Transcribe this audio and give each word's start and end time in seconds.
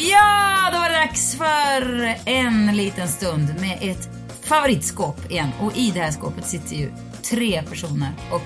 Ja, 0.00 0.68
då 0.72 0.78
var 0.78 0.88
det 0.88 0.94
dags 0.94 1.36
för 1.36 2.14
en 2.24 2.76
liten 2.76 3.08
stund 3.08 3.54
med 3.60 3.78
ett 3.80 4.08
favoritskåp 4.42 5.30
igen. 5.30 5.48
Och 5.60 5.76
i 5.76 5.90
det 5.90 6.00
här 6.00 6.10
skåpet 6.10 6.46
sitter 6.46 6.76
ju 6.76 6.92
tre 7.22 7.62
personer 7.62 8.12
och 8.30 8.42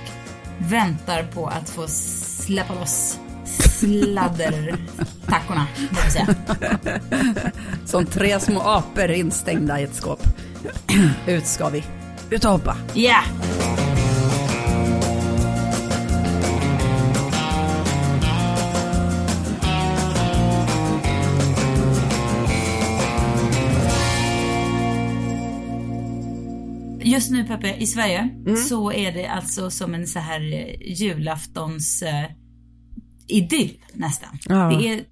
väntar 0.59 1.23
på 1.23 1.47
att 1.47 1.71
få 1.71 1.89
släppa 1.89 2.75
loss 2.75 3.19
sladdertackorna, 3.45 5.67
jag 6.05 6.13
säga. 6.13 6.35
Som 7.87 8.07
tre 8.07 8.41
små 8.41 8.61
apor 8.61 9.11
instängda 9.11 9.81
i 9.81 9.83
ett 9.83 9.95
skåp. 9.95 10.23
Ut 11.27 11.47
ska 11.47 11.69
vi. 11.69 11.85
Ut 12.31 12.45
och 12.45 12.51
hoppa. 12.51 12.77
Ja! 12.95 13.23
Just 27.13 27.31
nu 27.31 27.45
Peppe, 27.45 27.77
i 27.79 27.87
Sverige 27.87 28.29
så 28.69 28.93
är 28.93 29.13
det 29.13 29.27
alltså 29.27 29.71
som 29.71 29.95
en 29.95 30.07
så 30.07 30.19
här 30.19 30.41
eh, 30.53 30.93
julaftons 31.01 32.03
eh, 32.03 32.25
idyll 33.29 33.79
nästan. 33.95 34.39
Ja. 34.45 34.55
Det 34.55 34.89
är 34.89 35.05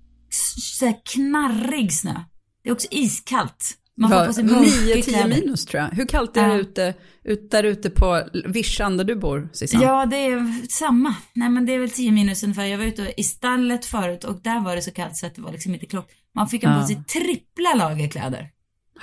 så 0.78 0.86
här 0.86 0.96
knarrig 1.14 1.92
snö. 1.92 2.14
Det 2.62 2.68
är 2.68 2.72
också 2.72 2.88
iskallt. 2.90 3.76
Man 3.96 4.10
får 4.10 4.18
Ja, 4.20 4.26
på 4.26 4.32
sig 4.32 4.44
mörka 4.44 4.60
9-10 4.60 5.02
kläder. 5.02 5.28
minus 5.28 5.66
tror 5.66 5.82
jag. 5.82 5.88
Hur 5.90 6.06
kallt 6.06 6.36
är 6.36 6.48
det 6.48 6.54
Ja. 6.54 6.60
ute, 6.60 6.94
ut 7.24 7.50
där 7.50 7.64
ute 7.64 7.90
på 7.90 8.22
vischan 8.46 8.96
där 8.96 9.04
du 9.04 9.16
bor, 9.16 9.48
Sissan? 9.52 9.80
Ja, 9.80 10.06
det 10.06 10.16
är 10.16 10.66
samma. 10.70 11.14
Nej, 11.32 11.48
men 11.48 11.66
det 11.66 11.74
är 11.74 11.78
väl 11.78 11.90
10 11.90 12.12
minus 12.12 12.42
ungefär. 12.42 12.64
Jag 12.64 12.78
var 12.78 12.84
ute 12.84 13.12
i 13.16 13.22
stallet 13.22 13.84
förut 13.84 14.24
och 14.24 14.42
där 14.42 14.60
var 14.60 14.76
det 14.76 14.82
så 14.82 14.90
kallt 14.90 15.16
så 15.16 15.26
att 15.26 15.34
det 15.34 15.42
var 15.42 15.52
liksom 15.52 15.74
inte 15.74 15.86
klokt. 15.86 16.10
Man 16.34 16.48
fick 16.48 16.64
ha 16.64 16.80
på 16.80 16.86
sig 16.86 17.04
trippla 17.04 17.74
lager 17.76 18.08
kläder. 18.08 18.48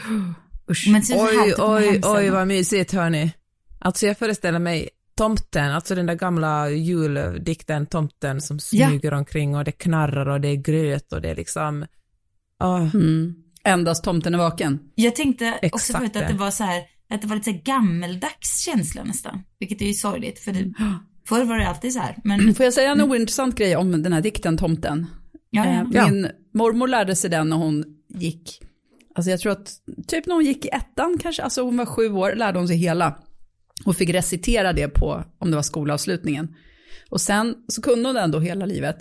Usch. 0.71 0.87
Men 0.91 1.03
så 1.03 1.13
Oj, 1.25 1.53
oj, 1.57 2.01
oj 2.03 2.29
vad 2.29 2.47
mysigt 2.47 2.91
hörni. 2.93 3.31
Alltså 3.79 4.05
jag 4.07 4.17
föreställer 4.17 4.59
mig 4.59 4.89
tomten, 5.17 5.71
alltså 5.71 5.95
den 5.95 6.05
där 6.05 6.15
gamla 6.15 6.69
juldikten 6.69 7.85
Tomten 7.85 8.41
som 8.41 8.59
Ja. 8.71 8.87
smyger 8.87 9.13
omkring 9.13 9.55
och 9.55 9.63
det 9.63 9.71
knarrar 9.71 10.25
och 10.25 10.41
det 10.41 10.47
är 10.47 10.55
gröt 10.55 11.13
och 11.13 11.21
det 11.21 11.29
är 11.29 11.35
liksom, 11.35 11.85
ah, 12.59 12.79
Mm. 12.93 13.35
Endast 13.63 14.03
tomten 14.03 14.33
är 14.33 14.37
vaken. 14.37 14.79
Jag 14.95 15.15
tänkte 15.15 15.51
också 15.53 15.65
Exakt 15.65 15.97
förut 15.99 16.15
att 16.15 16.27
det. 16.27 16.33
var 16.33 16.51
så 16.51 16.63
här, 16.63 16.81
att 17.09 17.21
det 17.21 17.27
var 17.27 17.35
lite 17.35 17.51
så 17.53 17.59
gammeldags 17.63 18.59
känsla 18.65 19.03
nästan. 19.03 19.43
Vilket 19.59 19.81
är 19.81 19.85
ju 19.85 19.93
sorgligt 19.93 20.39
för 20.39 20.51
det, 20.51 20.73
förr 21.27 21.43
var 21.45 21.57
det 21.57 21.67
alltid 21.69 21.93
så 21.93 21.99
här. 21.99 22.15
Men 22.23 22.55
Får 22.55 22.63
jag 22.63 22.73
säga 22.73 22.91
en 22.91 23.01
ointressant 23.01 23.55
grej 23.55 23.75
om 23.75 24.03
den 24.03 24.13
här 24.13 24.21
dikten 24.21 24.57
Tomten? 24.57 25.05
ja, 25.49 25.65
Eh, 25.65 25.83
ja. 25.91 26.07
Min 26.09 26.27
mormor 26.53 26.87
lärde 26.87 27.15
sig 27.15 27.29
den 27.29 27.49
när 27.49 27.57
hon 27.57 27.83
gick, 28.09 28.61
alltså 29.17 29.31
jag 29.31 29.39
tror 29.39 29.51
att, 29.51 29.71
typ 30.07 30.25
när 30.25 30.35
hon 30.35 30.45
gick 30.45 30.65
i 30.65 30.69
ettan 30.71 31.17
kanske, 31.21 31.43
alltså 31.43 31.61
hon 31.61 31.77
var 31.77 31.85
sju 31.85 32.11
år, 32.11 32.33
lärde 32.35 32.59
hon 32.59 32.67
sig 32.67 32.77
hela. 32.77 33.19
Och 33.85 33.95
fick 33.95 34.09
recitera 34.09 34.73
det 34.73 34.87
på, 34.87 35.23
om 35.39 35.51
det 35.51 35.55
var 35.55 35.63
skolavslutningen. 35.63 36.55
Och 37.09 37.21
sen 37.21 37.55
så 37.67 37.81
kunde 37.81 38.09
hon 38.09 38.15
den 38.15 38.31
då 38.31 38.39
hela 38.39 38.65
livet. 38.65 38.97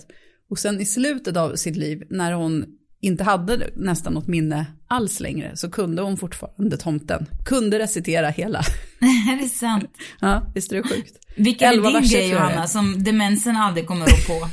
Och 0.49 0.59
sen 0.59 0.81
i 0.81 0.85
slutet 0.85 1.37
av 1.37 1.55
sitt 1.55 1.75
liv, 1.75 2.03
när 2.09 2.31
hon 2.31 2.65
inte 3.01 3.23
hade 3.23 3.69
nästan 3.75 4.13
något 4.13 4.27
minne 4.27 4.65
alls 4.87 5.19
längre, 5.19 5.51
så 5.55 5.69
kunde 5.69 6.01
hon 6.01 6.17
fortfarande 6.17 6.77
tomten. 6.77 7.25
Kunde 7.45 7.79
recitera 7.79 8.29
hela. 8.29 8.59
är 8.99 9.41
det 9.41 9.49
sant? 9.49 9.85
Ja, 10.19 10.51
visst 10.55 10.71
är 10.71 10.75
det 10.75 10.83
sjukt? 10.83 11.17
Vilken 11.35 11.67
är 11.67 11.73
din 11.73 12.09
grej 12.09 12.27
det. 12.27 12.27
Johanna 12.27 12.67
som 12.67 13.03
demensen 13.03 13.55
aldrig 13.55 13.87
kommer 13.87 14.05
att 14.05 14.27
på? 14.27 14.49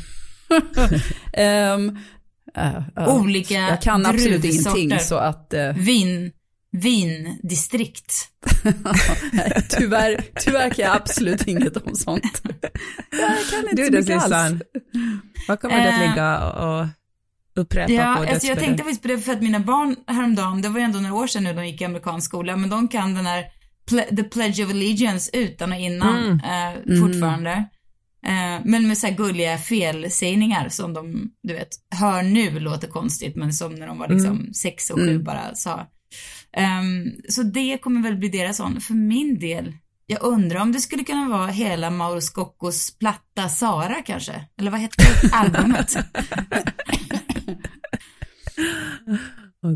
Ehm, 1.32 1.98
äh, 2.56 2.82
ja. 2.96 3.08
Olika 3.18 3.54
Jag 3.54 3.82
kan 3.82 4.06
absolut 4.06 4.44
ingenting 4.44 4.98
så 5.00 5.16
att 5.16 5.54
eh, 5.54 5.72
Vin, 5.76 6.32
vindistrikt. 6.72 8.28
tyvärr, 9.70 10.20
tyvärr 10.40 10.70
kan 10.70 10.84
jag 10.84 10.96
absolut 10.96 11.46
inget 11.48 11.76
om 11.76 11.94
sånt. 11.94 12.42
Jag 13.10 13.30
kan 13.50 13.68
inte 13.70 13.82
du 13.82 14.02
så 14.02 14.12
mycket 14.12 14.32
alls. 14.32 14.62
Vad 15.48 15.60
kommer 15.60 15.82
du 15.82 15.88
att 15.88 16.00
ligga 16.10 16.50
och 16.52 16.86
upprepa 17.56 17.92
Ja, 17.92 18.02
på 18.16 18.20
alltså 18.20 18.26
jag 18.28 18.32
dödsbädden? 18.32 18.64
tänkte 18.64 18.82
faktiskt 18.82 19.02
på 19.02 19.08
det 19.08 19.18
för 19.18 19.32
att 19.32 19.42
mina 19.42 19.60
barn 19.60 19.96
häromdagen, 20.06 20.62
det 20.62 20.68
var 20.68 20.78
ju 20.78 20.84
ändå 20.84 20.98
några 21.00 21.14
år 21.14 21.26
sedan 21.26 21.44
nu 21.44 21.52
de 21.52 21.66
gick 21.66 21.80
i 21.80 21.84
amerikansk 21.84 22.26
skola, 22.28 22.56
men 22.56 22.70
de 22.70 22.88
kan 22.88 23.14
den 23.14 23.26
här 23.26 23.44
The 24.16 24.22
Pledge 24.24 24.64
of 24.64 24.70
Allegiance 24.70 25.30
utan 25.36 25.72
och 25.72 25.78
innan 25.78 26.24
Mm. 26.24 26.40
eh, 26.40 27.00
fortfarande. 27.02 27.50
Eh, 27.50 27.62
men 28.64 28.88
med 28.88 28.98
så 28.98 29.06
här 29.06 29.14
gulliga 29.14 29.58
felsägningar 29.58 30.68
som 30.68 30.92
de, 30.94 31.30
du 31.42 31.54
vet, 31.54 31.68
hör 32.00 32.22
nu 32.22 32.60
låter 32.60 32.88
konstigt, 32.88 33.36
men 33.36 33.52
som 33.52 33.74
när 33.74 33.86
de 33.86 33.98
var 33.98 34.08
liksom 34.08 34.52
sex 34.54 34.90
och 34.90 34.98
sju 34.98 35.10
Mm. 35.10 35.24
bara 35.24 35.54
sa. 35.54 35.86
Ehm, 36.56 37.12
så 37.28 37.42
det 37.42 37.78
kommer 37.78 38.02
väl 38.02 38.16
bli 38.16 38.28
deras 38.28 38.56
sån. 38.56 38.80
För 38.80 38.94
min 38.94 39.38
del, 39.38 39.72
jag 40.06 40.22
undrar 40.22 40.60
om 40.60 40.72
det 40.72 40.80
skulle 40.80 41.04
kunna 41.04 41.28
vara 41.28 41.46
hela 41.46 41.90
Mauro 41.90 42.20
Scoccos 42.20 42.98
platta 42.98 43.48
Sara 43.48 44.02
kanske? 44.06 44.44
Eller 44.60 44.70
vad 44.70 44.80
hette 44.80 45.04
albumet? 45.32 45.96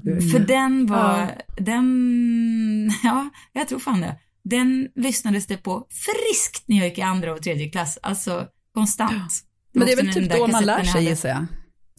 Gud. 0.05 0.31
För 0.33 0.39
den 0.39 0.87
var, 0.87 1.19
Ja. 1.19 1.29
den, 1.59 2.93
ja, 3.03 3.31
jag 3.53 3.69
tror 3.69 3.79
fan 3.79 4.01
det. 4.01 4.17
Den 4.51 4.89
lyssnades 4.95 5.47
det 5.47 5.57
på 5.57 5.87
friskt 5.91 6.69
när 6.69 6.77
jag 6.77 6.89
gick 6.89 6.99
i 6.99 7.03
andra 7.03 7.33
och 7.33 7.43
tredje 7.43 7.71
klass, 7.71 7.99
alltså 8.03 8.47
konstant. 8.75 9.33
Men 9.73 9.87
det 9.87 9.93
är 9.93 9.97
väl 9.97 10.13
typ 10.15 10.31
då 10.33 10.47
man 10.47 10.65
lär 10.65 10.85
sig 10.85 11.05
gissar 11.05 11.29
jag. 11.29 11.47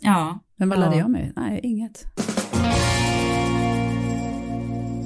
Ja. 0.02 0.40
Men 0.56 0.70
vad 0.70 0.80
lärde 0.80 0.96
Ja. 0.96 1.00
jag 1.00 1.10
mig? 1.10 1.34
Nej, 1.36 1.60
inget. 1.64 2.06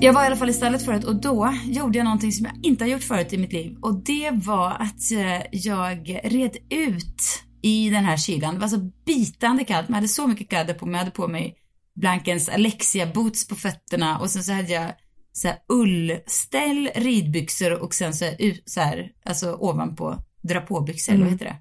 Jag 0.02 0.14
var 0.14 0.24
i 0.24 0.26
alla 0.26 0.36
fall 0.36 0.50
i 0.50 0.54
stallet 0.54 0.86
förut 0.86 1.04
och 1.04 1.22
då 1.22 1.54
gjorde 1.66 1.98
jag 1.98 2.06
någonting 2.06 2.32
som 2.32 2.46
jag 2.46 2.56
inte 2.64 2.84
har 2.84 2.90
gjort 2.90 3.04
förut 3.04 3.34
i 3.34 3.38
mitt 3.38 3.54
liv. 3.54 3.78
Och 3.82 4.04
det 4.04 4.32
var 4.32 4.70
att 4.70 5.12
eh, 5.12 5.42
jag 5.52 6.20
red 6.24 6.58
ut 6.70 7.44
i 7.62 7.90
den 7.90 8.06
här 8.06 8.18
kylan. 8.18 8.54
Det 8.54 8.62
var 8.62 8.68
så 8.68 8.92
bitande 9.06 9.64
kallt, 9.64 9.90
jag 9.90 9.96
hade 9.96 10.08
så 10.08 10.28
mycket 10.28 10.50
kläder 10.50 10.74
på 10.74 10.86
mig. 10.86 10.94
Jag 10.94 11.00
hade 11.00 11.12
på 11.12 11.28
mig 11.28 11.56
Blankens 11.96 12.50
Alexia 12.50 13.08
boots 13.08 13.48
på 13.48 13.56
fötterna 13.56 14.20
och 14.20 14.30
sen 14.30 14.44
så 14.44 14.54
hade 14.54 14.74
jag 14.74 14.92
så 15.34 15.48
här 15.48 15.58
ullställ, 15.70 16.90
ridbyxor 16.96 17.84
och 17.84 17.94
sen 17.94 18.14
så 18.14 18.26
här, 18.26 18.58
så 18.66 18.82
här 18.82 19.12
alltså 19.26 19.54
ovanpå 19.54 20.24
dra 20.42 20.62
på-byxor, 20.62 21.14
eller 21.14 21.24
vad 21.24 21.32
heter 21.32 21.46
det? 21.46 21.58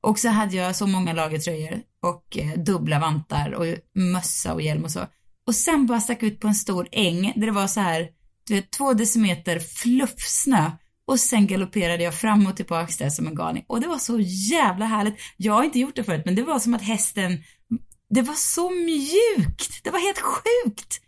Och 0.00 0.18
så 0.18 0.28
hade 0.28 0.56
jag 0.56 0.76
så 0.76 0.86
många 0.86 1.12
lagertröjor 1.12 1.80
och 2.02 2.38
eh, 2.38 2.58
dubbla 2.58 2.98
vantar 2.98 3.52
och 3.52 3.66
mössa 3.94 4.54
och 4.54 4.62
hjälm 4.62 4.84
och 4.84 4.90
så. 4.90 5.06
Och 5.46 5.54
sen 5.54 5.86
bara 5.86 6.00
stack 6.00 6.22
ut 6.22 6.40
på 6.40 6.48
en 6.48 6.54
stor 6.54 6.88
äng 6.92 7.32
där 7.36 7.46
det 7.46 7.52
var 7.52 7.66
så 7.66 7.80
här, 7.80 8.08
du 8.46 8.54
vet, 8.54 8.70
två 8.70 8.92
decimeter 8.92 9.58
fluffsnö. 9.58 10.70
Och 11.06 11.20
sen 11.20 11.46
galopperade 11.46 12.04
jag 12.04 12.14
fram 12.14 12.46
och 12.46 12.56
tillbaka 12.56 12.92
där 12.98 13.10
som 13.10 13.26
en 13.26 13.34
galning. 13.34 13.64
Och 13.66 13.80
det 13.80 13.86
var 13.86 13.98
så 13.98 14.20
jävla 14.50 14.84
härligt. 14.84 15.14
Jag 15.36 15.52
har 15.52 15.64
inte 15.64 15.78
gjort 15.78 15.96
det 15.96 16.04
förut, 16.04 16.22
men 16.24 16.34
det 16.34 16.42
var 16.42 16.58
som 16.58 16.74
att 16.74 16.82
hästen, 16.82 17.38
det 18.10 18.22
var 18.22 18.34
så 18.34 18.70
mjukt. 18.70 19.84
Det 19.84 19.90
var 19.90 19.98
helt 19.98 20.20
sjukt. 20.20 21.00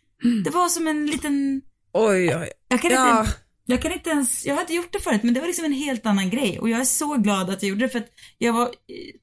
Det 0.45 0.50
var 0.50 0.69
som 0.69 0.87
en 0.87 1.06
liten, 1.06 1.62
Oj, 1.97 2.37
oj. 2.37 2.51
jag 2.69 2.83
kan 2.83 2.91
Ja. 2.91 3.21
inte, 3.21 3.33
jag 3.67 3.83
kan 3.83 3.93
inte 3.93 4.11
ens, 4.11 4.47
jag 4.47 4.55
har 4.55 4.61
inte 4.61 4.75
gjort 4.75 4.93
det 4.93 5.01
förut, 5.01 5.23
men 5.23 5.34
det 5.34 5.41
var 5.41 5.47
liksom 5.47 5.65
en 5.65 5.73
helt 5.73 6.07
annan 6.07 6.31
grej. 6.31 6.59
Och 6.61 6.69
jag 6.71 6.81
är 6.81 6.84
så 6.84 7.15
glad 7.17 7.51
att 7.51 7.62
jag 7.62 7.71
gjorde 7.71 7.84
det 7.84 7.89
för 7.89 7.99
att 7.99 8.09
jag 8.39 8.53
var, 8.53 8.71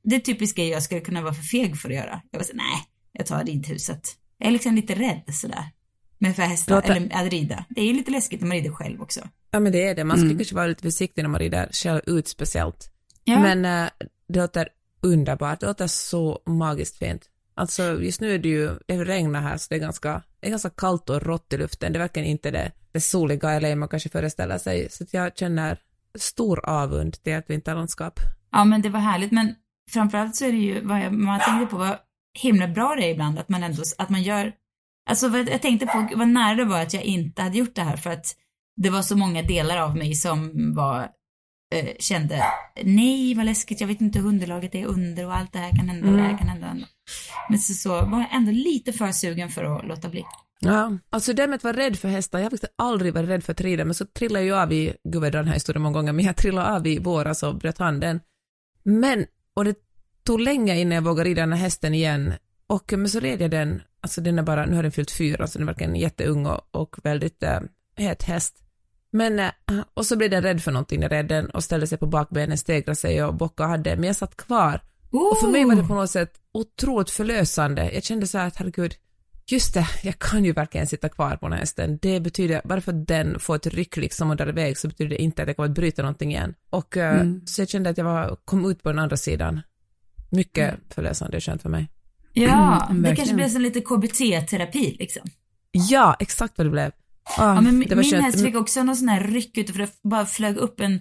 det 0.04 0.16
är 0.16 0.20
typiskt 0.20 0.58
grej 0.58 0.70
jag 0.70 0.84
skulle 0.84 1.02
kunna 1.02 1.22
vara 1.22 1.34
för 1.34 1.44
feg 1.44 1.78
för 1.78 1.90
att 1.90 1.96
göra. 1.96 2.22
Jag 2.32 2.40
var 2.40 2.46
så 2.46 2.54
nej, 2.56 2.88
jag 3.12 3.26
tar 3.26 3.44
ridhuset. 3.44 4.10
Jag 4.38 4.48
är 4.48 4.52
liksom 4.52 4.76
lite 4.76 4.96
rädd 4.96 5.24
sådär. 5.34 5.64
Men 6.18 6.34
för 6.34 6.44
hästar, 6.44 6.76
Låter- 6.76 6.96
eller 6.96 7.26
att 7.26 7.32
rida. 7.34 7.66
Det 7.70 7.82
är 7.82 7.86
ju 7.86 7.94
lite 7.94 8.12
läskigt 8.12 8.42
när 8.42 8.48
man 8.48 8.58
rider 8.58 8.72
själv 8.72 9.02
också. 9.02 9.28
Ja 9.52 9.60
men 9.60 9.72
det 9.72 9.88
är 9.88 9.96
det, 9.96 10.04
man 10.04 10.18
ska 10.18 10.26
Mm. 10.26 10.38
kanske 10.38 10.56
vara 10.56 10.68
lite 10.68 10.82
försiktig 10.82 11.22
när 11.22 11.30
man 11.30 11.40
rider 11.40 11.70
själv 11.74 12.02
ut 12.06 12.28
speciellt. 12.28 12.90
Ja, 13.24 13.40
Men 13.40 13.66
äh, 13.86 13.90
det 14.28 14.40
låter 14.40 14.68
underbart, 15.02 15.60
det 15.60 15.66
låter 15.66 15.88
så 15.88 16.42
magiskt 16.46 16.98
fint. 16.98 17.22
Alltså 17.56 18.02
just 18.02 18.22
nu 18.22 18.34
är 18.34 18.40
det 18.40 18.50
ju, 18.50 18.72
det 18.88 19.04
regnar 19.06 19.42
här 19.42 19.58
så 19.58 19.66
det 19.70 19.76
är 19.76 19.80
ganska, 19.80 20.22
det 20.44 20.48
är 20.48 20.52
ganska 20.52 20.70
kallt 20.70 21.10
och 21.10 21.22
rått 21.22 21.54
i 21.54 21.58
luften, 21.58 21.94
det 21.94 21.98
är 21.98 22.02
verkligen 22.02 22.30
inte 22.30 22.52
det, 22.52 22.72
det 22.92 23.02
soliga 23.02 23.60
LA 23.60 23.76
man 23.76 23.90
kanske 23.90 24.10
föreställer 24.10 24.58
sig, 24.58 24.90
så 24.90 25.06
jag 25.12 25.38
känner 25.38 25.78
stor 26.20 26.70
avund 26.70 27.24
till 27.24 27.34
ett 27.34 27.50
vinterlandskap. 27.50 28.20
ja 28.52 28.64
men 28.64 28.82
det 28.82 28.90
var 28.90 29.00
härligt. 29.00 29.32
Men 29.32 29.56
framförallt 29.92 30.36
så 30.36 30.46
är 30.46 30.52
det 30.52 30.58
ju, 30.58 30.82
vad 30.82 31.00
jag, 31.00 31.14
man 31.14 31.40
tänkte 31.40 31.66
på 31.66 31.78
vad 31.78 31.98
himla 32.40 32.68
bra 32.68 32.96
det 32.96 33.06
är 33.06 33.12
ibland 33.12 33.40
att 33.40 33.50
man 33.50 33.64
ändå, 33.64 33.84
att 33.98 34.10
man 34.10 34.24
gör, 34.24 34.54
alltså 35.10 35.28
vad 35.28 35.50
jag 35.50 35.62
tänkte 35.62 35.86
på, 35.86 36.10
vad 36.16 36.28
nära 36.28 36.56
det 36.56 36.66
var 36.66 36.82
att 36.82 36.94
jag 36.94 37.04
inte 37.04 37.42
hade 37.42 37.58
gjort 37.58 37.76
det 37.76 37.82
här 37.82 37.98
för 37.98 38.10
att 38.10 38.36
det 38.76 38.90
var 38.90 39.02
så 39.02 39.16
många 39.18 39.42
delar 39.42 39.78
av 39.78 39.98
mig 39.98 40.16
som 40.16 40.52
var, 40.76 41.10
eh, 41.76 41.90
kände, 42.00 42.44
nej 42.84 43.36
vad 43.36 43.46
läskigt, 43.46 43.82
jag 43.82 43.88
vet 43.88 44.02
inte 44.02 44.20
hur 44.20 44.28
underlaget 44.28 44.76
är 44.76 44.86
under 44.86 45.26
och 45.26 45.36
allt 45.36 45.54
det 45.54 45.60
här 45.60 45.70
kan 45.70 45.90
hända, 45.90 46.12
det 46.12 46.22
här 46.22 46.38
kan 46.38 46.48
hända. 46.48 46.78
Men 47.50 47.60
så, 47.60 47.74
så 47.74 47.90
var 47.90 48.20
jag 48.20 48.34
ändå 48.34 48.52
lite 48.52 48.94
för 48.94 49.12
sugen 49.12 49.50
för 49.50 49.64
att 49.64 49.88
låta 49.88 50.10
bli. 50.10 50.26
Ja, 50.60 50.98
alltså 51.10 51.34
det 51.34 51.48
med 51.48 51.56
att 51.56 51.64
vara 51.64 51.78
rädd 51.78 52.00
för 52.00 52.08
hästar, 52.08 52.40
jag 52.40 52.46
har 52.46 52.50
faktiskt 52.50 52.74
aldrig 52.76 53.14
varit 53.14 53.30
rädd 53.30 53.44
för 53.44 53.52
att 53.52 53.62
rida, 53.62 53.86
men 53.86 53.94
så 53.94 54.06
trillade 54.06 54.46
jag 54.46 54.60
av 54.60 54.74
i, 54.74 54.94
gud 55.04 55.22
vad 55.22 55.32
drar 55.32 55.40
den 55.40 55.48
här 55.48 55.54
historien 55.54 55.82
många 55.82 55.94
gånger, 55.94 56.14
men 56.14 56.26
jag 56.26 56.36
trillade 56.36 56.76
av 56.76 56.88
i 56.88 57.00
våras 57.00 57.44
och 57.44 57.56
bröt 57.56 57.78
handen. 57.78 58.20
Men, 58.84 59.26
och 59.54 59.66
det 59.66 59.76
tog 60.24 60.40
länge 60.40 60.80
innan 60.80 60.96
jag 60.96 61.02
vågade 61.02 61.30
rida 61.30 61.42
den 61.42 61.54
här 61.54 61.60
hästen 61.60 61.94
igen, 61.94 62.34
Och 62.68 62.94
men 62.94 63.10
så 63.10 63.20
red 63.20 63.42
jag 63.42 63.52
den, 63.52 63.82
alltså 64.02 64.22
den 64.22 64.40
är 64.40 64.44
bara, 64.44 64.66
nu 64.66 64.76
har 64.76 64.84
den 64.84 64.92
fyllt 64.92 65.12
fyra, 65.12 65.48
så 65.48 65.60
den 65.60 65.68
är 65.68 65.72
verkligen 65.72 65.96
jätteung 65.96 66.46
och, 66.46 66.62
och 66.72 66.96
väldigt 67.04 67.44
äh, 67.44 67.60
het 67.96 68.24
häst. 68.24 68.64
Men, 69.12 69.40
äh, 69.40 69.52
och 69.94 70.06
så 70.06 70.16
blev 70.16 70.30
den 70.30 70.44
rädd 70.44 70.64
för 70.64 70.72
någonting 70.72 71.00
när 71.00 71.10
red 71.10 71.28
den 71.28 71.50
och 71.50 71.64
ställde 71.64 71.88
sig 71.88 71.98
på 71.98 72.06
bakbenen, 72.06 72.58
stegrade 72.58 72.96
sig 72.96 73.24
och 73.24 73.34
bockade 73.34 73.68
och 73.68 73.72
hade, 73.72 73.96
men 73.96 74.04
jag 74.04 74.16
satt 74.16 74.38
kvar. 74.38 74.82
Oh. 75.14 75.32
Och 75.32 75.38
för 75.40 75.48
mig 75.48 75.66
var 75.66 75.76
det 75.76 75.84
på 75.84 75.94
något 75.96 76.10
sätt 76.10 76.34
otroligt 76.52 77.10
förlösande. 77.10 77.92
Jag 77.94 78.04
kände 78.04 78.28
så 78.28 78.38
här 78.38 78.48
att 78.48 78.56
herregud, 78.56 78.94
just 79.48 79.74
det, 79.74 79.88
jag 80.04 80.20
kan 80.20 80.46
ju 80.46 80.52
verkligen 80.54 80.88
sitta 80.88 81.10
kvar 81.10 81.36
på 81.36 81.46
den 81.46 81.54
här 81.54 81.60
hästen. 81.60 82.00
Det 82.02 82.20
betyder, 82.20 82.62
bara 82.64 82.82
för 82.82 82.92
att 82.94 83.08
den 83.08 83.40
får 83.40 83.56
ett 83.56 83.68
ryck 83.68 83.98
liksom 83.98 84.30
och 84.30 84.36
drar 84.36 84.50
iväg 84.50 84.78
så 84.78 84.88
betyder 84.88 85.10
det 85.10 85.22
inte 85.22 85.42
att 85.42 85.48
jag 85.48 85.56
kommer 85.56 85.70
att 85.70 85.76
bryta 85.76 86.02
någonting 86.02 86.32
igen. 86.32 86.54
Och 86.70 86.98
äh, 86.98 87.20
Mm. 87.22 87.42
så 87.46 87.62
jag 87.62 87.70
kände 87.70 87.90
att 87.90 87.98
jag 87.98 88.06
var, 88.06 88.38
kom 88.46 88.72
ut 88.72 88.84
på 88.84 88.90
den 88.90 89.00
andra 89.00 89.18
sidan. 89.18 89.62
Mycket 90.32 90.70
Mm. 90.70 90.80
förlösande 90.90 91.38
och 91.38 91.44
skönt 91.44 91.62
för 91.62 91.70
mig. 91.70 91.90
Ja, 92.34 92.88
Mm, 92.90 93.04
det 93.04 93.16
kanske 93.16 93.36
blev 93.36 93.50
som 93.50 93.62
lite 93.62 93.82
KBT-terapi 93.82 94.96
liksom. 95.00 95.22
Ja, 95.72 96.16
exakt 96.20 96.58
vad 96.58 96.68
det 96.68 96.72
blev. 96.72 96.92
Ah, 97.38 97.56
Ja, 97.56 97.62
men 97.62 97.80
det 97.80 97.96
min 97.96 97.98
var 97.98 98.04
skönt. 98.12 98.24
häst 98.26 98.42
fick 98.42 98.56
också 98.56 98.84
någon 98.84 98.96
sån 98.96 99.08
här 99.10 99.24
ryck 99.24 99.58
ute 99.58 99.72
för 99.74 99.80
det 99.80 99.90
bara 100.04 100.26
flög 100.26 100.58
upp 100.58 100.80
en, 100.80 101.00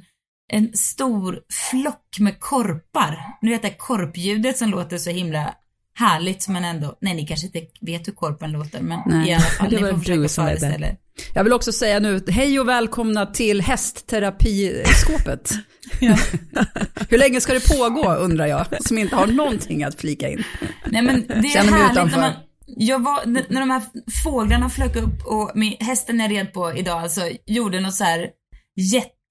en 0.53 0.73
stor 0.75 1.41
flock 1.71 2.17
med 2.19 2.41
korpar. 2.41 3.39
Nu 3.41 3.51
vet 3.51 3.65
jag 3.65 3.79
korpljudet 3.79 4.59
som 4.59 4.71
låter 4.71 4.99
så 4.99 5.11
himla 5.11 5.55
härligt 5.95 6.49
men 6.49 6.65
ändå, 6.65 6.99
nej 7.01 7.15
ni 7.15 7.27
kanske 7.27 7.47
inte 7.47 7.61
vet 7.81 8.09
hur 8.09 8.13
korpen 8.13 8.53
låter 8.53 8.81
men 8.81 9.01
Nej. 9.07 9.29
i 9.29 9.33
alla 9.35 9.43
fall, 9.43 9.71
Det 9.71 9.81
ni 9.81 9.91
får 9.91 9.99
försöka 9.99 10.29
föreställa 10.29 10.87
er. 10.87 10.97
Jag 11.35 11.45
vill 11.45 11.53
också 11.53 11.73
säga 11.73 12.01
nu, 12.01 12.25
hej 12.29 12.61
och 12.61 12.69
välkomna 12.69 13.27
till 13.27 13.61
hästterapiskåpet. 13.61 15.53
Hur 17.09 17.19
länge 17.19 17.41
ska 17.41 17.53
det 17.53 17.69
pågå 17.77 18.15
undrar 18.15 18.47
jag, 18.47 18.67
som 18.81 18.99
inte 18.99 19.17
har 19.17 19.27
någonting 19.27 19.85
att 19.85 20.01
flika 20.01 20.29
in. 20.29 20.45
Nej 20.87 21.03
men 21.03 21.27
det 21.27 21.35
är 21.35 21.43
Känner 21.43 21.71
mig 21.71 21.81
härligt 21.81 21.93
utanför. 21.93 22.21
när 22.21 22.29
man, 22.29 22.37
jag 22.67 23.03
var, 23.03 23.27
när 23.27 23.61
de 23.61 23.71
här 23.71 23.83
fåglarna 24.25 24.71
flög 24.71 24.97
upp 24.97 25.27
och 25.27 25.51
min, 25.55 25.77
hästen 25.81 26.21
jag 26.21 26.31
red 26.31 26.53
på 26.53 26.73
idag 26.73 27.03
alltså 27.03 27.21
gjorde 27.47 27.81
något 27.81 27.95
så 27.95 28.05
här 28.05 28.31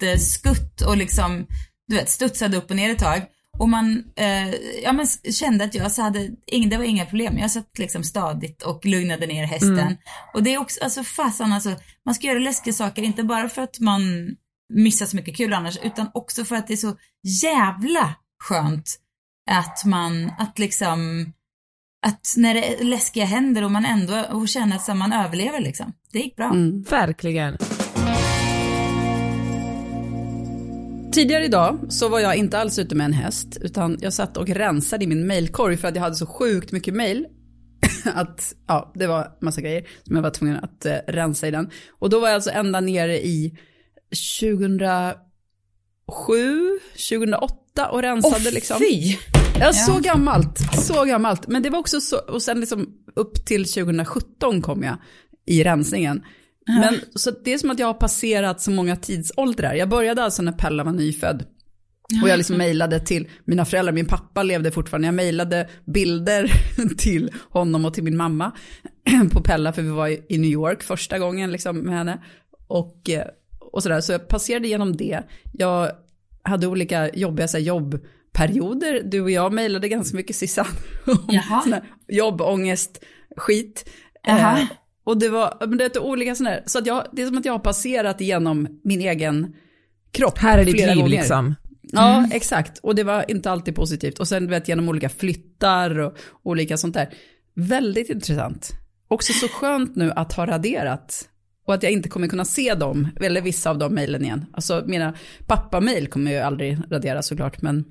jätteskutt 0.06 0.82
och 0.82 0.98
liksom, 0.98 1.48
du 1.88 1.96
vet, 1.96 2.10
studsade 2.10 2.58
upp 2.58 2.70
och 2.70 2.76
ner 2.76 2.90
ett 2.90 3.00
tag. 3.00 3.22
Och 3.60 3.70
man, 3.70 4.04
eh, 4.16 4.50
ja 4.84 4.94
men 4.94 5.08
kände 5.34 5.64
att 5.64 5.76
jag 5.76 5.92
så 5.92 6.02
hade, 6.02 6.30
det 6.70 6.78
var 6.78 6.84
inga 6.84 7.06
problem. 7.06 7.38
Jag 7.38 7.52
satt 7.52 7.80
liksom 7.80 8.04
stadigt 8.04 8.64
och 8.64 8.86
lugnade 8.86 9.28
ner 9.28 9.46
hästen. 9.46 9.80
Mm. 9.80 9.98
Och 10.34 10.44
det 10.44 10.54
är 10.54 10.58
också, 10.58 10.84
alltså 10.84 11.04
fasen 11.04 11.54
alltså, 11.54 11.76
man 12.06 12.16
ska 12.16 12.28
göra 12.28 12.40
läskiga 12.40 12.74
saker, 12.74 13.02
inte 13.02 13.24
bara 13.24 13.50
för 13.50 13.62
att 13.62 13.80
man 13.80 14.02
missar 14.74 15.06
så 15.06 15.16
mycket 15.16 15.38
kul 15.38 15.54
annars, 15.54 15.78
utan 15.84 16.10
också 16.14 16.46
för 16.46 16.56
att 16.56 16.68
det 16.68 16.74
är 16.74 16.78
så 16.78 16.96
jävla 17.44 18.16
skönt 18.44 19.00
att 19.52 19.86
man, 19.86 20.32
att 20.38 20.60
liksom, 20.60 21.32
att 22.06 22.34
när 22.38 22.54
det 22.54 22.84
läskiga 22.84 23.26
händer 23.26 23.64
och 23.64 23.72
man 23.72 23.86
ändå 23.86 24.26
och 24.32 24.48
känner 24.48 24.76
att 24.76 24.98
man 24.98 25.14
överlever 25.14 25.60
liksom. 25.60 25.94
Det 26.12 26.20
gick 26.20 26.36
bra. 26.36 26.46
Mm. 26.46 26.82
Verkligen. 26.82 27.58
Tidigare 31.12 31.46
idag 31.46 31.80
så 31.90 32.10
var 32.10 32.20
jag 32.20 32.36
inte 32.36 32.60
alls 32.60 32.80
ute 32.80 32.96
med 32.96 33.06
en 33.06 33.14
häst, 33.14 33.58
utan 33.62 33.98
jag 34.02 34.14
satt 34.14 34.38
och 34.38 34.50
rensade 34.50 35.04
i 35.04 35.08
min 35.08 35.28
mailkorg 35.28 35.78
för 35.78 35.88
att 35.88 35.96
jag 35.96 36.02
hade 36.02 36.16
så 36.16 36.26
sjukt 36.26 36.72
mycket 36.72 36.94
mail. 36.94 37.26
att, 38.06 38.54
ja, 38.68 38.92
det 38.96 39.08
var 39.08 39.38
massa 39.42 39.62
grejer 39.62 39.88
som 40.04 40.16
jag 40.16 40.24
var 40.24 40.30
tvungen 40.30 40.58
att 40.58 40.86
eh, 40.86 40.96
rensa 41.08 41.48
i 41.48 41.52
den. 41.52 41.70
Och 42.00 42.10
då 42.10 42.20
var 42.20 42.28
jag 42.28 42.36
alltså 42.36 42.50
ända 42.50 42.80
nere 42.80 43.18
i 43.18 43.58
2007, 44.40 45.20
2008 47.10 47.90
och 47.92 48.02
rensade 48.02 48.52
liksom. 48.52 48.78
fy! 48.80 49.16
Ja, 49.60 49.74
så 49.74 50.00
gammalt, 50.00 50.60
så 50.74 51.06
gammalt. 51.06 51.48
Men 51.48 51.64
det 51.64 51.70
var 51.70 51.80
också 51.80 52.02
så, 52.02 52.18
och 52.18 52.42
sen 52.42 52.60
liksom 52.60 52.88
upp 53.16 53.46
till 53.46 53.66
2017 53.66 54.62
kom 54.62 54.84
jag 54.84 54.98
i 55.46 55.64
rensningen. 55.64 56.24
Men 56.80 57.00
så 57.16 57.32
det 57.44 57.54
är 57.54 57.58
som 57.58 57.72
att 57.72 57.80
jag 57.80 57.88
har 57.88 57.94
passerat 57.94 58.62
så 58.62 58.72
många 58.72 58.96
tidsåldrar. 58.96 59.74
Jag 59.74 59.90
började 59.90 60.24
alltså 60.24 60.42
när 60.42 60.52
Pella 60.52 60.84
var 60.84 60.92
nyfödd. 60.92 61.46
Och 62.24 62.30
jag 62.30 62.38
liksom 62.38 62.58
mejlade 62.58 63.00
till 63.00 63.28
mina 63.46 63.66
föräldrar, 63.66 63.94
min 63.94 64.06
pappa 64.06 64.44
levde 64.44 64.72
fortfarande, 64.72 65.08
jag 65.08 65.16
mejlade 65.16 65.70
bilder 65.86 66.52
till 66.98 67.32
honom 67.50 67.86
och 67.86 67.94
till 67.94 68.04
min 68.04 68.18
mamma 68.18 68.52
på 69.32 69.42
Pella, 69.42 69.74
för 69.74 69.82
vi 69.82 69.90
var 69.90 70.08
i 70.08 70.38
New 70.38 70.52
York 70.52 70.84
första 70.84 71.20
gången 71.20 71.52
liksom 71.52 71.78
med 71.78 71.98
henne. 71.98 72.24
Och, 72.68 73.10
eh, 73.10 73.28
och 73.60 73.84
sådär, 73.84 74.02
så 74.02 74.12
jag 74.12 74.28
passerade 74.28 74.68
igenom 74.68 74.98
det. 74.98 75.22
Jag 75.54 75.92
hade 76.44 76.68
olika 76.68 77.10
jobbiga 77.10 77.48
så 77.48 77.58
här, 77.58 77.64
jobbperioder, 77.64 79.02
du 79.04 79.22
och 79.22 79.32
jag 79.32 79.54
mejlade 79.54 79.90
ganska 79.90 80.18
mycket 80.18 80.36
Sissan, 80.36 80.66
om 81.06 81.76
jobbångest, 82.08 83.04
skit. 83.38 83.90
Eh, 84.28 84.64
och 85.04 85.20
det 85.20 85.30
var, 85.30 85.58
men 85.68 85.78
det 85.78 85.96
är 85.96 86.00
olika 86.00 86.36
sådana 86.36 86.56
här, 86.56 86.64
så 86.66 86.80
att 86.80 86.86
jag, 86.86 87.06
det 87.12 87.22
är 87.22 87.28
som 87.28 87.38
att 87.38 87.46
jag 87.46 87.54
har 87.54 87.60
passerat 87.60 88.22
igenom 88.22 88.80
min 88.84 89.02
egen 89.02 89.56
kropp 90.12 90.38
Här 90.38 90.58
är 90.58 90.66
ditt 90.66 90.76
liv 90.76 90.96
gånger. 90.96 91.08
liksom. 91.10 91.56
Ja, 91.82 92.28
exakt. 92.32 92.78
Och 92.78 92.96
det 92.96 93.04
var 93.04 93.32
inte 93.32 93.52
alltid 93.52 93.76
positivt. 93.76 94.20
Och 94.20 94.28
sen 94.28 94.48
vet 94.48 94.68
genom 94.68 94.90
olika 94.90 95.10
flyttar 95.10 96.00
och 96.00 96.18
olika 96.44 96.78
sånt 96.78 96.94
där. 96.94 97.10
Väldigt 97.54 98.10
intressant. 98.10 98.72
Också 99.08 99.34
så 99.34 99.48
skönt 99.48 99.96
nu 99.96 100.12
att 100.16 100.34
ha 100.34 100.46
raderat. 100.46 101.28
Och 101.66 101.74
att 101.74 101.84
jag 101.84 101.92
inte 101.92 102.10
kommer 102.10 102.28
kunna 102.28 102.46
se 102.46 102.74
dem, 102.74 103.08
eller 103.22 103.42
vissa 103.42 103.70
av 103.70 103.78
de 103.78 103.94
mejlen 103.94 104.24
igen. 104.24 104.46
Alltså 104.54 104.84
mina 104.86 105.14
pappa-mejl 105.48 106.08
kommer 106.08 106.32
ju 106.32 106.38
aldrig 106.38 106.78
radera 106.90 107.22
såklart, 107.22 107.62
men, 107.62 107.86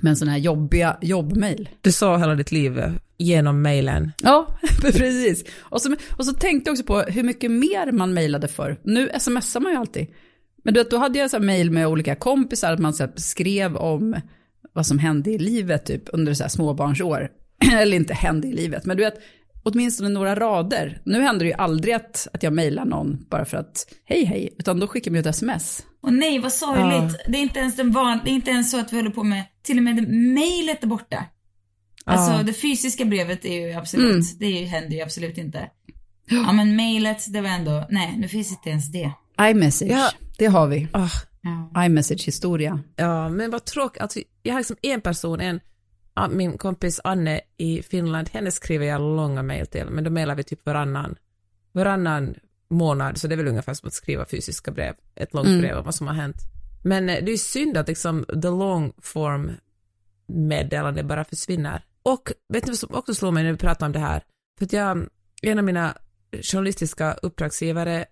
men 0.00 0.16
sådana 0.16 0.32
här 0.32 0.38
jobbiga 0.38 0.96
jobbmejl. 1.02 1.68
Du 1.80 1.92
såg 1.92 2.20
hela 2.20 2.34
ditt 2.34 2.52
liv 2.52 2.82
genom 3.18 3.62
mejlen. 3.62 4.12
Ja, 4.22 4.58
precis. 4.80 5.44
Och 5.60 5.82
så, 5.82 5.96
och 6.16 6.26
så 6.26 6.32
tänkte 6.32 6.68
jag 6.68 6.72
också 6.72 6.84
på 6.84 7.00
hur 7.00 7.22
mycket 7.22 7.50
mer 7.50 7.92
man 7.92 8.14
mejlade 8.14 8.48
för. 8.48 8.76
Nu 8.82 9.10
smsar 9.18 9.60
man 9.60 9.72
ju 9.72 9.78
alltid. 9.78 10.06
Men 10.64 10.74
du 10.74 10.80
vet, 10.80 10.90
då 10.90 10.96
hade 10.96 11.18
jag 11.18 11.30
så 11.30 11.38
mejl 11.38 11.70
med 11.70 11.86
olika 11.86 12.14
kompisar, 12.14 12.72
att 12.72 12.78
man 12.78 12.94
så 12.94 13.08
skrev 13.16 13.76
om 13.76 14.16
vad 14.72 14.86
som 14.86 14.98
hände 14.98 15.30
i 15.30 15.38
livet 15.38 15.86
typ 15.86 16.02
under 16.12 16.34
så 16.34 16.44
här 16.44 16.48
småbarnsår. 16.48 17.28
Eller 17.72 17.96
inte 17.96 18.14
hände 18.14 18.48
i 18.48 18.52
livet, 18.52 18.84
men 18.84 18.96
du 18.96 19.02
vet, 19.02 19.20
åtminstone 19.64 20.08
några 20.08 20.34
rader. 20.34 21.00
Nu 21.04 21.22
händer 21.22 21.44
det 21.44 21.50
ju 21.50 21.56
aldrig 21.56 21.94
att, 21.94 22.28
att 22.32 22.42
jag 22.42 22.52
mejlar 22.52 22.84
någon 22.84 23.26
bara 23.30 23.44
för 23.44 23.56
att 23.56 23.86
hej 24.04 24.24
hej, 24.24 24.54
utan 24.58 24.80
då 24.80 24.86
skickar 24.86 25.10
man 25.10 25.16
ju 25.16 25.20
ett 25.20 25.26
sms. 25.26 25.86
Och 26.02 26.12
nej, 26.12 26.38
vad 26.38 26.52
sorgligt. 26.52 27.16
Det 27.28 27.38
är 27.38 27.42
inte 27.42 27.58
ens 27.58 27.76
den 27.76 27.92
van, 27.92 28.20
det 28.24 28.30
är 28.30 28.34
inte 28.34 28.50
ens 28.50 28.70
så 28.70 28.80
att 28.80 28.92
vi 28.92 28.96
håller 28.96 29.10
på 29.10 29.22
med, 29.24 29.42
till 29.62 29.76
och 29.76 29.82
med 29.84 30.08
mejlet 30.12 30.82
är 30.82 30.86
borta. 30.86 31.24
Alltså 32.04 32.32
Ja. 32.32 32.42
det 32.42 32.52
fysiska 32.52 33.04
brevet 33.04 33.44
är 33.44 33.66
ju 33.68 33.72
absolut, 33.72 34.10
Mm. 34.12 34.22
det 34.38 34.46
är 34.46 34.60
ju, 34.60 34.66
händer 34.66 34.96
ju 34.96 35.02
absolut 35.02 35.38
inte. 35.38 35.70
Ja 36.30 36.52
men 36.52 36.76
mejlet, 36.76 37.32
det 37.32 37.40
var 37.40 37.48
ändå, 37.50 37.86
nej 37.90 38.14
nu 38.18 38.28
finns 38.28 38.50
inte 38.50 38.70
ens 38.70 38.92
det. 38.92 39.12
iMessage, 39.40 39.90
Ja. 39.90 40.10
det 40.38 40.46
har 40.46 40.66
vi. 40.66 40.88
Ah, 40.92 41.08
Ja. 41.72 41.84
iMessage-historia. 41.84 42.80
ja, 42.96 43.28
men 43.28 43.50
vad 43.50 43.64
tråkigt. 43.64 44.02
Alltså, 44.02 44.20
jag 44.42 44.52
har 44.54 44.60
liksom 44.60 44.76
en 44.82 45.00
person, 45.00 45.40
en, 45.40 45.56
ja, 45.56 45.60
min 46.30 46.58
kompis 46.58 47.00
Anne 47.04 47.40
i 47.56 47.82
Finland, 47.82 48.28
henne 48.28 48.50
skriver 48.50 48.86
jag 48.86 49.00
långa 49.00 49.42
mejl 49.42 49.66
till, 49.66 49.86
men 49.90 50.04
då 50.04 50.10
mejlar 50.10 50.34
vi 50.34 50.44
typ 50.44 50.66
varannan, 50.66 51.16
varannan 51.72 52.34
månad, 52.68 53.18
så 53.18 53.28
det 53.28 53.34
är 53.34 53.36
väl 53.36 53.48
ungefär 53.48 53.74
som 53.74 53.86
att 53.86 53.94
skriva 53.94 54.24
fysiska 54.24 54.70
brev, 54.70 54.94
ett 55.14 55.34
långt 55.34 55.48
Mm. 55.48 55.60
brev 55.60 55.76
om 55.78 55.84
vad 55.84 55.94
som 55.94 56.06
har 56.06 56.14
hänt. 56.14 56.36
Men 56.84 57.08
eh, 57.08 57.24
det 57.24 57.32
är 57.32 57.36
synd 57.36 57.76
att 57.76 57.88
liksom 57.88 58.24
the 58.24 58.48
long 58.48 58.92
form 59.02 59.52
meddelande 60.26 61.04
bara 61.04 61.24
försvinner. 61.24 61.84
Och 62.02 62.32
vet 62.48 62.66
ni 62.66 62.70
vad 62.70 62.78
som 62.78 62.94
också 62.94 63.14
slår 63.14 63.32
mig 63.32 63.44
när 63.44 63.52
vi 63.52 63.58
pratar 63.58 63.86
om 63.86 63.92
det 63.92 63.98
här? 63.98 64.22
För 64.58 64.64
att 64.64 64.72
jag, 64.72 65.08
en 65.42 65.58
av 65.58 65.64
mina 65.64 65.96
journalistiska 66.42 67.12
uppdragsgivare 67.12 68.04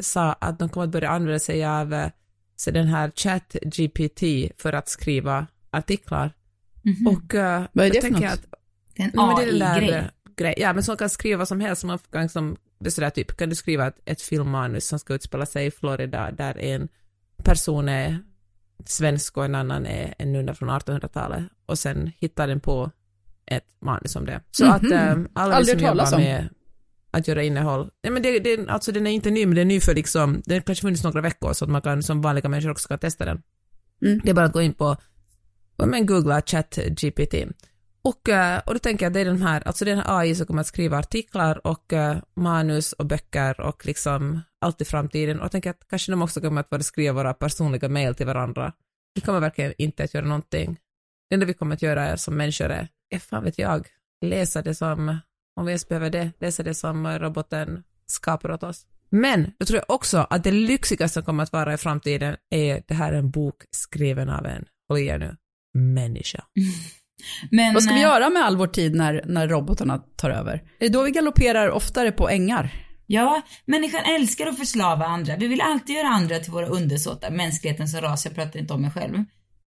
sa 0.00 0.32
att 0.32 0.58
de 0.58 0.68
kommer 0.68 0.86
att 0.86 0.92
börja 0.92 1.08
använda 1.10 1.38
sig 1.38 1.64
av 1.64 1.94
eh, 1.94 2.10
så 2.56 2.70
den 2.70 2.86
här 2.86 3.12
ChatGPT 3.14 4.22
för 4.62 4.72
att 4.72 4.88
skriva 4.88 5.46
artiklar. 5.70 6.32
Mhm. 6.82 7.06
Och 7.06 7.34
uh, 7.34 7.40
Vad 7.72 7.86
är 7.86 7.90
det 7.90 7.94
jag 7.94 8.02
för 8.02 8.10
något? 8.10 8.22
att 8.24 8.44
det 8.96 9.02
är 9.02 9.06
en 9.06 9.12
AI-grej. 9.18 9.90
eh, 9.90 10.04
grej. 10.36 10.54
Ja, 10.56 10.72
men 10.72 10.82
som 10.82 10.96
kan 10.96 11.10
skriva 11.10 11.38
vad 11.38 11.48
som 11.48 11.60
helst. 11.60 11.84
Man 11.84 11.98
kan 12.12 12.56
det 12.80 12.88
är 12.88 12.90
sådär 12.90 13.10
typ, 13.10 13.36
kan 13.36 13.48
du 13.48 13.54
skriva 13.54 13.86
ett, 13.86 13.98
ett 14.04 14.22
filmmanus 14.22 14.86
som 14.86 14.98
ska 14.98 15.14
utspela 15.14 15.46
sig 15.46 15.66
i 15.66 15.70
Florida 15.70 16.30
där 16.30 16.58
en 16.58 16.88
person 17.44 17.88
är 17.88 18.18
svensk 18.86 19.36
och 19.36 19.44
en 19.44 19.54
annan 19.54 19.86
är 19.86 20.14
en 20.18 20.32
nunna 20.32 20.54
från 20.54 20.70
1800-talet 20.70 21.44
och 21.66 21.78
sen 21.78 22.12
hittar 22.18 22.48
den 22.48 22.60
på 22.60 22.90
ett 23.46 23.64
manus 23.80 24.16
om 24.16 24.26
det. 24.26 24.40
Så 24.50 24.64
Mhm. 24.64 24.72
att 24.72 24.90
eh, 24.92 25.16
alla 25.32 25.54
Aldrig 25.54 25.78
som 25.78 25.86
jobbar 25.88 26.14
om. 26.14 26.20
med 26.20 26.48
att 27.10 27.28
göra 27.28 27.42
innehåll, 27.42 27.90
nej 28.02 28.12
men 28.12 28.22
det, 28.22 28.38
det, 28.38 28.68
alltså 28.68 28.92
den 28.92 29.06
är 29.06 29.10
inte 29.10 29.30
ny 29.30 29.46
men 29.46 29.54
den 29.54 29.62
är 29.70 29.74
ny 29.74 29.80
för 29.80 29.94
liksom, 29.94 30.42
den 30.44 30.62
kanske 30.62 30.82
funnits 30.82 31.04
några 31.04 31.20
veckor 31.20 31.52
så 31.52 31.64
att 31.64 31.70
man 31.70 31.82
kan 31.82 32.02
som 32.02 32.20
vanliga 32.22 32.48
människor 32.48 32.70
också 32.70 32.88
kan 32.88 32.98
testa 32.98 33.24
den. 33.24 33.42
Mm. 34.02 34.20
Det 34.24 34.30
är 34.30 34.34
bara 34.34 34.46
att 34.46 34.52
gå 34.52 34.62
in 34.62 34.74
på, 34.74 34.96
men 35.86 36.06
googla 36.06 36.42
ChatGPT. 36.42 37.34
Och, 38.02 38.28
eh, 38.28 38.60
och 38.66 38.72
då 38.72 38.78
tänker 38.78 39.04
jag 39.04 39.10
att 39.10 39.14
det 39.14 39.20
är 39.20 39.24
den 39.24 39.42
här, 39.42 39.62
alltså 39.66 39.84
det 39.84 39.90
är 39.90 39.96
den 39.96 40.04
här 40.04 40.18
AI 40.18 40.34
som 40.34 40.46
kommer 40.46 40.60
att 40.60 40.66
skriva 40.66 40.98
artiklar 40.98 41.66
och 41.66 41.92
eh, 41.92 42.16
manus 42.36 42.92
och 42.92 43.06
böcker 43.06 43.60
och 43.60 43.86
liksom 43.86 44.40
allt 44.60 44.80
i 44.80 44.84
framtiden. 44.84 45.38
Och 45.38 45.44
jag 45.44 45.52
tänker 45.52 45.70
att 45.70 45.88
kanske 45.88 46.12
de 46.12 46.22
också 46.22 46.40
kommer 46.40 46.60
att 46.60 46.70
börja 46.70 46.82
skriva 46.82 47.12
våra 47.12 47.34
personliga 47.34 47.88
mejl 47.88 48.14
till 48.14 48.26
varandra. 48.26 48.72
Vi 49.14 49.20
kommer 49.20 49.40
verkligen 49.40 49.74
inte 49.78 50.04
att 50.04 50.14
göra 50.14 50.26
någonting. 50.26 50.78
Det 51.28 51.34
enda 51.34 51.46
vi 51.46 51.54
kommer 51.54 51.74
att 51.74 51.82
göra 51.82 52.06
är 52.06 52.16
som 52.16 52.36
människor 52.36 52.70
är, 52.70 52.88
är 53.10 53.18
fan 53.18 53.44
vet 53.44 53.58
jag, 53.58 53.88
läsa 54.24 54.62
det 54.62 54.74
som, 54.74 55.18
om 55.56 55.66
vi 55.66 55.70
ens 55.70 55.88
behöver 55.88 56.10
det, 56.10 56.30
läsa 56.40 56.62
det 56.62 56.74
som 56.74 57.18
roboten 57.18 57.82
skapar 58.06 58.50
åt 58.50 58.62
oss. 58.62 58.86
Men 59.10 59.52
då 59.58 59.66
tror 59.66 59.76
jag 59.76 59.94
också 59.94 60.26
att 60.30 60.44
det 60.44 60.50
lyxigaste 60.50 61.14
som 61.14 61.22
kommer 61.22 61.42
att 61.42 61.52
vara 61.52 61.74
i 61.74 61.76
framtiden 61.76 62.36
är 62.50 62.82
det 62.88 62.94
här 62.94 63.12
en 63.12 63.30
bok 63.30 63.62
skriven 63.70 64.28
av 64.28 64.46
en, 64.46 64.64
håll 64.88 64.98
i 64.98 65.06
er 65.06 65.18
nu, 65.18 65.36
människa. 65.78 66.44
Men, 67.50 67.74
Vad 67.74 67.82
ska 67.82 67.94
vi 67.94 68.00
eh, 68.00 68.06
göra 68.06 68.30
med 68.30 68.44
all 68.44 68.56
vår 68.56 68.66
tid 68.66 68.94
när, 68.94 69.22
när 69.26 69.48
robotarna 69.48 69.98
tar 69.98 70.30
över? 70.30 70.54
Är 70.54 70.62
det 70.80 70.88
då 70.88 71.02
vi 71.02 71.10
galopperar 71.10 71.70
oftare 71.70 72.12
på 72.12 72.28
ängar? 72.28 72.70
Ja, 73.06 73.42
människan 73.64 74.00
älskar 74.04 74.46
att 74.46 74.58
förslava 74.58 75.06
andra. 75.06 75.36
Vi 75.36 75.48
vill 75.48 75.60
alltid 75.60 75.96
göra 75.96 76.08
andra 76.08 76.38
till 76.38 76.52
våra 76.52 76.66
undersåtar. 76.66 77.30
Mänskligheten 77.30 77.88
som 77.88 78.00
ras, 78.00 78.24
jag 78.24 78.34
pratar 78.34 78.60
inte 78.60 78.74
om 78.74 78.82
mig 78.82 78.90
själv 78.90 79.24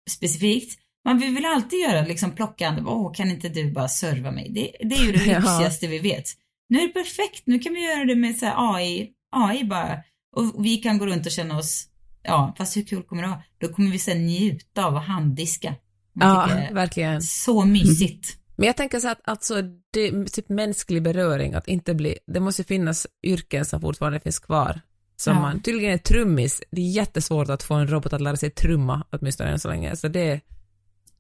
specifikt. 0.10 0.80
Men 1.06 1.18
vi 1.20 1.28
vill 1.36 1.46
alltid 1.46 1.80
göra, 1.80 2.02
liksom 2.06 2.32
plocka 2.32 2.68
andra. 2.68 2.84
Åh, 2.88 3.14
kan 3.14 3.32
inte 3.32 3.50
du 3.50 3.72
bara 3.72 3.88
serva 3.88 4.32
mig? 4.32 4.50
Det, 4.50 4.88
det 4.88 4.96
är 4.96 5.06
ju 5.06 5.12
det 5.12 5.26
Ja. 5.26 5.40
lyxigaste 5.40 5.88
vi 5.88 6.00
vet. 6.00 6.26
Nu 6.70 6.80
är 6.80 6.88
det 6.88 6.94
perfekt, 6.94 7.44
nu 7.46 7.60
kan 7.60 7.74
vi 7.74 7.86
göra 7.86 8.06
det 8.06 8.16
med 8.16 8.36
så 8.38 8.46
här 8.46 8.76
AI, 8.76 9.10
AI 9.36 9.64
bara. 9.64 9.98
Och 10.36 10.66
vi 10.66 10.78
kan 10.78 10.98
gå 10.98 11.06
runt 11.06 11.26
och 11.26 11.32
känna 11.32 11.58
oss, 11.58 11.88
ja, 12.24 12.54
fast 12.58 12.78
hur 12.78 12.82
kul 12.84 13.04
kommer 13.04 13.22
det 13.24 13.28
vara? 13.30 13.42
Då 13.62 13.68
kommer 13.68 13.92
vi 13.92 14.00
sen 14.00 14.26
njuta 14.26 14.86
av 14.86 14.96
att 14.96 15.08
handdiska. 15.08 15.76
Ja, 16.20 16.50
verkligen. 16.74 17.22
Så 17.22 17.66
mysigt. 17.66 18.38
Men 18.56 18.68
jag 18.68 18.78
tänker 18.78 19.00
så 19.00 19.10
att 19.10 19.20
alltså, 19.24 19.62
det 19.94 20.08
är 20.08 20.26
typ 20.26 20.50
mänsklig 20.50 21.04
beröring, 21.04 21.54
att 21.54 21.68
inte 21.68 21.94
bli, 21.94 22.18
det 22.34 22.40
måste 22.40 22.64
finnas 22.64 23.08
yrken 23.24 23.66
som 23.66 23.82
fortfarande 23.82 24.20
finns 24.20 24.40
kvar. 24.40 24.82
Som 25.18 25.34
Ja. 25.36 25.42
man, 25.42 25.62
tydligen 25.62 25.94
är 25.94 25.98
trummis, 25.98 26.62
det 26.72 26.82
är 26.82 26.90
jättesvårt 26.92 27.50
att 27.50 27.64
få 27.64 27.74
en 27.74 27.88
robot 27.88 28.14
att 28.14 28.22
lära 28.22 28.36
sig 28.38 28.50
trumma, 28.52 29.04
åtminstone 29.12 29.50
än 29.50 29.60
så 29.60 29.68
länge. 29.70 29.96
Så 29.96 30.08
det, 30.08 30.20
Det 30.20 30.32
är 30.32 30.42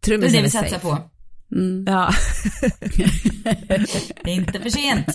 trummisen 0.02 0.34
det 0.34 0.42
vi 0.42 0.46
är 0.46 0.50
satsar 0.50 0.70
safe. 0.70 0.82
på. 0.88 0.98
Mm. 1.56 1.86
Ja, 1.88 2.12
Det 4.24 4.30
är 4.32 4.36
inte 4.36 4.60
för 4.62 4.70
sent. 4.70 5.08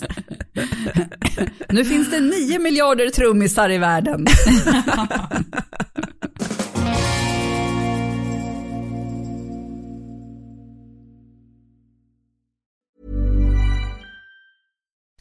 Nu 1.69 1.85
finns 1.85 2.11
det 2.11 2.19
nio 2.19 2.59
miljarder 2.59 3.09
trummisar 3.09 3.69
i 3.71 3.77
världen. 3.77 4.25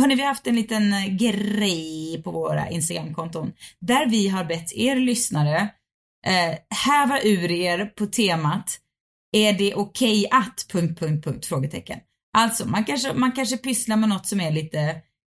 Hörni, 0.00 0.14
vi 0.14 0.20
har 0.20 0.28
haft 0.28 0.46
en 0.46 0.56
liten 0.56 0.92
eh, 0.92 1.06
grej 1.06 2.22
på 2.24 2.30
våra 2.30 2.70
Instagramkonton 2.70 3.52
där 3.80 4.10
vi 4.10 4.28
har 4.28 4.44
bett 4.44 4.72
er 4.72 4.96
lyssnare 4.96 5.68
eh, 6.26 6.58
häva 6.84 7.22
ur 7.22 7.50
er 7.50 7.86
på 7.86 8.06
temat 8.06 8.78
Är 9.32 9.52
det 9.52 9.74
okej 9.74 10.28
att... 10.30 10.66
Punkt, 10.72 11.00
punkt, 11.00 11.24
punkt, 11.24 11.46
frågetecken. 11.46 11.98
Alltså, 12.38 12.68
man 12.68 12.84
kanske, 12.84 13.12
man 13.14 13.32
kanske 13.32 13.56
pysslar 13.56 13.96
med 13.96 14.08
något 14.08 14.26
som 14.26 14.40
är 14.40 14.50
lite, 14.50 14.78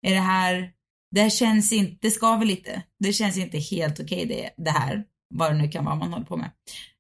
är 0.08 0.13
det 0.13 0.20
här, 0.20 0.72
det 1.16 1.22
här 1.22 1.30
känns 1.30 1.72
inte, 1.72 1.98
det 2.01 2.12
skaver 2.12 2.46
lite. 2.46 2.84
Det 3.00 3.13
känns 3.13 3.38
inte 3.38 3.58
helt 3.58 4.00
okej 4.00 4.25
det, 4.25 4.63
det 4.63 4.72
här, 4.72 5.04
vad 5.36 5.51
det 5.51 5.58
nu 5.58 5.68
kan 5.68 5.86
vara 5.86 5.96
man 5.96 6.13
håller 6.13 6.25
på 6.25 6.38
med. 6.38 6.51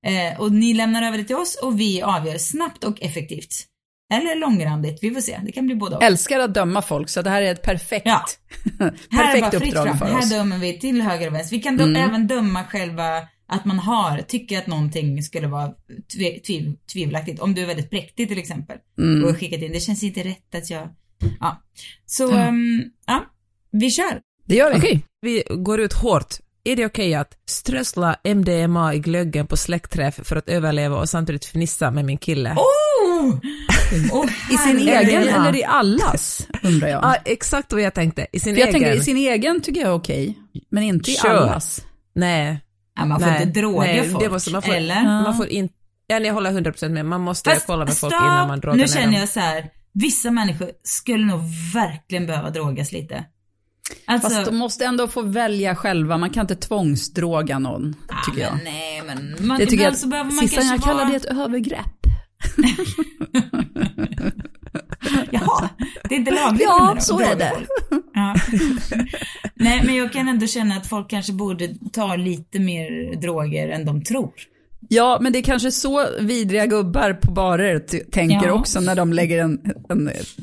Eh, 0.05 0.41
och 0.41 0.51
ni 0.51 0.73
lämnar 0.73 1.01
över 1.01 1.17
det 1.17 1.23
till 1.23 1.35
oss 1.35 1.55
och 1.55 1.79
vi 1.79 2.01
avgör 2.01 2.37
snabbt 2.37 2.83
och 2.83 3.01
effektivt. 3.01 3.68
Eller 4.13 4.35
långrandigt, 4.35 4.99
vi 5.01 5.11
får 5.11 5.21
se. 5.21 5.39
Det 5.45 5.51
kan 5.51 5.65
bli 5.65 5.75
både 5.75 5.95
och. 5.95 6.03
Älskar 6.03 6.39
att 6.39 6.53
döma 6.53 6.81
folk, 6.81 7.09
så 7.09 7.21
det 7.21 7.29
här 7.29 7.41
är 7.41 7.51
ett 7.51 7.61
perfekt, 7.63 8.05
Ja. 8.05 8.25
Här 9.09 9.35
är 9.37 9.41
perfekt 9.41 9.53
uppdrag 9.53 9.85
fram. 9.87 9.97
för 9.97 10.05
Här 10.05 10.19
oss. 10.19 10.29
dömer 10.29 10.57
vi 10.57 10.79
till 10.79 11.01
höger 11.01 11.27
och 11.27 11.33
vänster. 11.33 11.55
Vi 11.55 11.61
kan 11.61 11.77
dö- 11.77 11.95
även 11.99 12.27
döma 12.27 12.63
själva 12.63 13.27
att 13.47 13.65
man 13.65 13.79
har, 13.79 14.21
tycker 14.21 14.57
att 14.57 14.67
någonting 14.67 15.23
skulle 15.23 15.47
vara 15.47 15.73
tve, 16.15 16.39
tviv, 16.39 16.75
tvivelaktigt. 16.93 17.39
Om 17.39 17.53
du 17.55 17.61
är 17.61 17.65
väldigt 17.67 17.89
präktig 17.89 18.27
till 18.27 18.37
exempel. 18.37 18.77
Mm. 18.99 19.25
Och 19.29 19.37
skickat 19.37 19.61
in, 19.61 19.71
det 19.71 19.79
känns 19.79 20.03
inte 20.03 20.23
rätt 20.23 20.55
att 20.55 20.69
jag... 20.69 20.89
Ja. 21.39 21.61
Så, 22.05 22.31
ehm, 22.33 22.83
ja. 23.07 23.25
Vi 23.71 23.91
kör. 23.91 24.19
Det 24.45 24.55
gör 24.55 24.73
vi. 24.73 24.79
okej. 24.79 25.03
Vi 25.21 25.43
går 25.49 25.79
ut 25.79 25.93
hårt. 25.93 26.35
Är 26.69 26.75
det 26.75 26.85
okej 26.85 27.15
att 27.15 27.37
strössla 27.45 28.15
MDMA 28.23 28.93
i 28.93 28.99
glöggen 28.99 29.47
på 29.47 29.57
släktträff 29.57 30.19
för 30.23 30.35
att 30.35 30.49
överleva 30.49 30.95
och 30.97 31.09
samtidigt 31.09 31.45
fnissa 31.45 31.91
med 31.91 32.05
min 32.05 32.17
kille? 32.17 32.55
Oh! 32.55 33.39
oh 34.11 34.29
I 34.51 34.57
sin 34.57 34.77
egen 34.77 35.27
eller 35.27 35.55
i 35.55 35.63
allas, 35.63 36.47
undrar 36.63 36.87
jag. 36.87 37.03
Ja, 37.03 37.15
exakt 37.25 37.73
vad 37.73 37.81
jag 37.81 37.93
tänkte. 37.93 38.27
I 38.31 38.39
sin 38.39 38.55
För 38.55 38.59
jag 38.59 38.69
egen. 38.69 38.81
tänker, 38.81 38.99
i 38.99 39.03
sin 39.03 39.17
egen 39.17 39.61
tycker 39.61 39.81
jag 39.81 39.89
är 39.89 39.93
okej, 39.93 40.37
men 40.71 40.83
inte 40.83 41.11
i 41.11 41.17
allas. 41.17 41.85
Nej. 42.15 42.59
Ja, 42.95 43.05
man 43.05 43.19
får 43.19 43.27
nej, 43.27 43.43
inte 43.43 43.59
droga 43.59 43.85
nej, 43.85 44.09
folk. 44.09 44.23
det 44.23 44.29
måste, 44.29 44.51
man 44.51 44.61
får, 44.61 44.73
eller? 44.73 45.03
Man 45.03 45.37
får 45.37 45.47
inte, 45.47 45.73
ja, 46.07 46.19
jag 46.19 46.33
håller 46.33 46.51
100% 46.51 46.89
med. 46.89 47.05
Man 47.05 47.21
måste 47.21 47.49
Fast 47.49 47.67
kolla 47.67 47.85
med 47.85 47.97
folk 47.97 48.13
stopp! 48.13 48.23
innan 48.25 48.47
man 48.47 48.59
drogar 48.59 48.75
Nu 48.75 48.81
ner 48.81 48.87
känner 48.87 49.19
jag 49.19 49.29
så 49.29 49.39
här. 49.39 49.69
vissa 49.93 50.31
människor 50.31 50.69
skulle 50.83 51.25
nog 51.25 51.41
verkligen 51.73 52.25
behöva 52.25 52.49
drogas 52.49 52.91
lite. 52.91 53.25
Alltså, 54.05 54.29
Fast 54.29 54.45
de 54.45 54.57
måste 54.57 54.85
ändå 54.85 55.07
få 55.07 55.21
välja 55.21 55.75
själva, 55.75 56.17
man 56.17 56.29
kan 56.29 56.41
inte 56.41 56.55
tvångsdroga 56.55 57.59
någon, 57.59 57.95
tycker 58.25 58.41
ja, 58.41 58.47
jag. 58.47 58.55
men 58.55 58.63
nej 58.63 59.03
men, 59.05 59.47
man, 59.47 59.59
Det 59.59 59.65
tycker 59.65 60.03
ibland 60.03 60.13
jag, 60.13 60.25
man 60.25 60.31
Sissan, 60.31 60.49
kanske 60.49 60.75
jag 60.75 60.83
kallar 60.83 61.05
vara... 61.05 61.09
det 61.09 61.15
ett 61.15 61.25
övergrepp. 61.25 61.85
Jaha, 65.31 65.69
det 66.03 66.15
är 66.15 66.19
inte 66.19 66.31
lagligt 66.31 66.61
Ja, 66.61 66.95
så 66.99 67.19
är 67.19 67.35
det. 67.35 67.53
Ja. 68.13 68.35
Nej, 69.55 69.83
men 69.85 69.95
jag 69.95 70.13
kan 70.13 70.27
ändå 70.27 70.47
känna 70.47 70.75
att 70.75 70.87
folk 70.87 71.09
kanske 71.09 71.33
borde 71.33 71.75
ta 71.93 72.15
lite 72.15 72.59
mer 72.59 73.15
droger 73.21 73.69
än 73.69 73.85
de 73.85 74.03
tror. 74.03 74.33
Ja, 74.89 75.17
men 75.21 75.33
det 75.33 75.39
är 75.39 75.43
kanske 75.43 75.71
så 75.71 76.05
vidriga 76.19 76.65
gubbar 76.65 77.13
på 77.13 77.31
barer 77.31 77.79
t- 77.79 78.03
tänker 78.11 78.47
Ja. 78.47 78.53
också 78.53 78.79
när 78.79 78.95
de 78.95 79.13
lägger 79.13 79.43
en, 79.43 79.59
en 79.89 80.07
usch. 80.09 80.35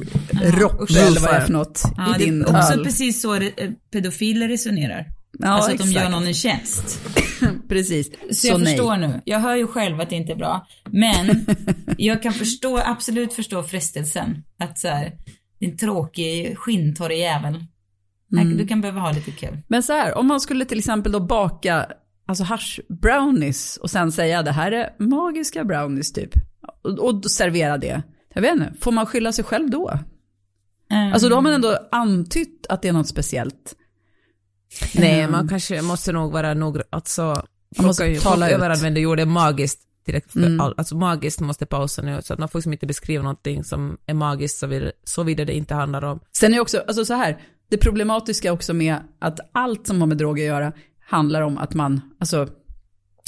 roppe 0.44 1.00
eller 1.00 1.20
vad 1.20 1.30
det 1.30 1.36
är 1.36 1.40
för 1.40 1.52
något 1.52 1.82
Ja, 1.96 2.16
i 2.16 2.18
det 2.18 2.24
din 2.24 2.42
är 2.42 2.58
också 2.58 2.72
öl. 2.72 2.84
precis 2.84 3.22
så 3.22 3.34
det, 3.38 3.60
eh, 3.62 3.70
pedofiler 3.92 4.48
resonerar. 4.48 5.06
Ja, 5.38 5.48
alltså 5.48 5.70
att 5.70 5.78
de 5.78 5.84
exakt. 5.84 6.04
gör 6.04 6.10
någon 6.10 6.26
en 6.26 6.34
tjänst. 6.34 7.00
Precis. 7.68 8.10
Så, 8.30 8.46
jag 8.46 8.60
nej. 8.60 8.66
förstår 8.76 8.96
nu. 8.96 9.20
Jag 9.24 9.40
hör 9.40 9.54
ju 9.56 9.66
själv 9.66 10.00
att 10.00 10.10
det 10.10 10.16
inte 10.16 10.32
är 10.32 10.36
bra. 10.36 10.66
Men 10.90 11.46
jag 11.98 12.22
kan 12.22 12.32
förstå, 12.32 12.78
absolut 12.84 13.32
förstå 13.32 13.62
frestelsen. 13.62 14.42
Att 14.58 14.78
så 14.78 14.88
här, 14.88 15.12
din 15.60 15.76
tråkig 15.76 16.58
skinntorr 16.58 17.10
jävel. 17.12 17.64
Mm. 18.32 18.56
Du 18.56 18.66
kan 18.66 18.80
behöva 18.80 19.00
ha 19.00 19.12
lite 19.12 19.30
kul. 19.30 19.58
Men 19.68 19.82
så 19.82 19.92
här, 19.92 20.18
om 20.18 20.26
man 20.26 20.40
skulle 20.40 20.64
till 20.64 20.78
exempel 20.78 21.12
då 21.12 21.20
baka 21.20 21.86
alltså 22.26 22.44
hash 22.44 22.80
brownies 22.88 23.76
och 23.76 23.90
sen 23.90 24.12
säga 24.12 24.42
det 24.42 24.52
här 24.52 24.72
är 24.72 24.94
magiska 24.98 25.64
brownies 25.64 26.12
typ. 26.12 26.30
Och, 26.82 26.98
och 26.98 27.30
servera 27.30 27.78
det. 27.78 28.02
Jag 28.34 28.42
vet 28.42 28.52
inte, 28.52 28.72
får 28.80 28.92
man 28.92 29.06
skylla 29.06 29.32
sig 29.32 29.44
själv 29.44 29.70
då? 29.70 29.98
Mm. 30.90 31.12
Alltså 31.12 31.28
då 31.28 31.34
har 31.34 31.42
man 31.42 31.52
ändå 31.52 31.78
antytt 31.92 32.66
att 32.68 32.82
det 32.82 32.88
är 32.88 32.92
något 32.92 33.08
speciellt. 33.08 33.74
Nej, 34.94 35.18
Mm. 35.20 35.30
man 35.32 35.48
kanske 35.48 35.82
måste 35.82 36.12
nog 36.12 36.32
vara 36.32 36.54
noggrann. 36.54 36.84
Alltså, 36.90 37.22
Man 37.22 37.44
folk, 37.76 37.86
måste 37.86 38.04
ju, 38.04 38.18
tala 38.18 38.46
folk 38.46 38.52
överanvänder 38.58 39.00
ju 39.00 39.06
ordet 39.06 39.28
magiskt. 39.28 39.80
Direkt 40.06 40.32
för 40.32 40.38
Mm. 40.40 40.60
all, 40.60 40.74
alltså 40.76 40.96
magiskt 40.96 41.40
måste 41.40 41.66
pausa 41.66 42.02
nu, 42.02 42.22
så 42.22 42.32
att 42.32 42.38
man 42.38 42.48
får 42.48 42.58
liksom 42.58 42.72
inte 42.72 42.86
beskriva 42.86 43.22
någonting 43.22 43.64
som 43.64 43.98
är 44.06 44.14
magiskt 44.14 44.58
såvida, 44.58 44.92
såvida 45.04 45.44
det 45.44 45.52
inte 45.52 45.74
handlar 45.74 46.04
om. 46.04 46.20
Sen 46.32 46.54
är 46.54 46.60
också, 46.60 46.82
alltså 46.88 47.04
så 47.04 47.14
här, 47.14 47.38
det 47.68 47.76
problematiska 47.78 48.52
också 48.52 48.74
med 48.74 48.96
att 49.18 49.40
allt 49.52 49.86
som 49.86 50.00
har 50.00 50.06
med 50.06 50.16
droger 50.16 50.42
att 50.44 50.46
göra 50.48 50.72
handlar 51.06 51.42
om 51.42 51.58
att 51.58 51.74
man, 51.74 52.00
alltså, 52.20 52.48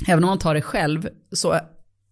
även 0.07 0.25
om 0.25 0.29
man 0.29 0.39
tar 0.39 0.55
det 0.55 0.63
själv 0.63 1.09
så 1.33 1.61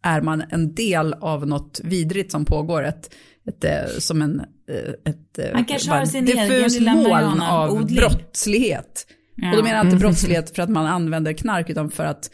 är 0.02 0.20
man 0.20 0.42
en 0.50 0.75
del 0.75 1.14
av 1.14 1.46
något 1.46 1.80
vidrigt 1.85 2.32
som 2.32 2.44
pågår, 2.44 2.85
ett, 2.85 3.14
ett, 3.49 3.64
eh, 3.64 3.99
som 3.99 4.23
en, 4.23 4.40
eh, 4.40 5.12
ett 5.12 5.38
eh, 5.38 5.52
Man 5.52 5.64
kanske 5.64 5.90
har 5.90 6.04
sin 6.04 6.25
diffus 6.25 6.80
moln 6.80 7.40
av 7.42 7.70
odling. 7.70 7.96
brottslighet. 7.96 9.06
Ja. 9.35 9.50
Och 9.50 9.56
då 9.56 9.62
menar 9.62 9.76
jag 9.76 9.87
inte 9.87 9.96
brottslighet 9.96 10.56
för 10.56 10.62
att 10.62 10.68
man 10.68 10.87
använder 10.87 11.32
knark, 11.32 11.70
utan 11.70 11.90
för 11.90 12.04
att 12.04 12.30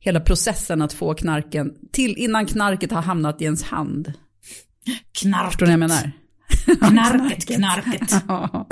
hela 0.00 0.20
processen 0.20 0.82
att 0.82 0.92
få 0.92 1.14
knarken, 1.14 1.74
till 1.92 2.16
innan 2.16 2.46
knarket 2.46 2.92
har 2.92 3.02
hamnat 3.02 3.42
i 3.42 3.44
ens 3.44 3.62
hand. 3.62 4.12
Knarket. 5.20 5.50
Förstår 5.50 5.66
ni 5.66 5.72
vad 5.76 5.82
jag 5.82 5.90
menar? 5.90 6.12
Knarket, 6.88 7.46
knarket. 7.56 8.14
Ja, 8.28 8.66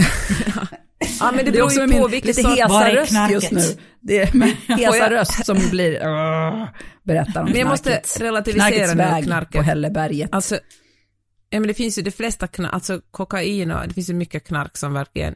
men 1.34 1.44
det 1.44 1.52
beror 1.52 1.72
ju 1.72 1.78
på 1.80 1.86
min 1.86 2.10
vilket 2.10 2.36
lite 2.36 2.48
hesa 2.48 2.88
röst 2.94 2.94
just 2.94 3.10
knarket? 3.10 3.50
nu. 3.52 3.62
Det 4.00 4.18
är 4.18 4.32
min 4.34 4.56
hesa 4.78 5.10
röst 5.10 5.46
som 5.46 5.58
blir, 5.70 5.92
uh, 6.06 6.68
berättar 7.02 7.40
om 7.42 7.46
Men 7.50 7.58
jag 7.60 7.68
måste 7.68 7.90
knarket. 7.90 8.20
relativisera 8.20 8.68
Knarkets 8.70 8.92
nu 8.94 8.96
väg 8.98 9.24
knarket. 9.24 9.52
på 9.52 9.62
Hälleberget. 9.62 10.28
Alltså, 10.32 10.54
ja, 11.50 11.60
men 11.60 11.68
det 11.68 11.74
finns 11.74 11.98
ju 11.98 12.02
de 12.02 12.10
flesta 12.10 12.46
knark, 12.46 12.72
alltså 12.74 13.00
kokain 13.10 13.70
och 13.70 13.88
det 13.88 13.94
finns 13.94 14.10
ju 14.10 14.14
mycket 14.14 14.46
knark 14.46 14.76
som 14.76 14.92
verkligen 14.92 15.34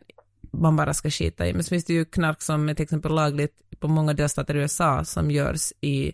man 0.52 0.76
bara 0.76 0.94
ska 0.94 1.10
skita 1.10 1.46
i. 1.46 1.52
Men 1.52 1.64
så 1.64 1.68
finns 1.68 1.84
det 1.84 1.92
ju 1.92 2.04
knark 2.04 2.42
som 2.42 2.68
är 2.68 2.74
till 2.74 2.82
exempel 2.82 3.14
lagligt 3.14 3.52
på 3.80 3.88
många 3.88 4.12
delstater 4.14 4.56
i 4.56 4.58
USA 4.58 5.04
som 5.04 5.30
görs 5.30 5.72
i 5.80 6.12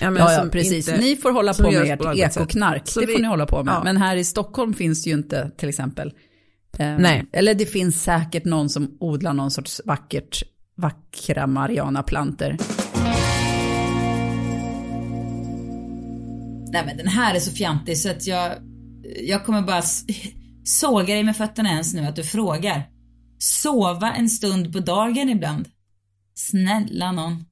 Ja, 0.00 0.12
ja, 0.18 0.32
ja, 0.32 0.46
precis. 0.52 0.88
inte- 0.88 1.00
Ni 1.00 1.16
får 1.16 1.30
hålla 1.32 1.54
på 1.54 1.70
med 1.70 2.00
ert 2.00 2.16
ekoknark. 2.36 2.82
Det 2.94 3.06
vi- 3.06 3.12
får 3.12 3.20
ni 3.20 3.28
hålla 3.28 3.46
på 3.46 3.62
med. 3.64 3.74
ja. 3.74 3.84
Men 3.84 3.96
här 3.96 4.16
i 4.16 4.24
Stockholm 4.24 4.74
finns 4.74 5.04
det 5.04 5.10
ju 5.10 5.16
inte 5.16 5.50
till 5.56 5.68
exempel. 5.68 6.12
Eh, 6.78 6.98
Nej. 6.98 7.26
Eller 7.32 7.54
det 7.54 7.66
finns 7.66 8.02
säkert 8.02 8.44
någon 8.44 8.68
som 8.68 8.96
odlar 9.00 9.32
någon 9.32 9.50
sorts 9.50 9.80
vackert, 9.84 10.42
vackra 10.76 11.46
marijuanaplanter. 11.46 12.56
Nej 16.72 16.82
men 16.86 16.96
den 16.96 17.08
här 17.08 17.34
är 17.34 17.40
så 17.40 17.50
fjantig 17.50 17.98
så 17.98 18.10
att 18.10 18.26
jag, 18.26 18.52
jag 19.20 19.44
kommer 19.44 19.62
bara 19.62 19.82
såga 20.64 21.14
dig 21.14 21.24
med 21.24 21.36
fötterna 21.36 21.70
ens 21.70 21.94
nu 21.94 22.06
att 22.06 22.16
du 22.16 22.24
frågar. 22.24 22.82
Sova 23.38 24.12
en 24.12 24.28
stund 24.28 24.72
på 24.72 24.80
dagen 24.80 25.28
ibland. 25.28 25.68
Snälla 26.34 27.12
någon. 27.12 27.44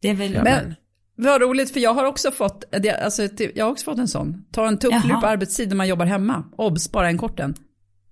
Det 0.00 0.08
är 0.08 0.14
väl... 0.14 0.42
Men 0.42 0.74
vad 1.16 1.40
roligt, 1.40 1.72
för 1.72 1.80
jag 1.80 1.94
har 1.94 2.04
också 2.04 2.30
fått, 2.30 2.64
alltså, 3.04 3.28
jag 3.54 3.64
har 3.64 3.72
också 3.72 3.84
fått 3.84 3.98
en 3.98 4.08
sån. 4.08 4.44
Ta 4.52 4.68
en 4.68 4.78
tupplur 4.78 5.20
på 5.20 5.26
arbetstid 5.26 5.68
när 5.68 5.76
man 5.76 5.88
jobbar 5.88 6.06
hemma. 6.06 6.44
Obs, 6.56 6.92
bara 6.92 7.08
en 7.08 7.18
kort 7.18 7.40
en. 7.40 7.54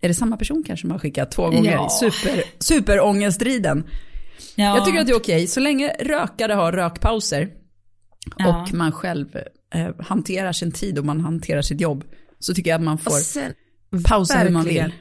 Är 0.00 0.08
det 0.08 0.14
samma 0.14 0.36
person 0.36 0.62
kanske 0.66 0.86
man 0.86 0.92
har 0.94 0.98
skickat 0.98 1.30
två 1.30 1.50
gånger? 1.50 1.72
Ja. 1.72 1.88
Super, 1.88 2.42
superångestriden. 2.58 3.84
ja, 4.56 4.76
Jag 4.76 4.84
tycker 4.84 5.00
att 5.00 5.06
det 5.06 5.12
är 5.12 5.16
okej, 5.16 5.46
så 5.46 5.60
länge 5.60 5.88
rökare 6.00 6.52
har 6.52 6.72
rökpauser 6.72 7.48
Ja. 8.36 8.62
och 8.62 8.74
man 8.74 8.92
själv 8.92 9.36
eh, 9.74 9.88
hanterar 10.00 10.52
sin 10.52 10.72
tid 10.72 10.98
och 10.98 11.04
man 11.04 11.20
hanterar 11.20 11.62
sitt 11.62 11.80
jobb, 11.80 12.04
så 12.38 12.54
tycker 12.54 12.70
jag 12.70 12.78
att 12.78 12.84
man 12.84 12.98
får 12.98 13.10
sen, 13.10 13.52
pausa 14.04 14.38
hur 14.38 14.50
man 14.50 14.64
vill. 14.64 14.74
verkligen. 14.74 14.92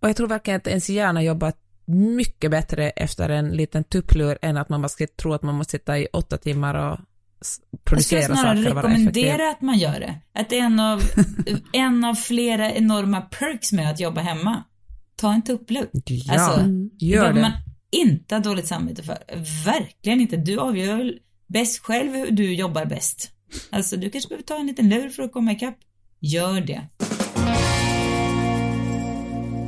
Och 0.00 0.08
jag 0.08 0.16
tror 0.16 0.26
verkligen 0.28 0.58
att 0.60 0.66
ens 0.66 0.90
hjärna 0.90 1.22
jobbar 1.22 1.52
mycket 1.86 2.50
bättre 2.50 2.90
efter 2.90 3.28
en 3.28 3.48
liten 3.48 3.84
tupplur 3.84 4.38
än 4.42 4.56
att 4.56 4.68
man 4.68 4.82
bara 4.82 4.88
ska 4.88 5.06
tro 5.06 5.32
att 5.32 5.42
man 5.42 5.54
måste 5.54 5.70
sitta 5.70 5.98
i 5.98 6.06
åtta 6.12 6.36
timmar 6.36 6.74
och 6.74 6.98
Jag 7.70 7.84
producera 7.84 8.22
skulle 8.22 8.36
snarare 8.38 8.56
saker 8.56 8.70
och 8.70 8.74
vara 8.82 8.92
effektiv. 8.92 9.06
rekommendera 9.24 9.50
att 9.50 9.60
man 9.60 9.78
gör 9.78 10.00
det. 10.00 10.14
Att 10.34 10.48
det 10.50 10.58
är 10.58 10.62
en 10.64 10.80
av, 10.80 11.00
en 11.72 12.04
av 12.04 12.14
flera 12.14 12.72
enorma 12.72 13.20
perks 13.20 13.72
med 13.72 13.90
att 13.90 14.00
jobba 14.00 14.20
hemma. 14.20 14.64
Ta 15.16 15.32
en 15.32 15.42
tupplur. 15.42 15.88
Ja, 16.04 16.32
Alltså, 16.32 16.60
gör 16.98 17.32
det. 17.32 17.40
man 17.40 17.52
inte 17.92 18.34
ha 18.34 18.40
dåligt 18.42 18.66
samvete 18.66 19.02
för. 19.02 19.18
Verkligen 19.64 20.20
inte. 20.20 20.36
Du 20.36 20.58
avgör 20.58 20.96
väl 20.96 21.18
bäst 21.46 21.78
själv 21.78 22.12
hur 22.12 22.30
du 22.30 22.54
jobbar 22.54 22.84
bäst. 22.84 23.30
Alltså, 23.70 23.96
du 23.96 24.10
kanske 24.10 24.28
behöver 24.28 24.44
ta 24.44 24.56
en 24.56 24.66
liten 24.66 24.88
lur 24.88 25.08
för 25.08 25.22
att 25.22 25.32
komma 25.32 25.52
ikapp. 25.52 25.76
Gör 26.20 26.60
det. 26.60 26.80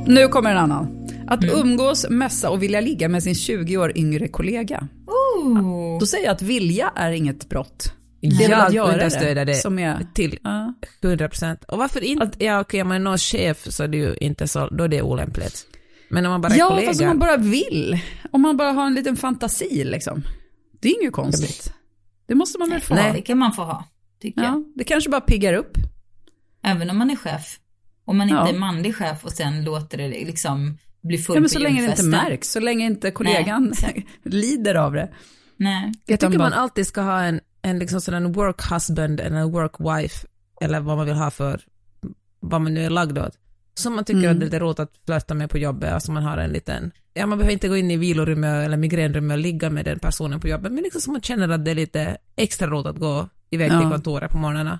Nu 0.07 0.27
kommer 0.27 0.51
en 0.51 0.57
annan. 0.57 1.06
Att 1.27 1.43
Mm. 1.43 1.59
umgås, 1.59 2.05
mässa 2.09 2.49
och 2.49 2.63
vilja 2.63 2.81
ligga 2.81 3.09
med 3.09 3.23
sin 3.23 3.35
20 3.35 3.77
år 3.77 3.97
yngre 3.97 4.27
kollega. 4.27 4.87
Ooh. 5.07 5.99
Då 5.99 6.05
säger 6.05 6.25
jag 6.25 6.33
att 6.33 6.41
vilja 6.41 6.91
är 6.95 7.11
inget 7.11 7.49
brott. 7.49 7.93
Det 8.21 8.27
är 8.45 8.49
jag 8.49 8.65
att 8.67 8.73
göra 8.73 8.93
understöder 8.93 9.45
det, 9.45 9.53
som 9.55 9.79
är... 9.79 10.07
till 10.13 10.39
Ja. 10.43 10.73
100 11.01 11.29
procent. 11.29 11.63
Och 11.63 11.77
varför 11.77 12.03
inte? 12.03 12.45
ja, 12.45 12.59
okej, 12.61 12.81
om 12.81 12.87
man 12.87 12.95
är 12.95 12.99
någon 13.01 13.17
chef 13.17 13.57
så 13.71 13.83
är 13.83 13.87
det 13.87 13.97
ju 13.97 14.15
inte 14.21 14.47
så, 14.47 14.67
då 14.67 14.83
är 14.83 14.87
det 14.87 15.01
olämpligt. 15.01 15.67
Men 16.09 16.25
om 16.25 16.31
man 16.31 16.41
bara 16.41 16.53
är 16.53 16.57
Ja, 16.57 16.67
kollega. 16.69 16.87
fast 16.87 17.01
om 17.01 17.07
man 17.07 17.19
bara 17.19 17.37
vill. 17.37 17.99
Om 18.31 18.41
man 18.41 18.57
bara 18.57 18.71
har 18.71 18.85
en 18.87 18.93
liten 18.93 19.15
fantasi 19.17 19.83
liksom. 19.83 20.23
Det 20.79 20.89
är 20.89 21.01
inget 21.01 21.13
konstigt. 21.13 21.73
Det 22.27 22.35
måste 22.35 22.59
man 22.59 22.69
väl 22.69 22.81
få 22.81 22.93
Nej, 22.95 23.03
ha. 23.03 23.13
det 23.13 23.21
kan 23.21 23.37
man 23.37 23.53
få 23.53 23.61
ha. 23.63 23.83
Tycker 24.21 24.41
jag. 24.41 24.49
Ja, 24.53 24.63
det 24.75 24.83
kanske 24.83 25.09
bara 25.09 25.21
piggar 25.21 25.53
upp. 25.53 25.77
Även 26.63 26.89
om 26.89 26.97
man 26.97 27.09
är 27.11 27.15
chef. 27.15 27.59
Om 28.05 28.17
man 28.17 28.29
inte 28.29 28.41
Ja. 28.41 28.49
är 28.49 28.57
manlig 28.59 28.95
chef 28.95 29.25
och 29.25 29.31
sen 29.31 29.63
låter 29.63 29.97
det 29.97 30.07
liksom 30.07 30.77
bli 31.07 31.17
full 31.17 31.35
Ja, 31.35 31.39
men 31.39 31.43
på 31.45 31.49
så 31.53 31.59
länge 31.59 31.81
det 31.81 31.89
inte 31.89 32.03
märks, 32.03 32.51
så 32.51 32.59
länge 32.59 32.85
inte 32.85 33.11
kollegan 33.11 33.73
lider 34.23 34.75
av 34.75 34.93
det. 34.93 35.09
Nej. 35.57 35.91
Jag 36.05 36.19
tycker 36.19 36.37
man 36.37 36.53
alltid 36.53 36.87
ska 36.87 37.01
ha 37.01 37.21
en, 37.21 37.39
en 37.61 37.79
liksom 37.79 38.01
sådan 38.01 38.31
work 38.31 38.71
husband 38.71 39.19
eller 39.19 39.37
en 39.37 39.51
work 39.51 39.73
wife 39.79 40.27
eller 40.61 40.79
vad 40.79 40.97
man 40.97 41.05
vill 41.05 41.15
ha 41.15 41.31
för, 41.31 41.61
vad 42.39 42.61
man 42.61 42.73
nu 42.73 42.85
är 42.85 42.89
lagd 42.89 43.17
åt. 43.17 43.33
Som 43.73 43.95
man 43.95 44.05
tycker 44.05 44.19
Mm. 44.19 44.31
att 44.31 44.39
det 44.39 44.43
är 44.43 44.45
lite 44.47 44.59
roligt 44.59 44.79
att 44.79 44.91
flörta 45.05 45.33
med 45.33 45.49
på 45.49 45.57
jobbet, 45.57 45.93
alltså 45.93 46.11
man 46.11 46.23
har 46.23 46.37
en 46.37 46.49
liten, 46.49 46.91
ja 47.13 47.25
man 47.25 47.37
behöver 47.37 47.53
inte 47.53 47.67
gå 47.67 47.77
in 47.77 47.91
i 47.91 47.97
vilorummet 47.97 48.65
eller 48.65 48.77
migränrummet 48.77 49.35
och 49.35 49.39
ligga 49.41 49.69
med 49.69 49.85
den 49.85 49.99
personen 49.99 50.39
på 50.39 50.47
jobbet, 50.47 50.71
men 50.71 50.83
liksom 50.83 51.01
så 51.01 51.11
man 51.11 51.21
känner 51.21 51.49
att 51.49 51.65
det 51.65 51.71
är 51.71 51.75
lite 51.75 52.17
extra 52.35 52.67
roligt 52.67 52.87
att 52.87 52.97
gå 52.99 53.29
iväg 53.49 53.69
till 53.69 53.79
Ja. 53.81 53.89
kontoret 53.91 54.31
på 54.31 54.37
morgnarna. 54.37 54.79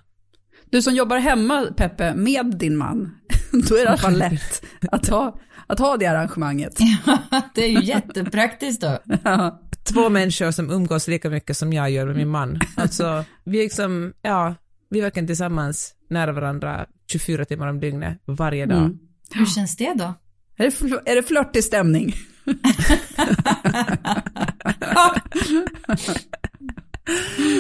Du 0.70 0.82
som 0.82 0.96
jobbar 0.96 1.18
hemma, 1.18 1.66
Peppe, 1.78 2.14
med 2.16 2.56
din 2.58 2.78
man, 2.78 3.16
då 3.52 3.76
är 3.76 3.80
det 3.80 3.84
i 3.84 3.88
alla 3.88 3.98
fall 3.98 4.18
lätt 4.18 4.64
att 4.92 5.08
ha, 5.08 5.40
att 5.68 5.80
ha 5.80 5.98
det 5.98 6.06
arrangemanget. 6.06 6.78
det 7.56 7.64
är 7.64 7.70
ju 7.70 7.84
jättepraktiskt 7.84 8.82
då. 8.82 9.00
Ja. 9.24 9.62
Två 9.94 10.10
människor 10.10 10.52
som 10.52 10.72
umgås 10.72 11.08
lika 11.08 11.30
mycket 11.30 11.58
som 11.58 11.74
jag 11.74 11.90
gör 11.92 12.06
med 12.06 12.16
min 12.16 12.28
man. 12.28 12.60
Alltså, 12.76 13.26
vi 13.44 13.60
är 13.60 13.64
liksom, 13.64 14.14
ja, 14.22 14.56
vi 14.90 15.00
är 15.00 15.04
verkligen 15.04 15.28
tillsammans 15.28 15.94
nära 16.10 16.32
varandra 16.32 16.86
24 17.12 17.46
timmar 17.46 17.68
om 17.68 17.80
dygnet, 17.80 18.22
varje 18.26 18.66
dag. 18.66 18.78
Mm. 18.78 19.00
Hur 19.34 19.46
känns 19.46 19.78
det 19.78 19.94
då? 19.94 20.14
Är 20.58 20.64
det, 20.64 20.70
fl- 20.70 21.02
är 21.06 21.16
det 21.16 21.24
flörtig 21.24 21.64
stämning? 21.64 22.14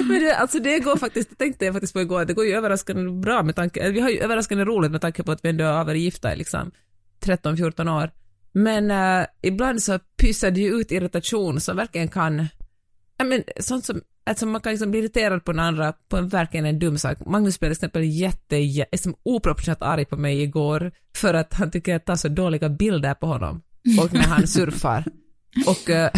Men 0.08 0.20
det, 0.20 0.36
alltså 0.38 0.60
det 0.60 0.80
går 0.80 0.98
faktiskt, 0.98 1.30
det 1.30 1.36
tänkte 1.36 1.66
jag 1.66 1.74
faktiskt 1.74 1.94
på 1.94 2.02
igår, 2.02 2.26
det 2.26 2.34
går 2.34 2.46
ju 2.46 2.54
överraskande 2.54 3.12
bra 3.12 3.44
med 3.44 3.56
tanke, 3.56 3.90
vi 3.90 4.00
har 4.00 4.10
ju 4.10 4.18
överraskande 4.20 4.64
roligt 4.66 4.92
med 4.92 5.02
tanke 5.02 5.24
på 5.24 5.32
att 5.32 5.46
vi 5.46 5.50
ändå 5.50 5.64
har 5.66 5.86
varit 5.86 6.02
gifta 6.02 6.34
i 6.34 6.36
liksom 6.38 6.72
13-14 7.22 8.04
år. 8.04 8.12
Men 8.52 8.92
äh, 8.92 9.26
ibland 9.42 9.84
så 9.84 10.00
pyssar 10.22 10.52
det 10.52 10.60
ju 10.62 10.68
ut 10.82 10.92
irritation 10.92 11.60
som 11.60 11.78
verkligen 11.78 12.08
kan, 12.08 12.48
ja 13.18 13.26
men 13.26 13.44
sånt 13.60 13.86
som, 13.86 14.02
alltså 14.26 14.46
man 14.46 14.62
kan 14.62 14.72
liksom 14.72 14.92
bli 14.92 15.00
irriterad 15.00 15.46
på 15.46 15.52
den 15.52 15.60
andra 15.60 15.94
på 16.10 16.18
en 16.18 16.28
verkligen 16.30 16.66
en 16.66 16.80
dum 16.80 16.98
sak. 16.98 17.18
Magnus 17.26 17.60
blev 17.60 17.70
till 17.70 17.78
exempel 17.78 18.04
jätte, 18.04 18.56
jä- 18.56 18.86
liksom 18.92 19.16
oproportionerligt 19.24 19.82
arg 19.84 20.06
på 20.06 20.18
mig 20.18 20.42
igår 20.42 20.92
för 21.16 21.34
att 21.34 21.54
han 21.54 21.72
tycker 21.72 21.92
att 21.92 22.00
jag 22.02 22.06
tar 22.06 22.16
så 22.16 22.28
dåliga 22.28 22.70
bilder 22.70 23.14
på 23.14 23.28
honom 23.28 23.62
och 24.00 24.14
när 24.14 24.22
han 24.28 24.48
surfar. 24.48 25.04
Och, 25.68 25.90
eh, 25.90 26.12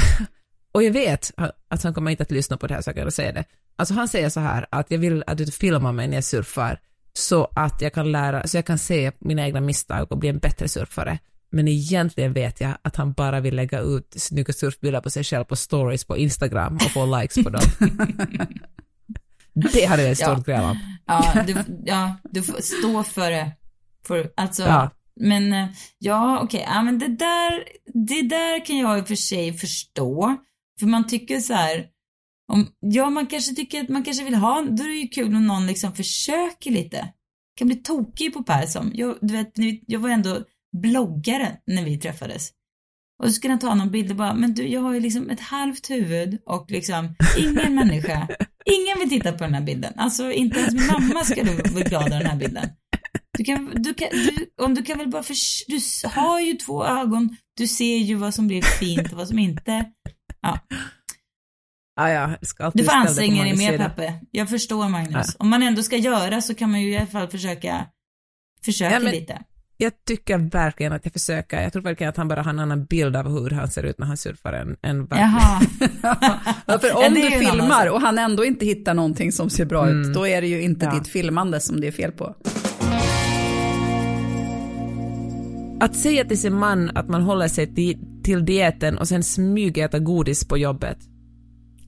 och 0.71 0.83
jag 0.83 0.91
vet 0.91 1.31
att 1.67 1.83
han 1.83 1.93
kommer 1.93 2.11
inte 2.11 2.23
att 2.23 2.31
lyssna 2.31 2.57
på 2.57 2.67
det 2.67 2.73
här 2.73 2.81
så 2.81 2.89
jag 2.89 2.95
kan 2.97 3.11
säga 3.11 3.31
det. 3.31 3.45
Alltså 3.75 3.93
han 3.93 4.07
säger 4.07 4.29
så 4.29 4.39
här 4.39 4.65
att 4.71 4.91
jag 4.91 4.97
vill 4.97 5.23
att 5.27 5.37
du 5.37 5.45
filmar 5.51 5.91
mig 5.91 6.07
när 6.07 6.17
jag 6.17 6.23
surfar 6.23 6.79
så 7.19 7.47
att 7.55 7.81
jag 7.81 7.93
kan 7.93 8.11
lära, 8.11 8.47
så 8.47 8.57
jag 8.57 8.65
kan 8.65 8.77
se 8.77 9.11
mina 9.19 9.45
egna 9.45 9.61
misstag 9.61 10.11
och 10.11 10.17
bli 10.17 10.29
en 10.29 10.37
bättre 10.39 10.67
surfare. 10.67 11.19
Men 11.51 11.67
egentligen 11.67 12.33
vet 12.33 12.61
jag 12.61 12.73
att 12.81 12.95
han 12.95 13.13
bara 13.13 13.39
vill 13.39 13.55
lägga 13.55 13.79
ut 13.79 14.13
snygga 14.17 14.53
surfbilder 14.53 15.01
på 15.01 15.09
sig 15.09 15.23
själv 15.23 15.43
på 15.43 15.55
stories 15.55 16.05
på 16.05 16.17
Instagram 16.17 16.75
och 16.75 16.91
få 16.91 17.19
likes 17.21 17.43
på 17.43 17.49
dem. 17.49 17.61
det 19.73 19.85
hade 19.85 20.01
jag 20.03 20.11
ett 20.11 20.17
stort 20.17 20.47
Ja. 20.47 20.53
gräv. 20.53 20.75
Ja, 21.05 21.43
du, 21.47 21.55
ja, 21.85 22.15
du 22.31 22.43
får 22.43 22.61
stå 22.61 23.03
för 23.03 23.31
det. 23.31 23.51
För, 24.07 24.31
alltså, 24.37 24.63
Ja. 24.63 24.89
men 25.15 25.53
eh, 25.53 25.67
ja, 25.99 26.39
okej, 26.43 26.65
ja, 26.67 26.81
men 26.81 26.99
det 26.99 27.07
där, 27.07 27.63
det 28.07 28.21
där 28.29 28.65
kan 28.65 28.77
jag 28.77 28.97
i 28.99 29.01
och 29.01 29.07
för 29.07 29.15
sig 29.15 29.53
förstå. 29.53 30.35
För 30.79 30.87
man 30.87 31.07
tycker 31.07 31.39
så 31.39 31.53
här, 31.53 31.85
om, 32.49 32.67
ja, 32.79 33.09
man 33.09 33.27
kanske 33.27 33.55
tycker 33.55 33.81
att 33.83 33.89
man 33.89 34.03
kanske 34.03 34.23
vill 34.23 34.35
ha, 34.35 34.61
då 34.61 34.83
är 34.83 34.87
det 34.87 34.93
ju 34.95 35.07
kul 35.07 35.35
om 35.35 35.47
någon 35.47 35.67
liksom 35.67 35.93
försöker 35.93 36.71
lite. 36.71 37.13
Kan 37.55 37.67
bli 37.67 37.75
tokig 37.75 38.33
på 38.33 38.43
Persson. 38.43 38.91
Jag, 38.93 39.17
du 39.21 39.33
vet, 39.33 39.51
jag 39.87 39.99
var 39.99 40.09
ändå 40.09 40.43
bloggare 40.77 41.57
när 41.67 41.85
vi 41.85 41.97
träffades. 41.97 42.49
Och 43.19 43.27
så 43.27 43.33
skulle 43.33 43.51
han 43.51 43.59
ta 43.59 43.75
någon 43.75 43.91
bild 43.91 44.11
och 44.11 44.17
bara, 44.17 44.33
men 44.33 44.53
du, 44.53 44.67
jag 44.67 44.81
har 44.81 44.93
ju 44.93 44.99
liksom 44.99 45.29
ett 45.29 45.39
halvt 45.39 45.89
huvud 45.89 46.37
och 46.45 46.71
liksom 46.71 47.15
ingen 47.37 47.75
människa, 47.75 48.27
ingen 48.65 48.99
vill 48.99 49.09
titta 49.09 49.31
på 49.31 49.43
den 49.43 49.53
här 49.53 49.61
bilden. 49.61 49.93
Alltså 49.97 50.31
inte 50.31 50.59
ens 50.59 50.73
min 50.73 50.87
mamma 50.87 51.23
skulle 51.23 51.55
bli 51.73 51.83
glad 51.83 52.03
av 52.03 52.09
den 52.09 52.25
här 52.25 52.35
bilden. 52.35 52.69
Du 53.37 53.43
kan, 53.43 53.71
du 53.75 53.93
kan, 53.93 54.07
du, 54.11 54.63
om 54.65 54.73
du 54.73 54.83
kan 54.83 54.97
väl 54.97 55.09
bara 55.09 55.23
förs- 55.23 55.63
du 55.67 55.79
har 56.09 56.39
ju 56.39 56.53
två 56.53 56.85
ögon, 56.85 57.37
du 57.57 57.67
ser 57.67 57.97
ju 57.97 58.15
vad 58.15 58.33
som 58.33 58.47
blir 58.47 58.61
fint 58.61 59.11
och 59.11 59.17
vad 59.17 59.27
som 59.27 59.39
inte. 59.39 59.85
Ja, 60.41 60.59
Ah, 61.99 62.09
ja, 62.09 62.29
ska 62.41 62.71
du 62.73 62.83
får 62.83 62.91
anstränga 62.93 63.43
dig 63.43 63.57
mer. 63.57 63.77
Peppe. 63.77 64.13
Jag 64.31 64.49
förstår 64.49 64.89
Magnus. 64.89 65.11
Ja. 65.13 65.23
Om 65.39 65.49
man 65.49 65.63
ändå 65.63 65.83
ska 65.83 65.95
göra 65.97 66.41
så 66.41 66.55
kan 66.55 66.71
man 66.71 66.81
ju 66.81 66.91
i 66.91 66.97
alla 66.97 67.07
fall 67.07 67.27
försöka, 67.27 67.85
försöka 68.65 68.93
Ja, 68.93 68.99
men- 68.99 69.11
lite. 69.11 69.39
Jag 69.81 69.91
tycker 70.07 70.37
verkligen 70.37 70.93
att 70.93 71.05
jag 71.05 71.13
försöker. 71.13 71.61
Jag 71.61 71.73
tror 71.73 71.83
verkligen 71.83 72.09
att 72.09 72.17
han 72.17 72.27
bara 72.27 72.41
har 72.41 72.49
en 72.49 72.59
annan 72.59 72.85
bild 72.85 73.15
av 73.15 73.27
hur 73.29 73.49
han 73.49 73.67
ser 73.71 73.83
ut 73.83 73.99
när 73.99 74.05
han 74.07 74.17
surfar 74.17 74.53
än, 74.53 74.77
än. 74.81 75.07
Jaha. 75.09 75.61
Ja, 76.65 76.79
för 76.79 77.07
om 77.07 77.13
du 77.13 77.21
filmar 77.31 77.87
och 77.89 78.01
han 78.01 78.19
ändå 78.19 78.45
inte 78.45 78.65
hittar 78.65 78.93
någonting 78.93 79.31
som 79.31 79.49
ser 79.49 79.65
bra 79.65 79.87
ut, 79.87 79.93
Mm. 79.93 80.13
då 80.13 80.27
är 80.27 80.41
det 80.41 80.47
ju 80.47 80.61
inte 80.61 80.91
ditt 80.91 81.07
filmande 81.07 81.59
som 81.59 81.81
det 81.81 81.87
är 81.87 81.91
fel 81.91 82.11
på. 82.11 82.35
Att 85.81 85.95
säga 85.95 86.25
till 86.25 86.39
sin 86.41 86.53
man 86.53 86.91
att 86.97 87.07
man 87.09 87.21
håller 87.21 87.47
sig 87.47 87.75
till, 87.75 87.97
till 88.23 88.45
dieten 88.45 88.97
och 88.97 89.07
sen 89.07 89.23
smygäta 89.23 89.99
godis 89.99 90.47
på 90.47 90.57
jobbet? 90.57 90.97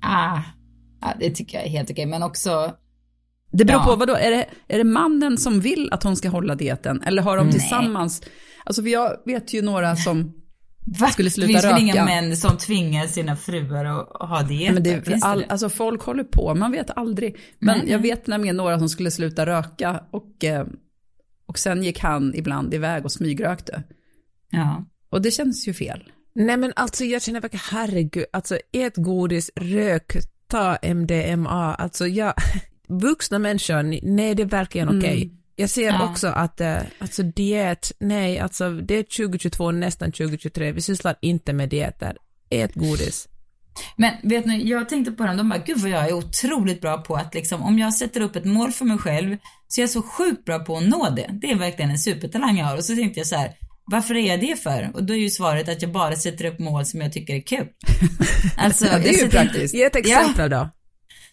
Ah, 0.02 0.40
ja, 1.02 1.14
det 1.20 1.30
tycker 1.32 1.58
jag 1.58 1.66
är 1.68 1.70
helt 1.70 1.92
okej, 1.92 2.06
men 2.06 2.24
också 2.24 2.76
Det 3.52 3.66
beror 3.66 3.80
Ja. 3.82 3.86
på, 3.86 3.96
vadå, 3.96 4.14
är 4.16 4.32
det, 4.32 4.46
är 4.68 4.78
det 4.78 4.84
mannen 4.84 5.38
som 5.38 5.60
vill 5.60 5.90
att 5.92 6.04
hon 6.04 6.16
ska 6.16 6.30
hålla 6.30 6.56
dieten? 6.56 7.02
Eller 7.02 7.22
har 7.22 7.38
de 7.38 7.44
Nej. 7.44 7.52
tillsammans, 7.54 8.22
alltså 8.66 8.82
för 8.82 8.90
jag 8.90 9.18
vet 9.26 9.54
ju 9.54 9.62
några 9.62 9.96
som, 9.96 10.34
Va? 11.00 11.08
Skulle 11.08 11.30
sluta 11.32 11.48
det 11.48 11.54
finns 11.54 11.64
väl 11.64 11.72
röka. 11.72 11.84
inga 11.84 12.06
män 12.06 12.38
som 12.38 12.58
tvingar 12.58 13.08
sina 13.08 13.36
fruar 13.36 13.86
att 13.86 14.30
ha 14.30 14.42
diet? 14.44 14.74
men 14.74 14.84
det, 14.84 15.20
all, 15.22 15.40
det? 15.40 15.46
alltså 15.50 15.70
folk 15.70 16.02
håller 16.02 16.24
på, 16.24 16.56
man 16.56 16.72
vet 16.72 16.90
aldrig. 16.98 17.38
Men 17.60 17.78
Nej, 17.80 17.92
jag 17.92 18.00
vet 18.00 18.28
nämligen 18.28 18.58
några 18.58 18.80
som 18.80 18.90
skulle 18.90 19.12
sluta 19.12 19.46
röka 19.46 20.04
och, 20.12 20.44
eh, 20.44 20.66
och 21.46 21.60
sen 21.60 21.84
gick 21.84 22.00
han 22.00 22.36
ibland 22.36 22.74
iväg 22.74 23.06
och 23.06 23.12
smygrökte. 23.12 23.84
Ja. 24.52 24.86
Och 25.10 25.22
det 25.22 25.32
känns 25.32 25.68
ju 25.68 25.74
fel. 25.74 26.04
Nej 26.34 26.58
men 26.58 26.74
alltså 26.76 27.04
jag 27.06 27.22
känner 27.22 27.42
verkligen, 27.42 27.64
herregud, 27.72 28.26
alltså 28.34 28.58
ät 28.74 28.96
godis, 28.96 29.52
rök, 29.56 30.18
ta 30.48 30.76
MDMA, 30.82 31.76
alltså 31.76 32.08
jag, 32.08 32.34
vuxna 32.88 33.40
människor, 33.40 33.84
ni- 33.84 34.02
nej 34.04 34.36
det 34.36 34.44
är 34.44 34.48
verkligen 34.48 34.98
okej. 35.00 35.32
Jag 35.56 35.70
ser 35.70 35.88
Ja. 35.88 36.10
också 36.10 36.28
att, 36.28 36.62
eh, 36.62 36.78
alltså 37.00 37.24
diet, 37.24 37.92
nej 38.00 38.40
alltså 38.40 38.70
det 38.70 38.96
är 38.96 39.04
2022, 39.04 39.72
nästan 39.72 40.12
2023, 40.12 40.72
vi 40.72 40.82
sysslar 40.82 41.16
inte 41.22 41.54
med 41.54 41.70
dieter. 41.70 42.18
Ät 42.50 42.74
godis. 42.74 43.28
Men 43.96 44.14
vet 44.24 44.46
ni, 44.46 44.70
jag 44.70 44.90
tänkte 44.90 45.12
på 45.12 45.24
dem, 45.26 45.38
de 45.38 45.50
bara, 45.50 45.60
gud 45.60 45.78
vad 45.78 45.90
jag 45.92 46.10
är 46.10 46.14
otroligt 46.14 46.82
bra 46.82 46.98
på 46.98 47.16
att 47.16 47.34
liksom, 47.34 47.62
om 47.62 47.80
jag 47.80 47.94
sätter 47.94 48.22
upp 48.22 48.36
ett 48.36 48.46
mål 48.46 48.72
för 48.72 48.86
mig 48.86 48.98
själv, 48.98 49.38
så 49.68 49.82
är 49.82 49.84
jag 49.84 49.90
så 49.90 50.02
sjukt 50.02 50.46
bra 50.46 50.60
på 50.60 50.78
att 50.78 50.88
nå 50.88 51.10
det. 51.10 51.30
Det 51.42 51.52
är 51.52 51.56
verkligen 51.56 51.92
en 51.92 52.00
supertalang 52.00 52.58
jag 52.58 52.66
har. 52.66 52.78
Och 52.78 52.86
så 52.86 52.96
tänkte 52.96 53.20
jag 53.20 53.28
så 53.28 53.36
här, 53.36 53.52
varför 53.86 54.16
är 54.16 54.28
jag 54.28 54.40
det 54.40 54.64
för? 54.64 54.92
Och 54.94 55.04
då 55.04 55.14
är 55.14 55.18
ju 55.18 55.30
svaret 55.30 55.70
att 55.70 55.82
jag 55.82 55.92
bara 55.92 56.16
sätter 56.16 56.46
upp 56.46 56.60
mål 56.60 56.86
som 56.86 57.02
jag 57.02 57.14
tycker 57.14 57.36
är 57.36 57.42
kul. 57.42 57.68
Alltså, 58.58 58.86
Ja, 58.86 59.00
det 59.00 59.10
är 59.10 59.24
ju 59.24 59.30
praktiskt. 59.30 59.74
Ge 59.74 59.84
ett 59.84 59.96
exempel 59.96 60.50
då. 60.50 60.70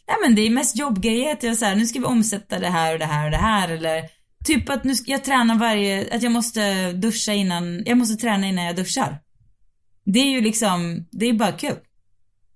Nej 0.08 0.16
men 0.22 0.34
det 0.34 0.42
är 0.42 0.50
mest 0.50 0.78
jobbgrejer 0.78 1.32
att 1.32 1.42
jag 1.42 1.56
så 1.56 1.64
här, 1.64 1.76
nu 1.76 1.87
ska 1.87 1.98
vi 1.98 2.04
omsätta 2.04 2.58
det 2.58 2.68
här 2.68 2.92
och 2.92 2.98
det 2.98 3.06
här 3.06 3.24
och 3.24 3.30
det 3.30 3.37
här 3.37 3.68
eller 3.68 4.02
typ 4.44 4.70
att 4.70 4.84
nu 4.84 4.94
ska 4.94 5.12
jag 5.12 5.24
träna 5.24 5.54
varje, 5.54 6.14
att 6.14 6.22
jag 6.22 6.32
måste 6.32 6.92
duscha 6.92 7.32
innan, 7.32 7.82
jag 7.87 7.98
måste 7.98 8.16
träna 8.16 8.48
innan 8.48 8.64
jag 8.64 8.76
duschar. 8.76 9.18
Det 10.04 10.18
är 10.18 10.30
ju 10.30 10.40
liksom, 10.40 11.06
det 11.11 11.26
är 11.26 11.32
bara 11.32 11.52
kul. 11.52 11.76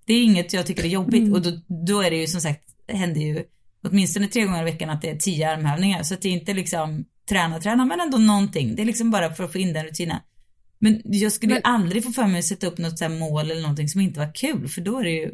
Det 0.05 0.13
är 0.13 0.23
inget 0.23 0.53
jag 0.53 0.65
tycker 0.65 0.83
är 0.83 0.87
jobbigt 0.87 1.33
och 1.33 1.41
då, 1.41 1.51
då 1.85 2.01
är 2.01 2.11
det 2.11 2.17
ju 2.17 2.27
som 2.27 2.41
sagt, 2.41 2.63
det 2.85 2.97
händer 2.97 3.21
ju 3.21 3.43
åtminstone 3.83 4.27
tre 4.27 4.43
gånger 4.43 4.61
i 4.61 4.71
veckan 4.71 4.89
att 4.89 5.01
det 5.01 5.09
är 5.09 5.15
tio 5.15 5.51
armhävningar 5.51 6.03
så 6.03 6.13
att 6.13 6.21
det 6.21 6.29
är 6.29 6.33
inte 6.33 6.53
liksom 6.53 7.05
träna, 7.29 7.59
träna 7.59 7.85
men 7.85 7.99
ändå 7.99 8.17
någonting. 8.17 8.75
Det 8.75 8.81
är 8.81 8.85
liksom 8.85 9.11
bara 9.11 9.33
för 9.33 9.43
att 9.43 9.51
få 9.51 9.57
in 9.57 9.73
den 9.73 9.85
rutinen. 9.85 10.17
Men 10.79 11.01
jag 11.03 11.31
skulle 11.31 11.53
ju 11.55 11.61
aldrig 11.63 12.03
få 12.03 12.11
för 12.11 12.27
mig 12.27 12.39
att 12.39 12.45
sätta 12.45 12.67
upp 12.67 12.77
något 12.77 12.97
så 12.97 13.03
här 13.05 13.19
mål 13.19 13.51
eller 13.51 13.61
någonting 13.61 13.89
som 13.89 14.01
inte 14.01 14.19
var 14.19 14.35
kul 14.35 14.67
för 14.67 14.81
då 14.81 14.99
är 14.99 15.03
det 15.03 15.09
ju, 15.11 15.31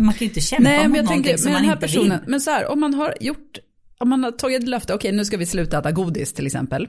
man 0.00 0.12
kan 0.14 0.18
ju 0.18 0.26
inte 0.26 0.40
kämpa 0.40 0.62
Nej, 0.62 0.78
mot 0.78 0.86
men 0.86 0.96
jag 0.96 1.04
någonting 1.04 1.24
tänker, 1.24 1.42
som 1.42 1.52
man 1.52 1.62
den 1.62 1.68
här 1.68 1.76
inte 1.76 1.86
personen, 1.86 2.20
vill. 2.20 2.30
men 2.30 2.40
så 2.40 2.50
här, 2.50 2.66
om 2.66 2.80
man 2.80 2.94
har 2.94 3.14
gjort, 3.20 3.58
om 3.98 4.08
man 4.08 4.24
har 4.24 4.30
tagit 4.32 4.68
löfte, 4.68 4.94
okej 4.94 5.12
nu 5.12 5.24
ska 5.24 5.36
vi 5.36 5.46
sluta 5.46 5.78
äta 5.78 5.92
godis 5.92 6.32
till 6.32 6.46
exempel. 6.46 6.88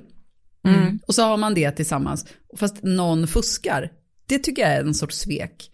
Mm. 0.68 1.00
Och 1.08 1.16
så 1.16 1.24
har 1.24 1.38
man 1.38 1.54
det 1.54 1.72
tillsammans, 1.72 2.26
fast 2.58 2.84
någon 2.84 3.28
fuskar. 3.28 3.92
Det 4.28 4.40
tycker 4.40 4.62
jag 4.62 4.72
är 4.72 4.82
en 4.84 4.94
sorts 4.94 5.18
svek. 5.20 5.72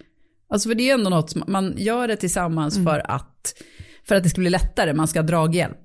Alltså 0.50 0.70
för 0.70 0.76
det 0.76 0.90
är 0.90 0.94
ändå 0.94 1.10
något, 1.10 1.30
som- 1.30 1.44
man 1.48 1.74
gör 1.78 2.08
det 2.08 2.16
tillsammans 2.16 2.76
Mm. 2.76 2.86
för 2.86 3.12
att, 3.12 3.54
för 4.08 4.16
att 4.16 4.24
det 4.24 4.30
ska 4.30 4.42
bli 4.42 4.50
lättare, 4.50 4.94
man 4.94 5.08
ska 5.08 5.20
ha 5.20 5.28
draghjälp. 5.28 5.78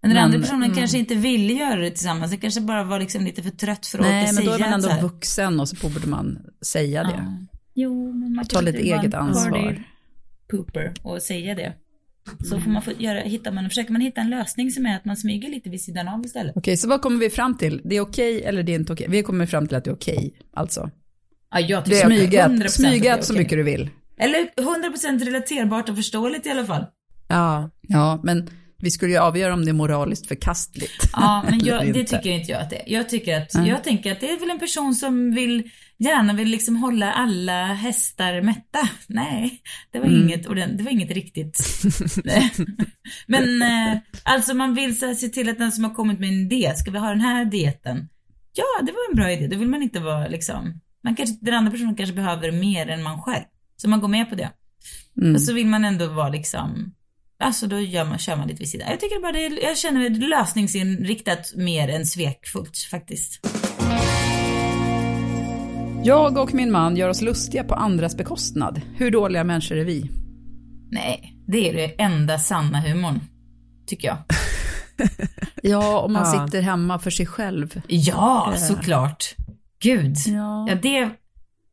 Men 0.00 0.10
den 0.10 0.14
Men- 0.14 0.24
andra 0.24 0.38
personen 0.40 0.74
kanske 0.74 0.98
inte 0.98 1.14
ville 1.14 1.52
göra 1.52 1.76
det 1.76 1.90
tillsammans. 1.90 2.30
Den 2.30 2.40
kanske 2.40 2.60
bara 2.60 2.84
var 2.84 3.00
liksom 3.00 3.24
lite 3.24 3.42
för 3.42 3.50
trött 3.50 3.86
för 3.86 3.98
att 3.98 4.04
Nej, 4.04 4.22
orka 4.24 4.32
men 4.32 4.44
då 4.44 4.52
är 4.52 4.58
man 4.58 4.72
ändå 4.72 4.88
vuxen 5.08 5.60
och 5.60 5.68
så 5.68 5.88
borde 5.88 6.06
man 6.06 6.38
säga 6.66 7.02
det. 7.02 7.10
Ja. 7.10 7.46
Jo, 7.74 8.12
men 8.12 8.34
man 8.34 8.44
Ta 8.44 8.60
lite 8.60 8.78
eget 8.78 9.14
ansvar. 9.14 9.84
Pooper 10.50 10.92
och 11.02 11.22
säga 11.22 11.54
det. 11.54 11.72
Så 12.48 12.60
får 12.60 12.70
man 12.70 12.82
få 12.82 12.92
göra, 12.98 13.20
hittar 13.20 13.52
man, 13.52 13.68
försöker 13.68 13.92
man 13.92 14.00
hitta 14.00 14.20
en 14.20 14.30
lösning 14.30 14.70
som 14.70 14.86
är 14.86 14.96
att 14.96 15.04
man 15.04 15.16
smyger 15.16 15.48
lite 15.50 15.70
vid 15.70 15.82
sidan 15.82 16.08
av 16.08 16.24
istället. 16.24 16.56
Okej, 16.56 16.76
så 16.76 16.88
vad 16.88 17.02
kommer 17.02 17.18
vi 17.18 17.30
fram 17.30 17.56
till? 17.58 17.80
Det 17.84 17.96
är 17.96 18.00
okej 18.00 18.42
eller 18.44 18.62
det 18.62 18.72
är 18.72 18.76
inte 18.78 18.92
okej? 18.92 19.06
Vi 19.10 19.22
kommer 19.22 19.46
fram 19.46 19.66
till 19.66 19.76
att 19.76 19.84
det 19.84 19.90
är 19.90 19.94
okej, 19.94 20.34
alltså. 20.54 20.90
Ja, 21.50 21.60
jag 21.60 21.84
Det 21.84 21.90
tycker 21.90 22.00
är 22.00 22.06
okej. 22.06 22.18
smygat, 22.18 22.50
100% 22.50 22.68
smygat 22.68 23.14
att 23.14 23.20
det 23.20 23.26
så 23.26 23.34
är 23.34 23.38
mycket 23.38 23.58
du 23.58 23.62
vill. 23.62 23.90
Eller 24.18 24.38
100% 24.56 25.24
relaterbart 25.24 25.88
och 25.88 25.96
förståeligt 25.96 26.46
i 26.46 26.50
alla 26.50 26.64
fall. 26.66 26.84
Ja. 27.28 27.70
Ja, 27.82 28.20
men 28.24 28.50
vi 28.80 28.90
skulle 28.90 29.12
ju 29.12 29.18
avgöra 29.18 29.54
om 29.54 29.64
det 29.64 29.70
är 29.70 29.72
moraliskt 29.72 30.26
förkastligt. 30.28 31.10
Ja, 31.12 31.44
men 31.50 31.58
jag, 31.64 31.94
det 31.94 32.04
tycker 32.04 32.30
inte 32.30 32.52
jag 32.52 32.60
att 32.62 32.70
det 32.70 32.76
är. 32.76 32.92
Jag 32.92 33.08
tycker 33.08 33.40
att, 33.42 33.66
jag 33.66 33.84
tänker 33.84 34.12
att 34.12 34.20
det 34.20 34.30
är 34.30 34.38
väl 34.40 34.50
en 34.50 34.58
person 34.58 34.94
som 34.94 35.30
vill, 35.34 35.70
gärna 35.98 36.32
vill 36.32 36.48
liksom 36.48 36.76
hålla 36.76 37.12
alla 37.12 37.64
hästar 37.66 38.40
mätta. 38.42 38.88
Nej, 39.06 39.62
det 39.92 39.98
var 39.98 40.06
inget, 40.06 40.46
ordent- 40.46 40.78
det 40.78 40.84
var 40.84 40.90
inget 40.90 41.10
riktigt. 41.10 41.58
Men 43.26 43.62
eh, 43.62 43.98
alltså 44.22 44.54
man 44.54 44.74
vill 44.74 44.98
så 44.98 45.06
här, 45.06 45.14
se 45.14 45.28
till 45.28 45.48
att 45.48 45.58
den 45.58 45.72
som 45.72 45.84
har 45.84 45.94
kommit 45.94 46.20
med 46.20 46.28
en 46.28 46.34
idé, 46.52 46.72
ska 46.76 46.90
vi 46.90 46.98
ha 46.98 47.08
den 47.08 47.20
här 47.20 47.44
dieten? 47.44 48.08
Ja, 48.54 48.86
det 48.86 48.92
var 48.92 49.10
en 49.10 49.16
bra 49.16 49.32
idé. 49.32 49.46
Då 49.46 49.58
vill 49.58 49.68
man 49.68 49.82
inte 49.82 50.00
vara 50.00 50.28
liksom, 50.28 50.80
man 51.04 51.16
kanske, 51.16 51.36
den 51.40 51.54
andra 51.54 51.70
personen 51.72 51.96
kanske 51.96 52.14
behöver 52.14 52.50
mer 52.52 52.88
än 52.88 53.02
man 53.02 53.22
själv. 53.22 53.44
Så 53.76 53.88
man 53.88 54.00
går 54.00 54.08
med 54.08 54.28
på 54.28 54.34
det. 54.34 54.50
Mm. 55.20 55.34
Och 55.34 55.42
så 55.42 55.52
vill 55.52 55.66
man 55.66 55.84
ändå 55.84 56.06
vara 56.06 56.28
liksom, 56.28 56.94
alltså 57.40 57.66
då 57.66 57.80
gör 57.80 58.04
man, 58.04 58.18
kör 58.18 58.36
man 58.36 58.48
lite 58.48 58.58
vid 58.60 58.68
sidan. 58.68 58.88
Jag 58.90 59.00
tycker 59.00 59.22
bara 59.22 59.32
det 59.32 59.46
är, 59.46 59.62
jag 59.62 59.78
känner 59.78 60.00
mig 60.00 60.10
lösningsinriktat 60.10 61.52
mer 61.56 61.88
än 61.88 62.06
svekfullt 62.06 62.78
faktiskt. 62.90 63.46
Jag 66.04 66.38
och 66.38 66.54
min 66.54 66.72
man 66.72 66.96
gör 66.96 67.08
oss 67.08 67.20
lustiga 67.22 67.64
på 67.64 67.74
andras 67.74 68.16
bekostnad. 68.16 68.80
Hur 68.96 69.10
dåliga 69.10 69.44
människor 69.44 69.76
är 69.76 69.84
vi? 69.84 70.10
Nej, 70.90 71.34
det 71.46 71.68
är 71.68 71.72
det 71.74 71.86
enda 72.02 72.38
sanna 72.38 72.80
humorn. 72.80 73.20
Tycker 73.86 74.08
jag. 74.08 74.18
Ja, 75.62 75.98
om 76.00 76.12
man 76.12 76.34
Ja. 76.34 76.46
sitter 76.46 76.60
hemma 76.62 76.98
för 76.98 77.10
sig 77.10 77.26
själv. 77.26 77.80
Ja, 77.88 78.54
såklart. 78.68 79.34
Gud. 79.82 80.16
Ja. 80.26 80.66
Ja, 80.68 80.74
det, 80.82 81.10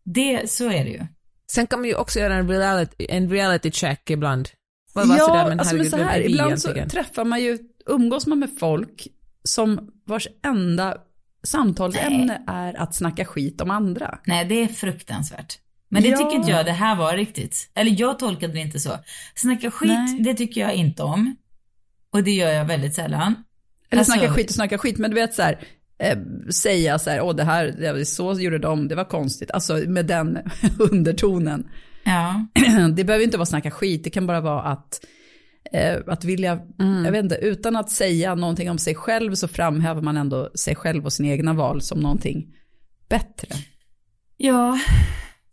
det, 0.05 0.51
så 0.51 0.65
är 0.71 0.83
det 0.85 0.89
ju. 0.89 1.05
Sen 1.51 1.67
kan 1.67 1.79
man 1.79 1.89
ju 1.89 1.95
också 1.95 2.19
göra 2.19 2.35
en 2.35 2.47
reality, 2.49 3.05
en 3.09 3.29
reality 3.29 3.71
check 3.71 4.09
ibland. 4.09 4.49
Vad 4.95 5.07
var 5.07 5.17
ja, 5.17 5.25
sådär, 5.25 5.47
men 5.49 5.59
alltså 5.59 5.75
men 5.75 5.89
så 5.89 5.97
här, 5.97 6.19
ibland 6.29 6.61
så 6.61 6.73
träffar 6.73 7.25
man 7.25 7.41
ju, 7.43 7.57
umgås 7.85 8.27
man 8.27 8.39
med 8.39 8.49
folk 8.59 9.07
som 9.43 9.89
vars 10.05 10.27
enda 10.45 10.97
samtalsämne 11.43 12.41
är 12.47 12.81
att 12.81 12.95
snacka 12.95 13.25
skit 13.25 13.61
om 13.61 13.71
andra. 13.71 14.19
Nej, 14.25 14.45
det 14.45 14.63
är 14.63 14.67
fruktansvärt. 14.67 15.57
Men 15.89 16.03
det 16.03 16.09
Ja. 16.09 16.17
tycker 16.17 16.35
inte 16.35 16.51
jag 16.51 16.65
det 16.65 16.71
här 16.71 16.95
var 16.95 17.13
riktigt. 17.17 17.71
Eller 17.73 17.95
jag 17.99 18.19
tolkade 18.19 18.53
det 18.53 18.59
inte 18.59 18.79
så. 18.79 18.91
Snacka 19.35 19.71
skit, 19.71 19.89
Nej. 19.89 20.19
det 20.19 20.33
tycker 20.33 20.61
jag 20.61 20.73
inte 20.73 21.03
om. 21.03 21.35
Och 22.11 22.23
det 22.23 22.31
gör 22.31 22.49
jag 22.51 22.65
väldigt 22.65 22.93
sällan. 22.93 23.35
Eller 23.89 23.99
Alltså- 23.99 24.13
snacka 24.13 24.33
skit 24.33 24.49
och 24.49 24.55
snacka 24.55 24.77
skit, 24.77 24.97
men 24.97 25.11
du 25.11 25.15
vet 25.15 25.33
så 25.33 25.41
här, 25.41 25.59
eh, 25.97 26.17
säga 26.53 26.99
så 26.99 27.09
här, 27.09 27.21
åh 27.21 27.35
det 27.35 27.43
här, 27.43 28.03
så 28.03 28.39
gjorde 28.39 28.57
de, 28.59 28.87
det 28.87 28.95
var 28.95 29.03
konstigt, 29.05 29.51
alltså 29.51 29.73
med 29.73 30.05
den 30.05 30.39
undertonen. 30.79 31.69
Ja. 32.05 32.45
Det 32.95 33.03
behöver 33.03 33.25
inte 33.25 33.37
vara 33.37 33.45
snacka 33.45 33.71
skit, 33.71 34.03
det 34.03 34.09
kan 34.09 34.27
bara 34.27 34.41
vara 34.41 34.61
att, 34.61 35.05
eh, 35.73 35.97
att 36.07 36.23
vilja, 36.23 36.59
jag 37.05 37.11
vet 37.11 37.23
inte, 37.23 37.35
utan 37.35 37.75
att 37.75 37.89
säga 37.89 38.35
någonting 38.35 38.69
om 38.71 38.77
sig 38.77 38.95
själv 38.95 39.35
så 39.35 39.47
framhäver 39.47 40.01
man 40.01 40.17
ändå 40.17 40.49
sig 40.55 40.75
själv 40.75 41.05
och 41.05 41.13
sina 41.13 41.29
egna 41.29 41.53
val 41.53 41.81
som 41.81 41.99
någonting 41.99 42.45
bättre. 43.09 43.47
Ja, 44.37 44.79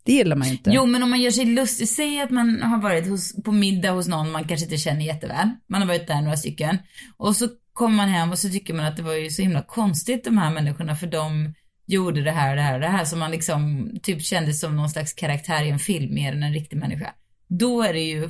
Det 0.05 0.13
gillar 0.13 0.35
man 0.35 0.47
inte. 0.47 0.69
Jo, 0.73 0.85
men 0.85 1.03
om 1.03 1.09
man 1.09 1.21
gör 1.21 1.31
sig 1.31 1.45
lustig, 1.45 1.89
säg 1.89 2.21
att 2.21 2.29
man 2.29 2.61
har 2.61 2.81
varit 2.81 3.07
hos, 3.07 3.43
på 3.43 3.51
middag 3.51 3.91
hos 3.91 4.07
någon 4.07 4.31
man 4.31 4.43
kanske 4.47 4.63
inte 4.65 4.77
känner 4.77 5.01
jätteväl. 5.05 5.49
Man 5.69 5.81
har 5.81 5.87
varit 5.87 6.07
där 6.07 6.21
några 6.21 6.37
stycken. 6.37 6.77
Och 7.17 7.35
så 7.35 7.47
kommer 7.73 7.95
man 7.97 8.09
hem 8.09 8.31
och 8.31 8.39
så 8.39 8.49
tycker 8.49 8.73
man 8.73 8.85
att 8.85 8.97
det 8.97 9.03
var 9.03 9.13
ju 9.13 9.29
så 9.29 9.41
himla 9.41 9.61
konstigt 9.61 10.23
de 10.23 10.37
här 10.37 10.53
människorna 10.53 10.95
för 10.95 11.07
de 11.07 11.53
gjorde 11.85 12.21
det 12.21 12.31
här 12.31 12.49
och 12.49 12.55
det 12.55 12.61
här 12.61 12.73
och 12.73 12.79
det 12.79 12.87
här 12.87 13.05
som 13.05 13.19
man 13.19 13.31
liksom 13.31 13.89
typ 14.03 14.21
kände 14.21 14.53
som 14.53 14.75
någon 14.75 14.89
slags 14.89 15.13
karaktär 15.13 15.63
i 15.63 15.69
en 15.69 15.79
film 15.79 16.13
mer 16.13 16.33
än 16.33 16.43
en 16.43 16.53
riktig 16.53 16.77
människa. 16.77 17.13
Då 17.47 17.81
är 17.81 17.93
det 17.93 18.01
ju 18.01 18.29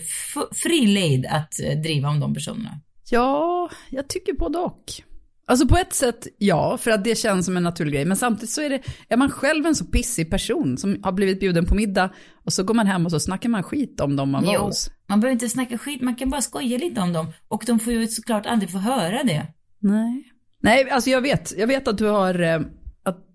fri 0.64 0.86
lejd 0.86 1.26
att 1.26 1.60
eh, 1.60 1.80
driva 1.82 2.10
om 2.10 2.20
de 2.20 2.34
personerna. 2.34 2.80
Ja, 3.10 3.70
jag 3.90 4.08
tycker 4.10 4.34
både 4.34 4.58
och. 4.60 4.84
Alltså 5.46 5.68
på 5.68 5.78
ett 5.78 5.94
sätt 5.94 6.28
ja, 6.38 6.78
för 6.78 6.92
att 6.92 7.04
det 7.04 7.18
känns 7.18 7.46
som 7.46 7.58
en 7.58 7.64
naturlig 7.64 7.94
grej. 7.94 8.06
Men 8.06 8.18
samtidigt 8.18 8.50
så 8.50 8.62
är 8.62 8.70
det, 8.70 8.82
är 9.10 9.18
man 9.18 9.30
själv 9.30 9.66
en 9.66 9.76
så 9.76 9.86
pissig 9.86 10.30
person 10.30 10.78
som 10.78 11.00
har 11.04 11.12
blivit 11.12 11.40
bjuden 11.40 11.66
på 11.66 11.76
middag 11.76 12.10
och 12.46 12.54
så 12.54 12.64
går 12.64 12.74
man 12.74 12.88
hem 12.88 13.06
och 13.06 13.12
så 13.12 13.20
snackar 13.20 13.50
man 13.50 13.64
skit 13.64 14.00
om 14.02 14.16
dem 14.16 14.32
man 14.32 14.46
var 14.46 14.54
Jo, 14.54 14.62
hos. 14.62 14.90
man 15.08 15.20
behöver 15.20 15.34
inte 15.34 15.50
snacka 15.50 15.78
skit, 15.78 16.02
man 16.02 16.16
kan 16.16 16.30
bara 16.30 16.42
skoja 16.42 16.78
lite 16.78 17.02
om 17.02 17.14
dem. 17.14 17.34
Och 17.48 17.64
de 17.68 17.80
får 17.80 17.94
ju 17.94 18.08
såklart 18.08 18.46
aldrig 18.46 18.72
få 18.72 18.78
höra 18.78 19.24
det. 19.24 19.48
Nej. 19.80 20.24
Nej, 20.60 20.90
alltså 20.90 21.10
jag 21.10 21.22
vet, 21.22 21.54
jag 21.58 21.68
vet 21.68 21.88
att 21.88 21.98
du 21.98 22.06
har, 22.06 22.40
eh, 22.40 22.60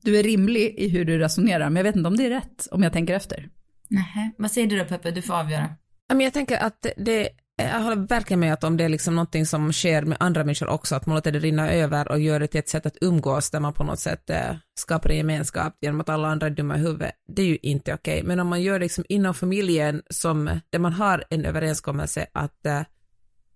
du 0.09 0.18
är 0.18 0.23
rimlig 0.23 0.75
i 0.79 0.88
hur 0.88 1.05
du 1.05 1.18
resonerar, 1.18 1.71
men 1.71 1.77
jag 1.77 1.85
vet 1.85 1.97
inte 1.97 2.09
om 2.09 2.16
det 2.16 2.27
är 2.27 2.31
rätt 2.31 2.68
om 2.71 2.83
jag 2.83 2.92
tänker 2.92 3.14
efter. 3.14 3.49
Nej, 3.88 4.35
vad 4.38 4.51
säger 4.51 4.66
du 4.66 4.79
då 4.79 4.85
Peppe? 4.85 5.11
Du 5.11 5.23
får 5.23 5.35
avgöra. 5.35 5.68
Ja, 6.09 6.14
Men 6.14 6.25
jag 6.25 6.33
tänker 6.33 6.59
att 6.59 6.83
det- 6.83 6.94
det, 6.97 7.29
jag 7.57 7.81
håller 7.83 7.97
verkligen 7.97 8.40
med 8.40 8.53
att 8.53 8.64
om 8.64 8.77
det 8.77 8.85
är 8.85 8.88
liksom 8.88 9.14
någonting 9.14 9.47
som 9.47 9.73
sker 9.73 10.03
med 10.03 10.16
andra 10.21 10.44
människor 10.44 10.68
också, 10.68 10.94
att 10.97 11.07
man 11.07 11.14
låter 11.16 11.33
det 11.33 11.38
rinna 11.38 11.71
över 11.73 12.09
och 12.09 12.21
gör 12.21 12.40
det 12.40 12.47
till 12.47 12.59
ett 12.59 12.68
sätt 12.68 12.87
att 12.87 12.97
umgås 13.01 13.51
där 13.51 13.61
man 13.61 13.73
på 13.73 13.85
något 13.85 13.99
sätt 14.01 14.31
eh, 14.31 14.57
skapar 14.81 15.11
en 15.11 15.16
gemenskap 15.16 15.77
genom 15.81 16.01
att 16.01 16.09
alla 16.09 16.29
andra 16.29 16.47
är 16.47 16.51
dumma 16.51 16.77
i 16.77 16.81
huvudet, 16.81 17.12
det 17.29 17.42
är 17.42 17.47
ju 17.47 17.59
inte 17.62 17.94
okej. 17.94 18.23
Men 18.25 18.40
om 18.40 18.47
man 18.47 18.62
gör 18.62 18.79
det 18.79 18.85
liksom 18.85 19.05
inom 19.09 19.35
familjen 19.35 20.03
som, 20.11 20.61
där 20.71 20.79
man 20.79 20.92
har 20.92 21.25
en 21.31 21.44
överenskommelse 21.44 22.27
att 22.33 22.66
eh, 22.66 22.81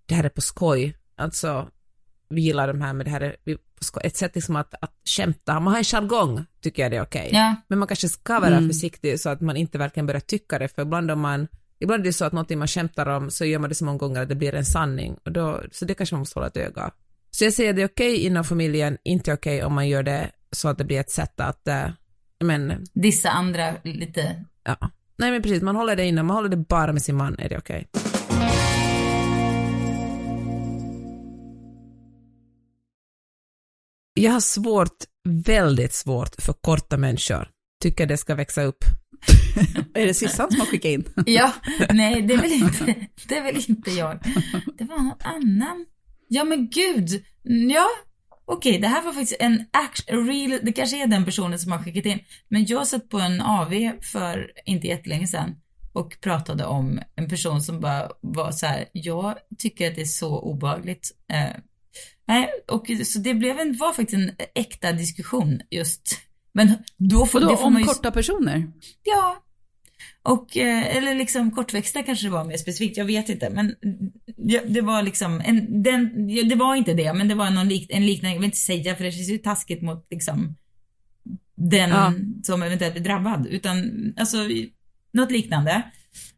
det 0.07 0.15
här 0.15 0.25
är 0.25 0.29
på 0.29 0.41
skoj, 0.41 0.97
alltså 1.17 1.69
vi 2.35 2.41
gillar 2.41 2.69
de 2.69 2.81
här 2.81 2.93
men 2.93 3.05
det 3.05 3.11
här 3.11 3.37
ett 4.03 4.17
sätt 4.17 4.35
liksom 4.35 4.57
att, 4.57 4.75
att 4.81 4.93
skämta, 5.05 5.61
man 5.61 5.73
har 5.73 5.79
en 5.79 5.85
jargong 5.85 6.45
tycker 6.61 6.83
jag 6.83 6.93
det 6.93 6.97
är 6.97 7.03
okej. 7.03 7.31
Ja. 7.33 7.57
Men 7.69 7.79
man 7.79 7.89
kanske 7.89 8.09
ska 8.09 8.41
vara 8.41 8.59
försiktig 8.69 9.21
så 9.21 9.29
att 9.29 9.41
man 9.41 9.57
inte 9.57 9.79
verkligen 9.79 10.07
börjar 10.07 10.21
tycka 10.21 10.59
det, 10.59 10.69
för 10.69 10.83
ibland 10.83 11.11
om 11.11 11.21
man 11.21 11.49
Ibland 11.83 12.01
är 12.01 12.05
det 12.05 12.13
så 12.13 12.25
att 12.25 12.33
någonting 12.33 12.59
man 12.59 12.69
skämtar 12.69 13.07
om 13.07 13.31
så 13.31 13.45
gör 13.45 13.59
man 13.59 13.69
det 13.69 13.75
så 13.75 13.85
många 13.85 13.99
gånger 13.99 14.23
att 14.23 14.29
det 14.29 14.35
blir 14.35 14.55
en 14.55 14.65
sanning. 14.65 15.17
Och 15.25 15.33
då, 15.33 15.63
så 15.73 15.85
det 15.85 15.95
kanske 15.95 16.15
man 16.15 16.19
måste 16.19 16.39
hålla 16.39 16.47
ett 16.47 16.57
öga. 16.57 16.91
Så 17.31 17.45
jag 17.45 17.53
säger 17.53 17.73
det 17.73 17.83
är 17.83 17.87
okej 17.87 18.17
inom 18.17 18.45
familjen, 18.45 18.99
inte 19.05 19.33
okej 19.33 19.65
om 19.65 19.75
man 19.75 19.89
gör 19.89 20.03
det 20.03 20.31
så 20.53 20.69
att 20.69 20.79
det 20.79 20.85
blir 20.85 21.01
ett 21.01 21.11
sätt 21.11 21.41
att, 21.41 21.69
äh, 21.69 21.85
men, 22.45 22.87
Dissa 22.93 23.31
andra 23.31 23.75
lite. 23.83 24.45
ja. 24.65 24.77
Nej 25.17 25.31
men 25.31 25.43
precis, 25.43 25.63
man 25.63 25.77
håller 25.77 25.97
det 25.97 26.05
inne, 26.05 26.23
man 26.23 26.37
håller 26.37 26.49
det 26.49 26.57
bara 26.57 26.93
med 26.93 27.03
sin 27.03 27.17
man, 27.17 27.39
är 27.39 27.49
det 27.49 27.59
okej. 27.59 27.89
Jag 34.23 34.33
har 34.33 34.41
svårt, 34.41 35.05
väldigt 35.25 35.93
svårt 35.93 36.43
för 36.43 36.53
korta 36.53 36.97
människor. 36.97 37.49
Tycker 37.83 38.07
det 38.07 38.17
ska 38.17 38.35
växa 38.35 38.63
upp. 38.63 38.85
Är 39.95 40.07
det 40.07 40.15
Sissan 40.15 40.51
som 40.51 40.61
har 40.61 40.67
skickat 40.67 40.91
in? 40.91 41.05
Ja, 41.27 41.53
nej 41.93 42.23
det 42.23 42.35
är 42.35 42.39
väl 42.39 42.53
inte, 42.53 43.07
det 43.29 43.37
är 43.37 43.43
väl 43.43 43.65
inte 43.69 43.91
jag. 43.91 44.23
Det 44.79 44.85
var 44.85 44.99
någon 44.99 45.21
annan. 45.23 45.87
Ja 46.29 46.45
men 46.45 46.71
gud. 46.71 47.25
Ja, 47.73 47.87
okej 48.45 48.79
det 48.79 48.89
här 48.89 49.03
var 49.03 49.13
faktiskt 49.13 49.41
en 49.41 49.67
action, 49.71 50.27
real, 50.27 50.61
det 50.63 50.73
kanske 50.73 51.03
är 51.03 51.07
den 51.07 51.25
personen 51.25 51.59
som 51.59 51.73
har 51.73 51.79
skickat 51.79 52.07
in. 52.07 52.19
Men 52.49 52.67
jag 52.67 52.87
satt 52.87 53.09
på 53.09 53.19
en 53.19 53.41
AV 53.41 53.73
för 54.13 54.53
inte 54.65 54.87
jättelänge 54.87 55.27
sedan 55.27 55.57
och 55.93 56.21
pratade 56.21 56.65
om 56.65 57.01
en 57.17 57.29
person 57.29 57.63
som 57.63 57.81
bara 57.81 58.11
var 58.21 58.53
så 58.53 58.67
här, 58.67 58.85
jag 58.93 59.35
tycker 59.59 59.89
att 59.89 59.95
det 59.95 60.03
är 60.03 60.05
så 60.05 60.41
obehagligt. 60.41 61.11
Eh, 61.33 61.57
nej, 62.27 62.49
och 62.69 62.91
så 63.05 63.19
det 63.19 63.35
blev 63.35 63.61
en, 63.61 63.77
var 63.77 63.93
faktiskt 63.93 64.15
en 64.15 64.33
äkta 64.55 64.93
diskussion 64.93 65.61
just. 65.71 66.19
Men 66.53 66.75
då 66.97 67.27
får, 67.27 67.41
då 67.41 67.49
det 67.49 67.57
får 67.57 67.65
om 67.65 67.73
man 67.73 67.83
ju 67.83 67.89
korta 67.89 68.11
personer? 68.11 68.73
Ja. 69.05 69.43
Och, 70.23 70.57
eh, 70.57 70.97
eller 70.97 71.15
liksom 71.15 71.51
kortväxta 71.51 72.03
kanske 72.03 72.27
det 72.27 72.31
var 72.31 72.45
mer 72.45 72.57
specifikt, 72.57 72.97
jag 72.97 73.05
vet 73.05 73.29
inte. 73.29 73.51
Men 73.51 73.75
det 74.67 74.81
var 74.81 75.03
liksom, 75.03 75.43
en, 75.45 75.83
den, 75.83 76.27
det 76.49 76.55
var 76.55 76.75
inte 76.75 76.95
det, 76.95 77.13
men 77.13 77.29
det 77.29 77.35
var 77.35 77.51
någon 77.51 77.69
lik, 77.69 77.91
en 77.91 78.07
liknande, 78.07 78.35
jag 78.35 78.41
vill 78.41 78.45
inte 78.45 78.57
säga 78.57 78.97
för 78.97 79.05
det 79.05 79.13
känns 79.13 79.31
ju 79.31 79.39
taskigt 79.39 79.83
mot 79.83 80.07
liksom 80.11 80.57
den 81.57 81.91
Ja. 81.91 82.13
som 82.43 82.63
eventuellt 82.63 82.95
blir 82.95 83.05
drabbad. 83.05 83.47
Utan 83.47 83.79
alltså, 84.17 84.37
något 85.13 85.31
liknande. 85.31 85.83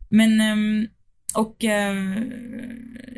Men, 0.09 0.41
ehm, 0.41 0.87
och 1.37 1.65
eh, 1.65 1.95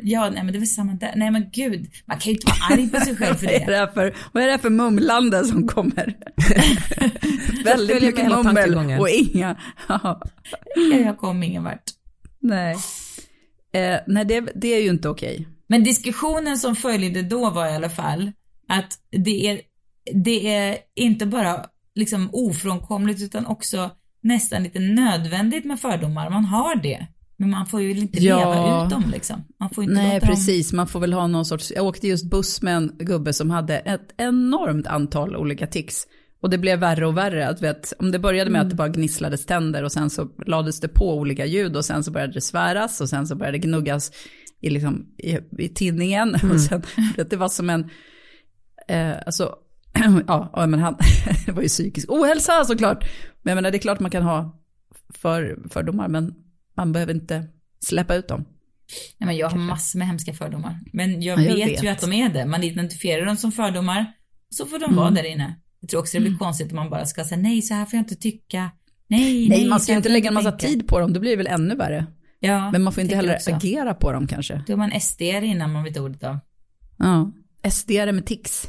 ja, 0.03 0.29
nej 0.29 0.43
men 0.43 0.53
det 0.53 0.59
var 0.59 0.65
samma 0.65 0.93
där. 0.93 1.13
Nej 1.15 1.31
men 1.31 1.49
gud, 1.53 1.87
man 2.05 2.17
kan 2.19 2.31
ju 2.31 2.37
inte 2.37 2.47
vara 2.47 2.73
arg 2.79 2.89
på 2.89 2.99
sig 2.99 3.15
själv 3.15 3.35
för 3.35 3.45
Vad 3.45 3.53
är 3.55 3.65
det. 3.67 3.79
det 3.79 3.91
för, 3.93 4.15
vad 4.33 4.43
är 4.43 4.47
det 4.47 4.57
för 4.59 4.69
mumlande 4.69 5.45
som 5.45 5.67
kommer? 5.67 6.15
Väldigt 7.63 8.01
mycket 8.03 8.27
mummel 8.27 8.99
och 8.99 9.09
inga... 9.09 9.57
Ja, 9.87 10.21
Jag 11.05 11.17
kom 11.17 11.43
ingen 11.43 11.63
vart. 11.63 11.83
nej. 12.39 12.75
Eh, 13.73 13.99
nej, 14.07 14.25
det, 14.25 14.41
det 14.55 14.67
är 14.67 14.81
ju 14.81 14.89
inte 14.89 15.09
okej. 15.09 15.47
Men 15.67 15.83
diskussionen 15.83 16.57
som 16.57 16.75
följde 16.75 17.21
då 17.21 17.49
var 17.49 17.67
i 17.67 17.75
alla 17.75 17.89
fall 17.89 18.31
att 18.69 18.93
det 19.11 19.47
är, 19.49 19.61
det 20.13 20.55
är 20.55 20.77
inte 20.95 21.25
bara 21.25 21.65
liksom 21.95 22.29
ofrånkomligt 22.33 23.21
utan 23.21 23.45
också 23.45 23.91
nästan 24.23 24.63
lite 24.63 24.79
nödvändigt 24.79 25.65
med 25.65 25.79
fördomar. 25.79 26.29
Man 26.29 26.45
har 26.45 26.75
det. 26.75 27.07
Men 27.39 27.49
man 27.49 27.65
får 27.65 27.81
ju 27.81 27.97
inte 27.97 28.23
Ja. 28.23 28.37
leva 28.37 28.83
ut 28.85 28.89
dem 28.89 29.03
liksom. 29.11 29.43
Man 29.59 29.69
får 29.69 29.83
inte 29.83 29.93
Nej, 29.95 30.13
låta 30.13 30.25
dem... 30.25 30.35
precis. 30.35 30.73
Man 30.73 30.87
får 30.87 30.99
väl 30.99 31.13
ha 31.13 31.27
någon 31.27 31.45
sorts... 31.45 31.71
Jag 31.75 31.85
åkte 31.85 32.07
just 32.07 32.29
buss 32.29 32.61
med 32.61 32.77
en 32.77 32.91
gubbe 32.99 33.33
som 33.33 33.49
hade 33.49 33.77
ett 33.79 34.13
enormt 34.17 34.87
antal 34.87 35.35
olika 35.35 35.67
tics. 35.67 36.07
Och 36.41 36.49
det 36.49 36.57
blev 36.57 36.79
värre 36.79 37.07
och 37.07 37.17
värre. 37.17 37.47
Att 37.47 37.61
vet, 37.61 37.93
om 37.99 38.11
det 38.11 38.19
började 38.19 38.49
med 38.51 38.61
att 38.61 38.69
det 38.69 38.75
bara 38.75 38.87
gnisslades 38.89 39.45
tänder 39.45 39.83
och 39.83 39.91
sen 39.91 40.09
så 40.09 40.27
lades 40.45 40.79
det 40.79 40.87
på 40.87 41.17
olika 41.17 41.45
ljud 41.45 41.75
och 41.77 41.85
sen 41.85 42.03
så 42.03 42.11
började 42.11 42.33
det 42.33 42.41
sväras 42.41 43.01
och 43.01 43.09
sen 43.09 43.27
så 43.27 43.35
började 43.35 43.57
det 43.57 43.67
gnuggas 43.67 44.11
i, 44.61 44.69
liksom, 44.69 45.05
i, 45.17 45.37
i 45.57 45.69
tinningen. 45.69 46.35
Och 46.53 46.61
sen, 46.61 46.83
det 47.29 47.35
var 47.35 47.49
som 47.49 47.69
en... 47.69 47.89
Eh, 48.87 49.13
alltså, 49.25 49.55
ja, 50.27 50.51
ja, 50.53 50.67
men 50.67 50.79
han, 50.79 50.97
det 51.45 51.51
var 51.51 51.61
ju 51.61 51.67
psykisk 51.67 52.11
ohälsa 52.11 52.65
såklart. 52.65 53.03
Men 53.41 53.51
jag 53.51 53.55
menar, 53.55 53.71
det 53.71 53.77
är 53.77 53.79
klart 53.79 53.99
man 53.99 54.11
kan 54.11 54.23
ha 54.23 54.61
för, 55.13 55.59
fördomar, 55.69 56.07
men 56.07 56.33
man 56.77 56.91
behöver 56.91 57.13
inte 57.13 57.47
släppa 57.79 58.15
ut 58.15 58.27
dem. 58.27 58.45
Nej, 59.17 59.27
men 59.27 59.37
jag 59.37 59.49
har 59.49 59.57
massor 59.57 59.99
med 59.99 60.07
hemska 60.07 60.33
fördomar. 60.33 60.79
Men 60.93 61.21
jag, 61.21 61.39
Ja, 61.39 61.43
jag 61.43 61.55
vet, 61.55 61.69
vet. 61.69 61.83
ju 61.83 61.87
att 61.87 62.01
de 62.01 62.13
är 62.13 62.29
det. 62.29 62.45
Man 62.45 62.63
identifierar 62.63 63.25
dem 63.25 63.37
som 63.37 63.51
fördomar. 63.51 64.05
Så 64.49 64.65
får 64.65 64.79
de 64.79 64.85
Mm. 64.85 64.95
vara 64.95 65.11
där 65.11 65.23
inne. 65.23 65.55
Jag 65.79 65.89
tror 65.89 65.99
också 66.01 66.17
det 66.17 66.21
blir 66.29 66.37
konstigt 66.37 66.69
om 66.71 66.75
man 66.75 66.89
bara 66.89 67.05
ska 67.05 67.23
säga 67.25 67.41
nej, 67.41 67.61
så 67.61 67.73
här 67.73 67.85
får 67.85 67.97
jag 67.97 68.01
inte 68.01 68.15
tycka. 68.15 68.71
Nej, 69.07 69.49
Nej, 69.49 69.67
man 69.67 69.79
så 69.79 69.83
ska 69.83 69.91
ju 69.93 69.97
inte 69.97 70.09
lägga 70.09 70.27
en 70.27 70.33
massa 70.33 70.51
tänka. 70.51 70.67
tid 70.67 70.87
på 70.87 70.99
dem, 70.99 71.13
det 71.13 71.19
blir 71.19 71.37
väl 71.37 71.47
ännu 71.47 71.75
värre. 71.75 72.05
Ja, 72.39 72.71
Men 72.71 72.83
man 72.83 72.93
får 72.93 73.03
inte 73.03 73.15
heller 73.15 73.37
agera 73.53 73.93
på 73.93 74.11
dem 74.11 74.27
kanske. 74.27 74.63
Då 74.67 74.73
är 74.73 74.77
man 74.77 74.91
SD 75.01 75.21
innan 75.21 75.71
man 75.71 75.83
vet 75.83 75.97
ordet 75.97 76.23
av. 76.23 76.37
Ja. 76.97 77.31
SD 77.71 77.89
med 77.91 78.25
tics. 78.25 78.67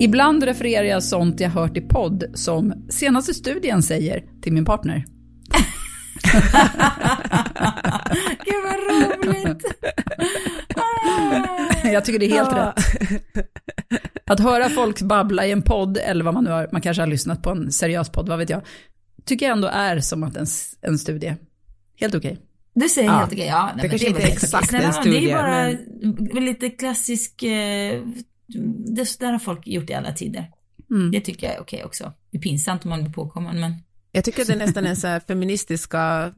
Ibland 0.00 0.44
refererar 0.44 0.84
jag 0.84 1.02
sånt 1.02 1.40
jag 1.40 1.50
hört 1.50 1.76
i 1.76 1.80
podd 1.80 2.24
som 2.34 2.86
senaste 2.88 3.34
studien 3.34 3.82
säger 3.82 4.24
till 4.42 4.52
min 4.52 4.64
partner. 4.64 5.04
Gud 8.44 8.64
vad 8.64 8.76
roligt! 9.26 9.64
Jag 11.92 12.04
tycker 12.04 12.18
det 12.18 12.26
är 12.26 12.30
helt 12.30 12.52
rätt. 12.52 12.74
Att 14.26 14.40
höra 14.40 14.68
folk 14.68 15.00
babbla 15.02 15.46
i 15.46 15.52
en 15.52 15.62
podd, 15.62 15.96
eller 15.96 16.24
vad 16.24 16.34
man 16.34 16.44
nu 16.44 16.50
har, 16.50 16.68
man 16.72 16.80
kanske 16.80 17.02
har 17.02 17.06
lyssnat 17.06 17.42
på 17.42 17.50
en 17.50 17.72
seriös 17.72 18.08
podd, 18.12 18.28
vad 18.28 18.38
vet 18.38 18.50
jag, 18.50 18.62
tycker 19.24 19.46
jag 19.46 19.52
ändå 19.52 19.68
är 19.68 20.00
som 20.00 20.22
att 20.22 20.36
en, 20.36 20.46
en 20.80 20.98
studie. 20.98 21.34
Helt 22.00 22.14
okej. 22.14 22.38
Du 22.74 22.88
säger 22.88 23.08
Ja. 23.08 23.14
helt 23.18 23.32
okej, 23.32 23.46
ja. 23.46 23.64
nej, 23.64 23.72
Det 23.76 23.82
men 23.82 23.90
kanske 23.90 24.08
inte 24.08 24.22
är 24.22 24.26
exakt 24.32 24.72
en 24.74 24.80
Det 24.82 24.92
studie, 24.92 25.30
är 25.30 25.36
bara 25.36 25.62
väl 26.34 26.44
lite 26.44 26.70
klassisk, 26.70 27.42
eh, 27.42 28.02
det 28.96 29.18
där 29.18 29.32
har 29.32 29.38
folk 29.38 29.66
gjort 29.66 29.90
i 29.90 29.94
alla 29.94 30.12
tider. 30.12 30.50
Mm. 30.90 31.10
Det 31.10 31.20
tycker 31.20 31.46
jag 31.46 31.56
är 31.56 31.60
okej 31.60 31.84
också. 31.84 32.12
Det 32.30 32.38
är 32.38 32.42
pinsamt 32.42 32.84
om 32.84 32.90
man 32.90 33.02
blir 33.02 33.12
påkommen, 33.12 33.60
men 33.60 33.74
Jag 34.12 34.24
tycker 34.24 34.44
det 34.44 34.52
är 34.52 34.56
nästan 34.56 34.86
en 34.86 34.96
så 34.96 35.06
här 35.06 35.20
feministiska, 35.20 36.34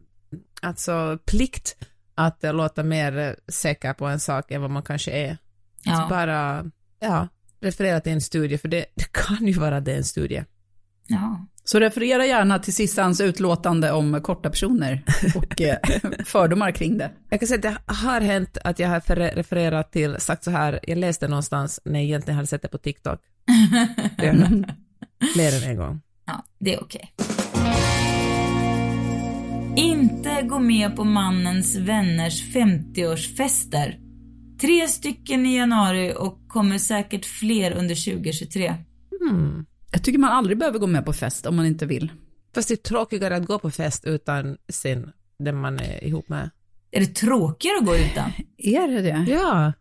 alltså 0.63 1.19
plikt 1.25 1.77
att 2.15 2.39
låta 2.43 2.83
mer 2.83 3.37
säker 3.49 3.93
på 3.93 4.07
en 4.07 4.21
sak 4.21 4.51
än 4.51 4.61
vad 4.61 4.71
man 4.71 4.83
kanske 4.83 5.11
är. 5.11 5.39
ja. 5.83 6.07
Bara, 6.11 6.71
ja, 7.01 7.29
referera 7.61 8.01
till 8.01 8.13
en 8.13 8.21
studie, 8.21 8.59
för 8.59 8.69
det, 8.69 8.87
det 8.95 9.13
kan 9.13 9.47
ju 9.47 9.53
vara 9.53 9.81
det 9.81 9.97
en 9.97 10.05
studie. 10.05 10.45
Ja. 11.11 11.47
Så 11.65 11.81
referera 11.81 12.27
gärna 12.27 12.59
till 12.59 12.75
Sissans 12.75 13.21
utlåtande 13.21 13.93
om 13.93 14.21
korta 14.23 14.51
personer 14.51 15.03
och 15.37 15.61
eh, 15.61 15.77
fördomar 16.25 16.71
kring 16.71 16.99
det. 16.99 17.11
Jag 17.31 17.41
kan 17.41 17.47
säga 17.47 17.57
att 17.57 17.63
det 17.63 17.95
har 17.95 18.21
hänt 18.21 18.59
att 18.65 18.79
jag 18.79 18.89
har 18.89 19.17
refererat 19.17 19.93
till, 19.93 20.17
sagt 20.21 20.45
så 20.45 20.51
här, 20.51 20.81
jag 20.83 20.99
läste 20.99 21.29
någonstans 21.29 21.81
när 21.85 21.95
jag 21.95 22.03
egentligen 22.03 22.37
hade 22.37 22.47
sett 22.47 22.63
det 22.63 22.69
på 22.69 22.79
TikTok. 22.79 23.21
Det 24.19 24.27
har 24.27 24.35
hänt. 24.35 24.67
Mer 25.37 25.63
än 25.63 25.71
en 25.71 25.77
gång. 25.77 26.01
Ja, 26.27 26.45
det 26.59 26.75
är 26.75 26.83
okej. 26.83 27.13
Inte 29.77 30.43
gå 30.43 30.59
med 30.59 30.97
på 30.97 31.05
mannens 31.05 31.77
vänners 31.77 32.55
50-årsfester. 32.55 33.95
Tre 34.61 34.89
stycken 34.89 35.47
i 35.47 35.57
januari 35.57 36.15
och 36.17 36.49
kommer 36.49 36.79
säkert 36.79 37.25
fler 37.25 37.73
under 37.73 38.13
2023. 38.13 38.75
Hmm. 39.21 39.67
Jag 39.93 40.03
tycker 40.05 40.19
man 40.19 40.31
aldrig 40.33 40.59
behöver 40.59 40.79
gå 40.79 40.87
med 40.87 41.05
på 41.05 41.13
fest 41.13 41.47
om 41.47 41.57
man 41.57 41.67
inte 41.67 41.87
vill. 41.87 42.13
Fast 42.55 42.69
det 42.69 42.75
är 42.75 42.77
tråkigare 42.77 43.37
att 43.37 43.47
gå 43.47 43.59
på 43.59 43.71
fest 43.71 44.05
utan 44.05 44.57
sin, 44.69 45.11
den 45.39 45.57
man 45.57 45.79
är 45.81 46.05
ihop 46.05 46.29
med. 46.29 46.51
Är 46.91 47.01
det 47.01 47.07
tråkigare 47.15 47.79
att 47.79 47.87
gå 47.87 47.97
utan? 47.97 48.33
Är 48.57 48.89
det 48.89 49.03
det? 49.03 49.27
Ja. 49.29 49.73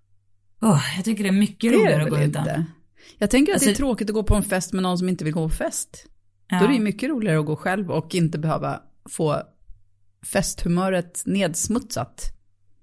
Åh, 0.62 0.82
jag 0.95 1.06
tycker 1.06 1.24
det 1.24 1.30
är 1.30 1.34
mycket 1.34 1.72
Det 1.72 1.78
roligare 1.78 2.04
att 2.04 2.10
gå 2.10 2.15
väl 2.15 2.30
utan. 2.30 2.41
inte. 2.41 2.65
Jag 3.17 3.30
tänker 3.30 3.54
att 3.54 3.60
det 3.60 3.65
är 3.65 3.69
Alltså- 3.69 3.80
tråkigt 3.80 4.10
att 4.10 4.13
gå 4.13 4.24
på 4.24 4.36
en 4.36 4.43
fest 4.43 4.74
med 4.74 4.84
någon 4.84 4.98
som 4.98 5.10
inte 5.10 5.24
vill 5.24 5.34
gå 5.34 5.50
på 5.50 5.56
fest. 5.56 6.06
Ja. 6.50 6.58
Då 6.60 6.63
är 6.65 6.67
det 6.69 6.74
ju 6.76 6.80
mycket 6.82 7.10
roligare 7.10 7.39
att 7.39 7.45
gå 7.45 7.56
själv 7.56 7.91
och 7.91 8.15
inte 8.15 8.38
behöva 8.39 8.82
få 9.10 9.41
festhumöret 10.26 11.24
nedsmutsat. 11.26 12.24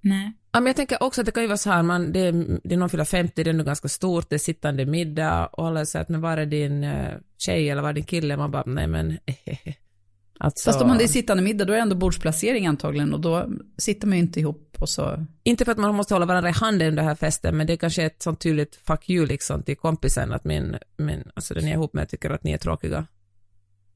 Nej. 0.00 0.32
Ja, 0.56 0.60
men 0.60 0.66
jag 0.66 0.76
tänker 0.76 1.02
också 1.02 1.20
att 1.20 1.26
det 1.26 1.32
kan 1.32 1.42
ju 1.42 1.46
vara 1.46 1.58
så 1.58 1.70
här, 1.70 1.82
man, 1.82 2.12
det, 2.12 2.20
är, 2.20 2.32
det 2.64 2.74
är 2.74 2.78
någon 2.78 2.88
fyller 2.88 3.04
50, 3.04 3.44
det 3.44 3.50
är 3.50 3.54
nog 3.54 3.66
ganska 3.66 3.88
stort, 3.88 4.30
det 4.30 4.36
är 4.36 4.38
sittande 4.38 4.86
middag 4.86 5.46
och 5.46 5.66
alla 5.66 5.86
säger 5.86 6.02
att 6.02 6.08
men 6.08 6.20
var 6.20 6.36
är 6.36 6.46
din 6.46 6.84
uh, 6.84 7.14
tjej 7.38 7.70
eller 7.70 7.82
var 7.82 7.88
är 7.88 7.92
din 7.92 8.04
kille? 8.04 8.36
Man 8.36 8.50
bara, 8.50 8.62
nej 8.66 8.86
men 8.86 9.18
Alltså, 10.38 10.70
Fast 10.70 10.82
om 10.82 10.88
man 10.88 11.00
är 11.00 11.06
sittande 11.06 11.42
middag, 11.42 11.64
då 11.64 11.72
är 11.72 11.76
det 11.76 11.82
ändå 11.82 11.96
bordsplacering 11.96 12.66
antagligen 12.66 13.14
och 13.14 13.20
då 13.20 13.46
sitter 13.78 14.06
man 14.06 14.18
ju 14.18 14.22
inte 14.22 14.40
ihop 14.40 14.76
och 14.78 14.88
så. 14.88 15.26
Inte 15.42 15.64
för 15.64 15.72
att 15.72 15.78
man 15.78 15.94
måste 15.94 16.14
hålla 16.14 16.26
varandra 16.26 16.50
i 16.50 16.52
handen 16.52 16.88
under 16.88 17.02
den 17.02 17.08
här 17.08 17.14
festen, 17.14 17.56
men 17.56 17.66
det 17.66 17.72
är 17.72 17.76
kanske 17.76 18.02
ett 18.02 18.22
sånt 18.22 18.40
tydligt 18.40 18.76
fuck 18.86 19.10
you 19.10 19.26
liksom 19.26 19.62
till 19.62 19.76
kompisen 19.76 20.32
att 20.32 20.44
min, 20.44 20.76
min 20.96 21.30
alltså 21.34 21.54
den 21.54 21.62
jag 21.62 21.70
är 21.70 21.74
ihop 21.74 21.92
med 21.92 22.08
tycker 22.08 22.30
att 22.30 22.44
ni 22.44 22.52
är 22.52 22.58
tråkiga. 22.58 23.06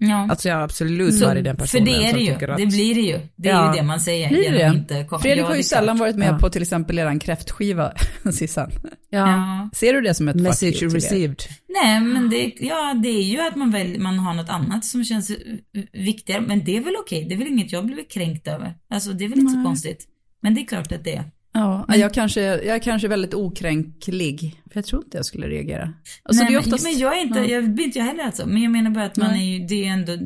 Ja. 0.03 0.27
Alltså 0.31 0.49
jag 0.49 0.57
har 0.57 0.63
absolut 0.63 1.15
Så- 1.19 1.27
varit 1.27 1.45
den 1.45 1.57
för 1.57 1.63
personen 1.65 1.85
det 1.85 1.91
är 1.91 2.09
som 2.11 2.19
det 2.19 2.25
ju. 2.25 2.33
tycker 2.33 2.49
att... 2.49 2.57
Det 2.59 2.67
blir 2.67 2.95
det 2.95 3.01
ju. 3.01 3.21
Det 3.37 3.49
är 3.49 3.53
Ja. 3.53 3.75
ju 3.75 3.81
det 3.81 3.87
man 3.87 4.01
säger. 4.01 4.29
Blir 4.29 4.53
det? 4.53 4.67
Inte 4.77 5.05
kom- 5.05 5.21
Fredrik 5.21 5.45
har 5.45 5.55
ju 5.57 5.63
sällan 5.63 5.99
varit 5.99 6.17
med 6.17 6.29
Ja. 6.29 6.39
på 6.39 6.51
till 6.51 6.63
exempel 6.63 6.99
eran 6.99 7.19
kräftskiva, 7.19 7.93
Sissan. 8.33 8.71
Ja. 9.11 9.19
Ja. 9.19 9.71
Ser 9.75 9.93
du 9.95 10.01
det 10.01 10.15
som 10.15 10.29
ett 10.29 10.37
Message 10.37 10.83
received. 10.83 11.37
Nej, 11.83 12.01
men 12.01 12.31
det, 12.31 12.53
ja, 12.61 12.95
det 13.03 13.09
är 13.09 13.23
ju 13.23 13.41
att 13.41 13.57
man, 13.57 13.71
väl, 13.71 13.99
man 14.01 14.19
har 14.19 14.35
något 14.35 14.49
annat 14.51 14.85
som 14.85 15.05
känns 15.05 15.31
viktigare. 15.93 16.41
Men 16.41 16.65
det 16.65 16.77
är 16.77 16.81
väl 16.81 16.95
okej. 17.01 17.25
Det 17.29 17.35
är 17.35 17.39
väl 17.39 17.49
inget 17.49 17.73
jag 17.73 17.87
blir 17.87 18.05
kränkt 18.11 18.49
över. 18.49 18.75
Alltså 18.91 19.13
det 19.13 19.25
är 19.25 19.29
väl 19.29 19.39
inte 19.39 19.53
så 19.53 19.65
konstigt. 19.65 20.07
Men 20.43 20.55
det 20.55 20.61
är 20.61 20.67
klart 20.67 20.93
att 20.93 21.05
det 21.05 21.15
är. 21.17 21.25
Ja, 21.53 21.85
jag, 21.97 22.15
kanske, 22.15 22.41
jag 22.41 22.67
är 22.67 22.79
kanske 22.79 23.09
väldigt 23.09 23.35
okränklig. 23.35 24.63
För 24.71 24.77
jag 24.79 24.85
tror 24.85 25.05
inte 25.05 25.17
jag 25.17 25.27
skulle 25.27 25.49
reagera. 25.49 25.93
Alltså 26.23 26.43
Nej, 26.43 26.53
det 26.53 26.57
är 26.57 26.61
men- 26.61 26.65
oftast... 26.75 26.85
men 26.85 26.99
jag 26.99 27.19
är 27.19 27.23
inte, 27.23 27.39
Ja. 27.39 27.45
jag 27.47 27.75
blir 27.75 27.85
inte 27.85 27.99
jag 27.99 28.07
heller 28.07 28.25
alltså. 28.25 28.47
Men 28.47 28.63
jag 28.63 28.73
menar 28.73 28.91
bara 28.91 29.05
att 29.05 29.17
man 29.17 29.31
Nej. 29.31 29.55
är 29.55 29.59
ju, 29.59 29.67
det 29.67 29.87
är 29.87 29.91
ändå, 29.93 30.17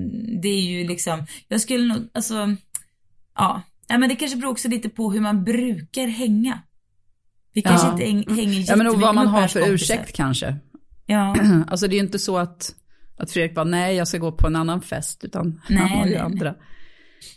det 0.43 0.49
är 0.49 0.61
ju 0.63 0.89
liksom, 0.89 1.27
jag 1.49 1.61
skulle 1.61 1.95
nog, 1.95 2.09
alltså, 2.15 2.57
ja. 3.35 3.63
ja 3.89 3.99
men 3.99 4.09
det 4.09 4.17
kanske 4.17 4.37
beror 4.39 4.51
också 4.51 4.69
lite 4.69 4.89
på 4.89 5.13
hur 5.13 5.21
man 5.21 5.45
brukar 5.45 6.07
hänga. 6.07 6.59
Vi 7.55 7.63
kanske 7.63 7.87
Ja. 7.87 7.93
inte 7.93 8.05
häng, 8.05 8.37
hänger 8.37 8.65
Ja 8.69 8.77
men 8.77 8.87
och 8.87 8.93
jättemycket 8.93 9.01
vad 9.03 9.15
man 9.15 9.27
har 9.27 9.49
för 9.49 9.61
kompisar. 9.61 9.75
ursäkt 9.97 10.17
kanske. 10.17 10.57
Ja. 11.07 11.37
Alltså 11.69 11.89
det 11.89 11.95
är 11.95 11.99
ju 11.99 12.05
inte 12.05 12.19
så 12.19 12.39
att, 12.39 12.75
att 13.17 13.31
Fredrik 13.31 13.55
bara, 13.55 13.65
nej 13.65 13.97
jag 13.97 14.09
ska 14.09 14.19
gå 14.19 14.33
på 14.33 14.47
en 14.47 14.57
annan 14.57 14.83
fest, 14.83 15.25
utan 15.25 15.61
Nej, 15.69 15.79
han 15.79 15.89
har 15.99 16.05
ju 16.07 16.11
nej, 16.13 16.21
andra. 16.21 16.55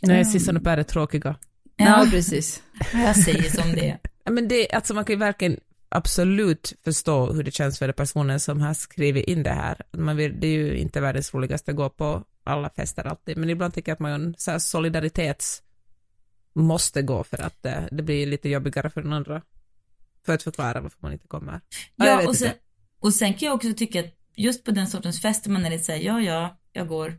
Nej, 0.02 0.26
Sissan 0.26 0.58
och 0.58 0.64
Per 0.64 0.78
är 0.78 0.84
tråkiga. 0.84 1.36
Ja, 1.78 1.86
Ja, 1.86 2.08
precis. 2.12 2.64
Jag 2.94 3.16
säger 3.16 3.50
som 3.50 3.72
det 3.72 3.98
Men 4.30 4.48
det, 4.48 4.72
alltså 4.72 4.94
man 4.94 5.06
kan 5.06 5.14
ju 5.14 5.20
verkligen 5.20 5.60
absolut 5.90 6.74
förstå 6.84 7.34
hur 7.34 7.44
det 7.44 7.52
känns 7.52 7.80
för 7.80 7.88
den 7.88 7.94
personen 7.94 8.40
som 8.40 8.62
har 8.62 8.74
skrivit 8.74 9.28
in 9.28 9.44
det 9.44 9.50
här. 9.50 9.82
Man 9.92 10.16
vill, 10.18 10.40
det 10.40 10.48
är 10.48 10.52
ju 10.52 10.78
inte 10.78 11.02
världens 11.02 11.34
roligaste 11.34 11.72
att 11.72 11.78
gå 11.78 11.90
på 11.90 12.24
alla 12.44 12.70
fester 12.70 13.08
alltid, 13.08 13.38
men 13.38 13.50
ibland 13.50 13.74
tycker 13.74 13.92
jag 13.92 13.96
att 13.96 14.00
man 14.00 14.36
så 14.38 14.52
här 14.52 14.60
solidaritets 14.60 15.64
måste 16.54 17.02
gå 17.02 17.24
för 17.24 17.42
att 17.42 17.64
det, 17.64 17.90
det 17.92 18.04
blir 18.04 18.28
lite 18.28 18.50
jobbigare 18.50 18.90
för 18.90 19.02
den 19.02 19.14
andra. 19.14 19.42
För 20.26 20.34
att 20.34 20.44
förklara 20.44 20.82
varför 20.82 20.98
man 21.02 21.14
inte 21.14 21.28
kommer. 21.28 21.62
Ja, 21.96 22.06
Ja, 22.06 22.28
och 22.28 22.36
sen, 22.36 22.48
inte. 22.48 22.60
och 23.00 23.14
sen 23.14 23.34
kan 23.34 23.46
jag 23.46 23.56
också 23.56 23.74
tycka 23.74 24.00
att 24.00 24.18
just 24.36 24.64
på 24.64 24.72
den 24.72 24.88
sortens 24.88 25.22
fester 25.22 25.50
man 25.50 25.66
är 25.66 25.70
lite 25.70 25.84
såhär, 25.84 26.00
ja, 26.00 26.22
ja, 26.22 26.58
jag 26.74 26.88
går. 26.88 27.18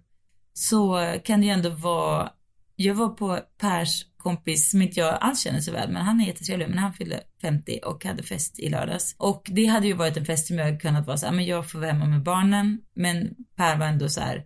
Så 0.53 1.15
kan 1.25 1.41
det 1.41 1.47
ju 1.47 1.53
ändå 1.53 1.71
vara, 1.71 2.33
jag 2.77 2.95
var 2.95 3.09
på 3.09 3.41
Pers 3.61 4.07
kompis 4.29 4.71
som 4.71 4.83
inte 4.83 5.01
jag 5.01 5.19
alls 5.21 5.43
känner 5.43 5.61
så 5.61 5.73
väl, 5.73 5.91
men 5.91 6.03
han 6.03 6.21
är 6.21 6.27
jättetrevlig, 6.27 6.69
men 6.69 6.79
han 6.79 6.93
fyllde 6.93 7.21
50 7.43 7.81
och 7.85 8.05
hade 8.05 8.23
fest 8.23 8.59
i 8.59 8.69
lördags. 8.69 9.15
Och 9.19 9.43
det 9.51 9.67
hade 9.67 9.87
ju 9.87 9.93
varit 9.93 10.17
en 10.17 10.25
fest 10.25 10.47
som 10.47 10.59
jag 10.59 10.81
kunnat 10.81 11.07
vara 11.07 11.17
så 11.17 11.27
här, 11.27 11.33
men 11.33 11.47
jag 11.47 11.71
får 11.71 11.79
vara 11.79 11.93
hemma 11.93 12.07
med 12.07 12.23
barnen, 12.23 12.79
men 12.95 13.35
Per 13.57 13.77
var 13.77 13.87
ändå 13.87 14.09
så 14.09 14.21
här, 14.21 14.45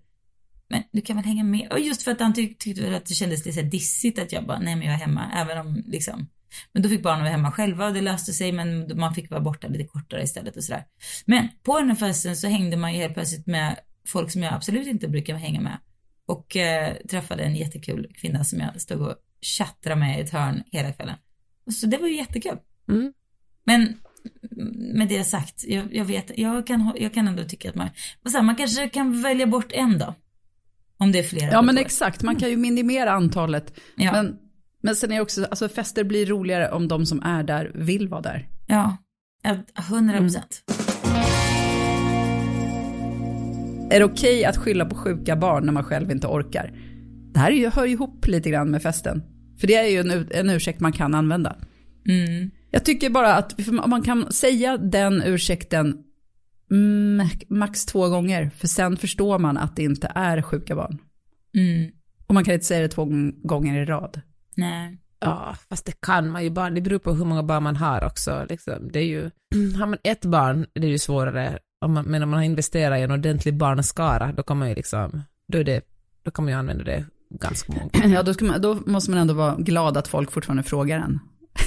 men 0.68 0.82
du 0.92 1.00
kan 1.00 1.16
väl 1.16 1.24
hänga 1.24 1.44
med? 1.44 1.72
Och 1.72 1.80
just 1.80 2.02
för 2.02 2.10
att 2.10 2.20
han 2.20 2.34
tyck, 2.34 2.58
tyckte 2.58 2.82
väl 2.82 2.94
att 2.94 3.06
det 3.06 3.14
kändes 3.14 3.46
lite 3.46 3.60
så 3.60 3.66
dissigt 3.66 4.18
att 4.18 4.32
jag 4.32 4.46
bara, 4.46 4.58
nej 4.58 4.76
men 4.76 4.86
jag 4.86 4.94
är 4.94 4.98
hemma, 4.98 5.30
även 5.34 5.58
om 5.58 5.82
liksom 5.86 6.28
men 6.72 6.82
då 6.82 6.88
fick 6.88 7.02
barnen 7.02 7.22
vara 7.22 7.32
hemma 7.32 7.52
själva 7.52 7.86
och 7.86 7.94
det 7.94 8.00
löste 8.00 8.32
sig 8.32 8.52
men 8.52 8.98
man 8.98 9.14
fick 9.14 9.30
vara 9.30 9.40
borta 9.40 9.68
lite 9.68 9.84
kortare 9.84 10.22
istället 10.22 10.56
och 10.56 10.64
sådär. 10.64 10.84
Men 11.24 11.48
på 11.62 11.78
den 11.78 11.88
här 11.88 11.96
festen 11.96 12.36
så 12.36 12.46
hängde 12.46 12.76
man 12.76 12.92
ju 12.92 12.98
helt 13.00 13.14
plötsligt 13.14 13.46
med 13.46 13.76
folk 14.06 14.30
som 14.30 14.42
jag 14.42 14.54
absolut 14.54 14.86
inte 14.86 15.08
brukar 15.08 15.34
hänga 15.34 15.60
med. 15.60 15.78
Och 16.26 16.56
eh, 16.56 16.96
träffade 17.10 17.42
en 17.42 17.56
jättekul 17.56 18.12
kvinna 18.14 18.44
som 18.44 18.60
jag 18.60 18.80
stod 18.80 19.00
och 19.00 19.16
tjattrade 19.42 20.00
med 20.00 20.18
i 20.18 20.20
ett 20.20 20.30
hörn 20.30 20.62
hela 20.72 20.92
kvällen. 20.92 21.16
Och 21.66 21.72
så 21.72 21.86
det 21.86 21.96
var 21.96 22.08
ju 22.08 22.16
jättekul. 22.16 22.58
Mm. 22.88 23.12
Men 23.64 23.96
med 24.94 25.08
det 25.08 25.24
sagt, 25.24 25.64
jag, 25.68 25.94
jag 25.94 26.04
vet, 26.04 26.38
jag 26.38 26.66
kan, 26.66 26.92
jag 26.96 27.14
kan 27.14 27.28
ändå 27.28 27.44
tycka 27.44 27.68
att 27.68 27.74
man, 27.74 27.88
säger, 28.30 28.42
man 28.42 28.56
kanske 28.56 28.88
kan 28.88 29.22
välja 29.22 29.46
bort 29.46 29.72
en 29.72 29.98
dag. 29.98 30.14
Om 30.96 31.12
det 31.12 31.18
är 31.18 31.22
flera. 31.22 31.52
Ja 31.52 31.62
men 31.62 31.78
år. 31.78 31.82
exakt, 31.82 32.22
man 32.22 32.36
kan 32.36 32.50
ju 32.50 32.56
minimera 32.56 33.12
antalet. 33.12 33.80
Ja, 33.96 34.12
Men, 34.12 34.38
men 34.82 34.96
sen 34.96 35.12
är 35.12 35.16
det 35.16 35.22
också, 35.22 35.44
alltså 35.44 35.68
fester 35.68 36.04
blir 36.04 36.26
roligare 36.26 36.70
om 36.70 36.88
de 36.88 37.06
som 37.06 37.22
är 37.22 37.42
där 37.42 37.72
vill 37.74 38.08
vara 38.08 38.20
där. 38.20 38.48
ja, 38.66 38.96
ja, 39.42 39.56
hundra 39.90 40.18
procent. 40.18 40.62
Är 43.90 43.98
det 43.98 44.04
okej 44.04 44.44
att 44.44 44.56
skylla 44.56 44.84
på 44.84 44.94
sjuka 44.94 45.36
barn 45.36 45.66
när 45.66 45.72
man 45.72 45.84
själv 45.84 46.10
inte 46.10 46.26
orkar? 46.26 46.72
Det 47.32 47.40
här 47.40 47.50
är 47.50 47.56
ju, 47.56 47.70
hör 47.70 47.84
ju 47.84 47.92
ihop 47.92 48.26
lite 48.26 48.50
grann 48.50 48.70
med 48.70 48.82
festen. 48.82 49.22
För 49.62 49.66
det 49.66 49.74
är 49.74 49.88
ju 49.88 49.98
en, 49.98 50.28
en 50.30 50.50
ursäkt 50.50 50.80
man 50.80 50.92
kan 50.92 51.14
använda. 51.14 51.56
Mm. 52.08 52.50
Jag 52.70 52.84
tycker 52.84 53.10
bara 53.10 53.34
att 53.34 53.68
om 53.68 53.90
man 53.90 54.02
kan 54.02 54.32
säga 54.32 54.76
den 54.76 55.22
ursäkten 55.22 56.02
max 57.48 57.86
två 57.86 58.08
gånger, 58.08 58.50
för 58.50 58.68
sen 58.68 58.96
förstår 58.96 59.38
man 59.38 59.56
att 59.56 59.76
det 59.76 59.82
inte 59.82 60.12
är 60.14 60.42
sjuka 60.42 60.76
barn. 60.76 60.98
Mm. 61.54 61.90
Och 62.26 62.34
man 62.34 62.44
kan 62.44 62.54
inte 62.54 62.66
säga 62.66 62.80
det 62.80 62.88
två 62.88 63.04
gång- 63.04 63.34
gånger 63.42 63.82
i 63.82 63.84
rad. 63.84 64.20
Nej. 64.56 64.98
Ja, 65.20 65.56
fast 65.68 65.86
det 65.86 66.00
kan 66.00 66.30
man 66.30 66.44
ju 66.44 66.50
bara, 66.50 66.70
det 66.70 66.80
beror 66.80 66.98
på 66.98 67.14
hur 67.14 67.24
många 67.24 67.42
barn 67.42 67.62
man 67.62 67.76
har 67.76 68.04
också. 68.04 68.46
Liksom. 68.48 68.90
Det 68.92 68.98
är 68.98 69.06
ju, 69.06 69.30
har 69.78 69.86
man 69.86 69.98
ett 70.04 70.24
barn, 70.24 70.66
det 70.72 70.86
är 70.86 70.90
ju 70.90 70.98
svårare. 70.98 71.58
Om 71.84 71.92
man, 71.92 72.04
men 72.04 72.22
om 72.22 72.30
man 72.30 72.38
har 72.38 72.44
investerat 72.44 72.98
i 72.98 73.02
en 73.02 73.10
ordentlig 73.10 73.54
barnskara, 73.54 74.32
då 74.32 74.42
kan 74.42 74.58
man 74.58 74.68
ju 74.68 74.74
liksom, 74.74 75.22
då, 75.48 75.58
är 75.58 75.64
det, 75.64 75.80
då 76.22 76.30
kan 76.30 76.44
man 76.44 76.52
ju 76.52 76.58
använda 76.58 76.84
det 76.84 77.04
ganska 77.40 77.72
många 77.72 77.90
Ja, 78.14 78.22
då, 78.22 78.34
ska 78.34 78.44
man, 78.44 78.60
då 78.60 78.74
måste 78.86 79.10
man 79.10 79.20
ändå 79.20 79.34
vara 79.34 79.56
glad 79.56 79.96
att 79.96 80.08
folk 80.08 80.32
fortfarande 80.32 80.62
frågar 80.62 80.98
en. 80.98 81.18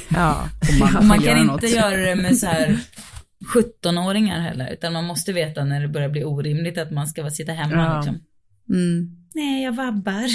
Ja. 0.09 0.49
Man, 0.79 1.07
man 1.07 1.19
kan 1.19 1.37
inte 1.51 1.67
göra 1.67 1.97
det 1.97 2.15
med 2.15 2.37
så 2.37 2.45
här 2.47 2.77
17-åringar 3.55 4.39
heller, 4.39 4.73
utan 4.73 4.93
man 4.93 5.05
måste 5.05 5.33
veta 5.33 5.65
när 5.65 5.81
det 5.81 5.87
börjar 5.87 6.09
bli 6.09 6.23
orimligt 6.23 6.77
att 6.77 6.91
man 6.91 7.07
ska 7.07 7.21
vara- 7.21 7.31
sitta 7.33 7.51
hemma 7.51 7.75
Ja. 7.83 7.97
liksom. 7.97 8.19
Mm. 8.69 9.09
Nej, 9.33 9.63
jag 9.63 9.75
vabbar. 9.75 10.27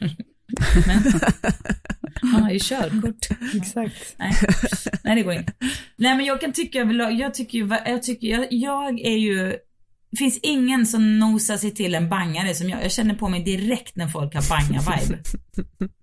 Men 0.86 1.02
man 2.32 2.42
har 2.42 2.50
ju 2.50 2.58
körkort. 2.62 3.26
Exakt. 3.54 4.14
Nej, 4.18 4.32
nej 5.04 5.14
det 5.16 5.22
går 5.22 5.32
inte. 5.32 5.52
Nej 5.96 6.16
men 6.16 6.26
jag 6.26 6.40
kan 6.40 6.52
tycka 6.52 6.80
överlag, 6.80 7.12
jag 7.12 7.34
tycker 7.34 7.58
ju, 7.58 7.68
jag 7.86 8.02
tycker, 8.02 8.26
jag, 8.28 8.46
jag 8.52 9.00
är 9.00 9.16
ju, 9.16 9.56
det 10.10 10.16
finns 10.16 10.38
ingen 10.42 10.86
som 10.86 11.18
nosar 11.18 11.56
sig 11.56 11.70
till 11.70 11.94
en 11.94 12.08
bangare 12.08 12.54
som 12.54 12.68
jag. 12.68 12.84
Jag 12.84 12.92
känner 12.92 13.14
på 13.14 13.28
mig 13.28 13.42
direkt 13.42 13.96
när 13.96 14.08
folk 14.08 14.34
har 14.34 14.42
banga-vibe. 14.42 15.18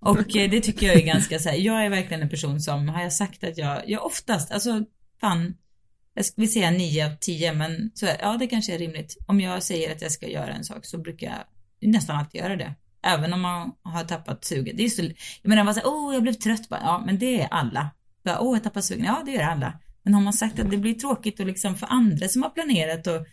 Och 0.00 0.36
eh, 0.36 0.50
det 0.50 0.60
tycker 0.60 0.86
jag 0.86 0.96
är 0.96 1.06
ganska 1.06 1.38
så 1.38 1.48
här, 1.48 1.56
jag 1.56 1.84
är 1.84 1.90
verkligen 1.90 2.22
en 2.22 2.28
person 2.28 2.60
som, 2.60 2.88
har 2.88 3.02
jag 3.02 3.12
sagt 3.12 3.44
att 3.44 3.58
jag, 3.58 3.82
jag 3.86 4.06
oftast, 4.06 4.52
alltså 4.52 4.84
fan, 5.20 5.54
jag 6.14 6.24
vill 6.36 6.52
säga 6.52 6.70
9 6.70 7.06
av 7.06 7.16
10 7.20 7.52
men 7.52 7.90
så 7.94 8.06
ja 8.20 8.36
det 8.40 8.46
kanske 8.46 8.74
är 8.74 8.78
rimligt. 8.78 9.16
Om 9.26 9.40
jag 9.40 9.62
säger 9.62 9.92
att 9.92 10.02
jag 10.02 10.12
ska 10.12 10.28
göra 10.28 10.52
en 10.52 10.64
sak 10.64 10.86
så 10.86 10.98
brukar 10.98 11.26
jag 11.26 11.90
nästan 11.90 12.16
alltid 12.16 12.40
göra 12.40 12.56
det. 12.56 12.74
Även 13.02 13.32
om 13.32 13.40
man 13.40 13.72
har 13.82 14.04
tappat 14.04 14.44
suget. 14.44 14.76
Det 14.76 14.84
är 14.84 14.88
så, 14.88 15.02
jag 15.42 15.48
menar, 15.48 15.64
man 15.64 15.74
säger, 15.74 15.88
åh 15.88 16.14
jag 16.14 16.22
blev 16.22 16.32
trött 16.32 16.68
bara, 16.68 16.80
ja 16.80 17.02
men 17.06 17.18
det 17.18 17.40
är 17.40 17.48
alla. 17.50 17.90
Åh 18.40 18.56
jag 18.56 18.62
tappar 18.62 18.80
sugen, 18.80 19.04
ja 19.04 19.22
det 19.24 19.30
gör 19.30 19.42
alla. 19.42 19.80
Men 20.06 20.14
har 20.14 20.20
man 20.20 20.32
sagt 20.32 20.58
att 20.58 20.70
det 20.70 20.76
blir 20.76 20.94
tråkigt 20.94 21.40
och 21.40 21.46
liksom 21.46 21.76
för 21.76 21.86
andra 21.90 22.28
som 22.28 22.42
har 22.42 22.50
planerat 22.50 23.06
och 23.06 23.26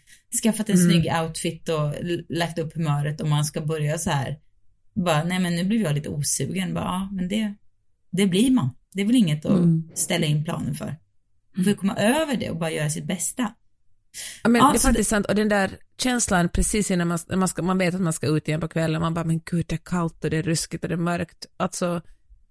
skaffat 0.44 0.70
en 0.70 0.78
snygg 0.78 1.12
outfit 1.24 1.70
och 1.70 1.94
lagt 2.30 2.60
upp 2.60 2.76
humöret 2.76 3.22
och 3.22 3.28
man 3.28 3.46
ska 3.46 3.62
börja 3.62 3.98
så 3.98 4.10
här. 4.10 4.40
Bara, 4.94 5.24
nej 5.24 5.40
men 5.40 5.56
nu 5.56 5.64
blir 5.64 5.82
jag 5.84 5.96
lite 5.96 6.10
osugen. 6.10 6.74
Bara, 6.74 6.84
ja 6.84 7.10
men 7.12 7.28
det, 7.28 7.54
det 8.12 8.26
blir 8.28 8.52
man. 8.52 8.70
Det 8.94 9.02
är 9.02 9.06
väl 9.06 9.16
inget 9.16 9.46
att 9.46 9.58
Mm. 9.58 9.90
ställa 9.96 10.26
in 10.26 10.44
planen 10.44 10.76
för. 10.76 10.96
Man 11.56 11.64
får 11.64 11.72
ju 11.72 11.76
komma 11.78 11.96
över 11.96 12.38
det 12.38 12.50
och 12.50 12.58
bara 12.58 12.72
göra 12.72 12.90
sitt 12.90 13.06
bästa. 13.06 13.54
Ja, 14.44 14.50
men 14.50 14.62
Ja, 14.62 14.72
det 14.72 14.78
är 14.78 14.80
faktiskt 14.80 15.10
sant. 15.10 15.26
Och 15.26 15.36
den 15.36 15.50
där 15.50 15.72
känslan 15.98 16.50
precis 16.50 16.92
innan 16.92 17.08
man, 17.08 17.20
man, 17.36 17.48
ska, 17.48 17.62
man 17.62 17.78
vet 17.78 17.96
att 17.96 18.02
man 18.02 18.14
ska 18.14 18.28
ut 18.28 18.48
igen 18.48 18.62
på 18.62 18.68
kvällen, 18.68 19.02
man 19.02 19.14
bara, 19.14 19.26
men 19.26 19.42
gud, 19.46 19.66
det 19.70 19.76
är 19.76 19.80
kallt 19.86 20.24
och 20.24 20.30
det 20.30 20.38
är 20.38 20.44
ruskigt 20.44 20.84
och 20.84 20.90
det 20.90 20.96
är 20.96 20.98
mörkt. 20.98 21.46
Alltså, 21.58 22.02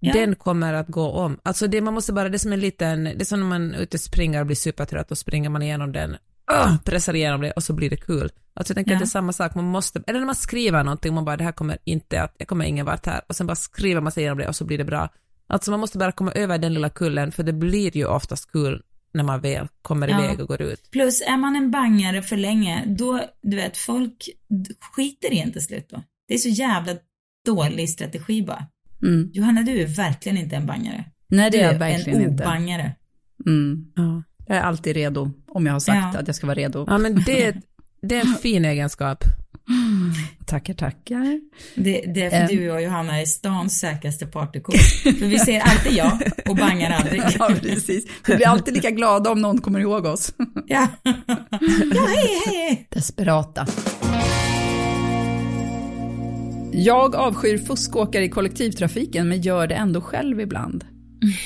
Ja. 0.03 0.13
den 0.13 0.35
kommer 0.35 0.73
att 0.73 0.87
gå 0.87 1.09
om. 1.11 1.39
Alltså 1.43 1.67
det, 1.67 1.81
man 1.81 1.93
måste 1.93 2.13
bara, 2.13 2.29
det 2.29 2.35
är 2.35 2.39
som 2.39 2.53
en 2.53 2.59
liten, 2.59 3.03
det 3.03 3.21
är 3.21 3.25
som 3.25 3.39
när 3.39 3.47
man 3.47 3.73
ute 3.75 3.97
springer 3.99 4.39
och 4.39 4.45
blir 4.45 4.55
supertrött 4.55 5.11
och 5.11 5.17
springer 5.17 5.49
man 5.49 5.61
igenom 5.61 5.91
den, 5.91 6.15
ah, 6.45 6.77
pressar 6.85 7.13
igenom 7.15 7.41
det 7.41 7.51
och 7.51 7.63
så 7.63 7.73
blir 7.73 7.89
det 7.89 7.97
kul. 7.97 8.29
Alltså 8.53 8.71
jag 8.71 8.75
tänker 8.75 8.91
Ja. 8.91 8.95
att 8.97 9.01
det 9.01 9.05
är 9.05 9.07
samma 9.07 9.33
sak, 9.33 9.55
man 9.55 9.65
måste, 9.65 10.03
eller 10.07 10.19
när 10.19 10.25
man 10.25 10.35
skriver 10.35 10.83
någonting, 10.83 11.13
man 11.13 11.25
bara, 11.25 11.37
det 11.37 11.43
här 11.43 11.51
kommer 11.51 11.77
inte 11.83 12.21
att, 12.21 12.35
jag 12.37 12.47
kommer 12.47 12.65
ingen 12.65 12.85
vart 12.85 13.05
här, 13.05 13.21
och 13.29 13.35
sen 13.35 13.47
bara 13.47 13.55
skriver 13.55 14.01
man 14.01 14.11
sig 14.11 14.21
igenom 14.23 14.37
det 14.37 14.47
och 14.47 14.55
så 14.55 14.65
blir 14.65 14.77
det 14.77 14.83
bra. 14.85 15.09
Alltså 15.47 15.71
man 15.71 15.79
måste 15.79 15.97
bara 15.97 16.11
komma 16.11 16.31
över 16.31 16.57
den 16.57 16.73
lilla 16.73 16.89
kullen, 16.89 17.31
för 17.31 17.43
det 17.43 17.53
blir 17.53 17.97
ju 17.97 18.05
oftast 18.05 18.51
kul 18.51 18.81
när 19.13 19.23
man 19.23 19.41
väl 19.41 19.67
kommer 19.81 20.07
Ja. 20.07 20.23
iväg 20.23 20.39
och 20.39 20.47
går 20.47 20.61
ut. 20.61 20.91
Plus 20.91 21.21
är 21.21 21.37
man 21.37 21.55
en 21.55 21.71
bangare 21.71 22.21
för 22.21 22.37
länge, 22.37 22.83
då, 22.87 23.19
du 23.41 23.55
vet, 23.55 23.77
folk 23.77 24.29
skiter 24.95 25.33
i 25.33 25.39
en 25.39 25.51
till 25.51 25.65
slut 25.65 25.87
då. 25.89 26.03
Det 26.27 26.33
är 26.33 26.37
så 26.37 26.49
jävla 26.49 26.93
dålig 27.45 27.89
strategi 27.89 28.41
bara. 28.43 28.67
Mm. 29.03 29.29
Johanna, 29.33 29.61
du 29.61 29.81
är 29.81 29.87
verkligen 29.87 30.37
inte 30.37 30.55
en 30.55 30.65
bangare. 30.65 31.03
Nej 31.27 31.51
det 31.51 31.57
Du 31.57 31.61
är 31.61 31.65
jag 31.65 31.73
är 31.75 31.79
verkligen 31.79 32.21
en 32.21 32.29
inte. 32.31 32.43
obangare. 32.43 32.91
Mm. 33.45 33.85
Ja. 33.95 34.23
Jag 34.47 34.57
är 34.57 34.61
alltid 34.61 34.95
redo 34.95 35.31
om 35.47 35.65
jag 35.65 35.73
har 35.73 35.79
sagt 35.79 36.09
Ja. 36.13 36.19
att 36.19 36.27
jag 36.27 36.35
ska 36.35 36.47
vara 36.47 36.57
redo. 36.57 36.85
Ja, 36.87 36.97
men 36.97 37.15
det, 37.25 37.55
det 38.01 38.15
är 38.15 38.21
en 38.21 38.35
fin 38.35 38.65
egenskap. 38.65 39.23
Tackar, 40.45 40.73
tackar. 40.73 41.39
Det, 41.75 42.01
det 42.13 42.23
är 42.25 42.47
för 42.47 42.55
du 42.55 42.71
och 42.71 42.81
Johanna, 42.81 43.21
är 43.21 43.25
stans 43.25 43.79
säkraste 43.79 44.25
partykort. 44.27 44.75
för 45.03 45.25
vi 45.25 45.39
säger 45.39 45.61
alltid 45.61 45.91
ja 45.93 46.19
och 46.49 46.55
bangar 46.55 46.91
aldrig. 46.91 47.21
Ja, 47.39 47.49
precis. 47.61 48.05
Vi 48.27 48.35
blir 48.35 48.47
alltid 48.47 48.73
lika 48.73 48.91
glada 48.91 49.31
om 49.31 49.41
någon 49.41 49.61
kommer 49.61 49.79
ihåg 49.79 50.05
oss. 50.05 50.33
Ja. 50.67 50.87
ja, 51.03 52.07
hej, 52.15 52.41
hej. 52.45 52.87
Desperata. 52.89 53.67
Jag 56.73 57.15
avskyr 57.15 57.57
fuskåkare 57.57 58.23
i 58.23 58.29
kollektivtrafiken 58.29 59.29
men 59.29 59.41
gör 59.41 59.67
det 59.67 59.75
ändå 59.75 60.01
själv 60.01 60.39
ibland. 60.39 60.85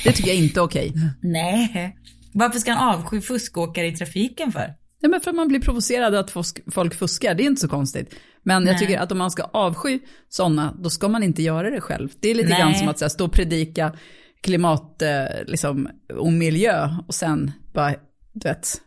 Det 0.03 0.11
tycker 0.11 0.29
jag 0.29 0.37
inte 0.37 0.59
är 0.59 0.63
okej. 0.63 0.93
Nej. 1.21 1.97
Varför 2.33 2.59
ska 2.59 2.71
han 2.71 2.95
avsky 2.95 3.21
fuskåkare 3.21 3.87
i 3.87 3.91
trafiken 3.95 4.51
för? 4.51 4.73
Ja, 4.99 5.09
men 5.09 5.21
för 5.21 5.29
att 5.29 5.35
man 5.35 5.47
blir 5.47 5.59
provocerad 5.59 6.15
att 6.15 6.31
folk 6.71 6.95
fuskar, 6.95 7.35
det 7.35 7.43
är 7.43 7.47
inte 7.47 7.61
så 7.61 7.67
konstigt. 7.67 8.15
Men 8.43 8.55
jag 8.55 8.73
Nej. 8.73 8.79
tycker 8.79 8.99
att 8.99 9.11
om 9.11 9.17
man 9.17 9.31
ska 9.31 9.43
avsky 9.43 9.99
sådana, 10.29 10.75
då 10.79 10.89
ska 10.89 11.07
man 11.07 11.23
inte 11.23 11.43
göra 11.43 11.69
det 11.69 11.81
själv. 11.81 12.09
Det 12.19 12.29
är 12.29 12.35
lite 12.35 12.49
Nej. 12.49 12.59
grann 12.59 12.75
som 12.75 12.87
att 12.87 13.01
här, 13.01 13.07
stå 13.09 13.25
och 13.25 13.31
predika 13.31 13.93
klimat 14.41 15.01
eh, 15.01 15.09
liksom, 15.47 15.89
och 16.13 16.33
miljö 16.33 16.89
och 17.07 17.15
sen 17.15 17.51
bara, 17.73 17.91
du 18.33 18.49
vet, 18.49 18.81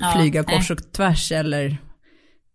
Ja, 0.00 0.12
flyga 0.16 0.42
nej. 0.42 0.56
kors 0.56 0.70
och 0.70 0.92
tvärs 0.92 1.32
eller 1.32 1.78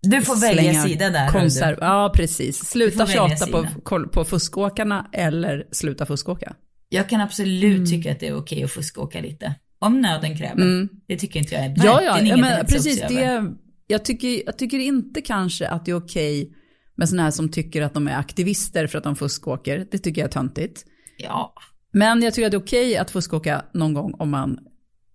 Du 0.06 0.22
får 0.22 0.36
välja 0.36 0.84
sida 0.84 1.10
där. 1.10 1.28
konserv. 1.28 1.78
Ja, 1.82 2.12
precis. 2.16 2.66
Sluta 2.66 3.08
tjata 3.08 3.48
på, 3.48 4.08
på 4.08 4.26
fuskåkarna 4.26 5.10
eller 5.14 5.68
sluta 5.72 6.06
fuskåka. 6.06 6.56
Jag 6.90 7.10
kan 7.10 7.22
absolut 7.22 7.90
tycka 7.90 8.12
att 8.12 8.20
det 8.20 8.28
är 8.28 8.38
okej 8.38 8.64
att 8.64 8.72
fuskåka 8.72 9.22
lite. 9.22 9.56
Om 9.80 10.02
nöden 10.02 10.38
kräver. 10.38 10.62
Mm. 10.62 10.90
Det 11.08 11.18
tycker 11.18 11.40
inte 11.40 11.56
jag 11.56 11.66
är 11.66 11.74
Ja, 11.86 11.96
verkligen 11.96 12.28
ja, 12.28 12.48
ja 12.48 12.56
men 12.58 12.66
precis. 12.66 13.02
Det, 13.02 13.54
jag, 13.88 14.06
tycker, 14.06 14.46
jag 14.46 14.58
tycker 14.58 14.80
inte 14.80 15.22
kanske 15.22 15.68
att 15.68 15.86
det 15.86 15.92
är 15.92 15.96
okej 15.96 16.52
med 16.96 17.10
sådana 17.10 17.24
här 17.24 17.32
som 17.32 17.50
tycker 17.50 17.82
att 17.82 17.94
de 17.94 18.08
är 18.08 18.18
aktivister 18.18 18.88
för 18.88 18.98
att 18.98 19.04
de 19.04 19.16
fuskåker. 19.16 19.88
Det 19.92 19.98
tycker 19.98 20.22
jag 20.22 20.28
är 20.28 20.32
töntigt. 20.32 20.86
Ja. 21.18 21.54
Men 21.92 22.22
jag 22.22 22.34
tycker 22.34 22.46
att 22.46 22.52
det 22.52 22.58
är 22.58 22.62
okej 22.62 22.98
att 22.98 23.12
fuskåka 23.12 23.66
någon 23.74 23.94
gång 23.94 24.14
om 24.14 24.30
man 24.30 24.60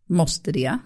måste 0.08 0.52
det. 0.52 0.78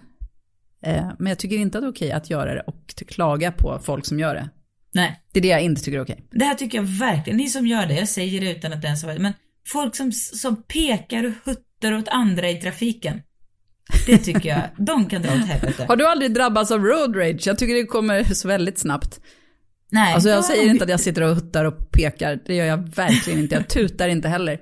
Eh, 0.85 1.11
men 1.19 1.27
jag 1.27 1.37
tycker 1.37 1.57
inte 1.57 1.77
att 1.77 1.81
det 1.81 1.87
är 1.87 1.91
okej 1.91 2.11
att 2.11 2.29
göra 2.29 2.53
det 2.53 2.61
och 2.61 2.95
klaga 3.07 3.51
på 3.51 3.79
folk 3.83 4.05
som 4.05 4.19
gör 4.19 4.35
det. 4.35 4.49
Nej. 4.93 5.21
Det 5.31 5.39
är 5.39 5.41
det 5.41 5.47
jag 5.47 5.61
inte 5.61 5.81
tycker 5.81 5.97
är 5.97 6.03
okej. 6.03 6.27
Det 6.31 6.45
här 6.45 6.55
tycker 6.55 6.77
jag 6.77 6.83
verkligen, 6.83 7.37
ni 7.37 7.49
som 7.49 7.67
gör 7.67 7.85
det, 7.85 7.93
jag 7.93 8.09
säger 8.09 8.41
det 8.41 8.51
utan 8.51 8.73
att 8.73 8.83
ens 8.83 9.03
ha 9.03 9.19
men 9.19 9.33
folk 9.67 9.95
som, 9.95 10.11
som 10.11 10.63
pekar 10.63 11.23
och 11.23 11.33
huttar 11.45 11.93
åt 11.93 12.07
andra 12.07 12.49
i 12.49 12.55
trafiken. 12.55 13.21
Det 14.05 14.17
tycker 14.17 14.49
jag, 14.49 14.61
de 14.85 15.05
kan 15.09 15.21
dra 15.21 15.33
åt 15.33 15.47
helvete. 15.47 15.85
Har 15.87 15.95
du 15.95 16.07
aldrig 16.07 16.33
drabbats 16.33 16.71
av 16.71 16.83
road 16.83 17.15
rage? 17.15 17.47
Jag 17.47 17.57
tycker 17.57 17.73
det 17.73 17.83
kommer 17.83 18.23
så 18.23 18.47
väldigt 18.47 18.77
snabbt. 18.77 19.19
Nej. 19.91 20.13
Alltså 20.13 20.29
jag 20.29 20.37
Ja, 20.37 20.43
säger 20.43 20.69
inte 20.69 20.83
att 20.83 20.89
jag 20.89 20.99
sitter 20.99 21.21
och 21.21 21.35
huttar 21.35 21.65
och 21.65 21.91
pekar, 21.91 22.39
det 22.45 22.55
gör 22.55 22.65
jag 22.65 22.95
verkligen 22.95 23.39
inte. 23.39 23.55
Jag 23.55 23.67
tutar 23.67 24.07
inte 24.07 24.27
heller. 24.27 24.59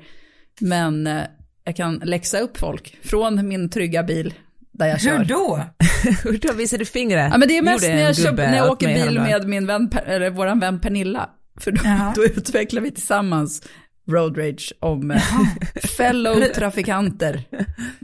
Men 0.60 1.08
eh, 1.08 1.24
jag 1.64 1.76
kan 1.76 1.96
läxa 1.96 2.40
upp 2.40 2.58
folk 2.58 2.98
från 3.04 3.48
min 3.48 3.70
trygga 3.70 4.04
bil 4.04 4.34
där 4.74 4.88
jag 4.88 5.02
kör. 5.02 5.18
Hur 5.18 5.26
då? 5.26 5.60
Hur 6.24 6.38
då 6.38 6.54
visar 6.54 6.78
du 6.78 6.86
fingret? 6.86 7.30
Ja 7.32 7.38
men 7.38 7.48
det 7.48 7.58
är 7.58 7.62
mest 7.62 7.84
när 7.84 8.02
jag, 8.02 8.16
köp, 8.16 8.26
gubbe 8.26 8.52
när 8.52 8.58
jag 8.58 8.72
åker 8.72 8.88
bil 8.88 8.98
häromdagen. 8.98 9.30
med 9.40 9.50
min 9.50 9.66
vän, 9.66 9.92
eller 10.06 10.30
våran 10.30 10.60
vän 10.60 10.80
Pernilla. 10.80 11.30
För 11.60 11.72
då, 11.72 11.82
då 12.16 12.24
utvecklar 12.24 12.82
vi 12.82 12.92
tillsammans 12.92 13.62
road 14.10 14.38
rage 14.38 14.74
om 14.80 15.12
eh, 15.12 15.22
fellow 15.98 16.44
trafikanter. 16.56 17.44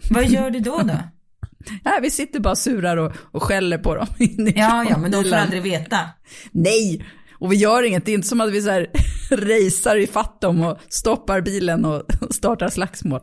Vad 0.10 0.26
gör 0.26 0.50
du 0.50 0.60
då 0.60 0.78
då? 0.78 0.98
Nej, 1.84 2.00
vi 2.02 2.12
sitter 2.12 2.40
bara 2.40 2.56
surar 2.56 2.98
och, 2.98 3.14
och 3.32 3.44
skäller 3.44 3.78
på 3.78 3.96
dem 3.96 4.08
Ja, 4.56 4.86
ja, 4.90 4.98
men 4.98 5.12
de 5.12 5.24
får 5.24 5.36
aldrig 5.36 5.62
veta. 5.62 6.00
Nej, 6.52 7.06
och 7.40 7.52
vi 7.52 7.56
gör 7.56 7.84
inget. 7.84 8.06
Det 8.06 8.12
är 8.12 8.14
inte 8.14 8.28
som 8.28 8.42
att 8.42 8.52
vi 8.52 8.62
så 8.62 8.70
här 8.70 8.88
racear 9.32 9.96
i 9.98 10.08
fatt 10.08 10.42
dem 10.42 10.64
och 10.64 10.78
stoppar 10.90 11.42
bilen 11.42 11.86
och 11.86 12.04
startar 12.30 12.70
slagsmål. 12.70 13.20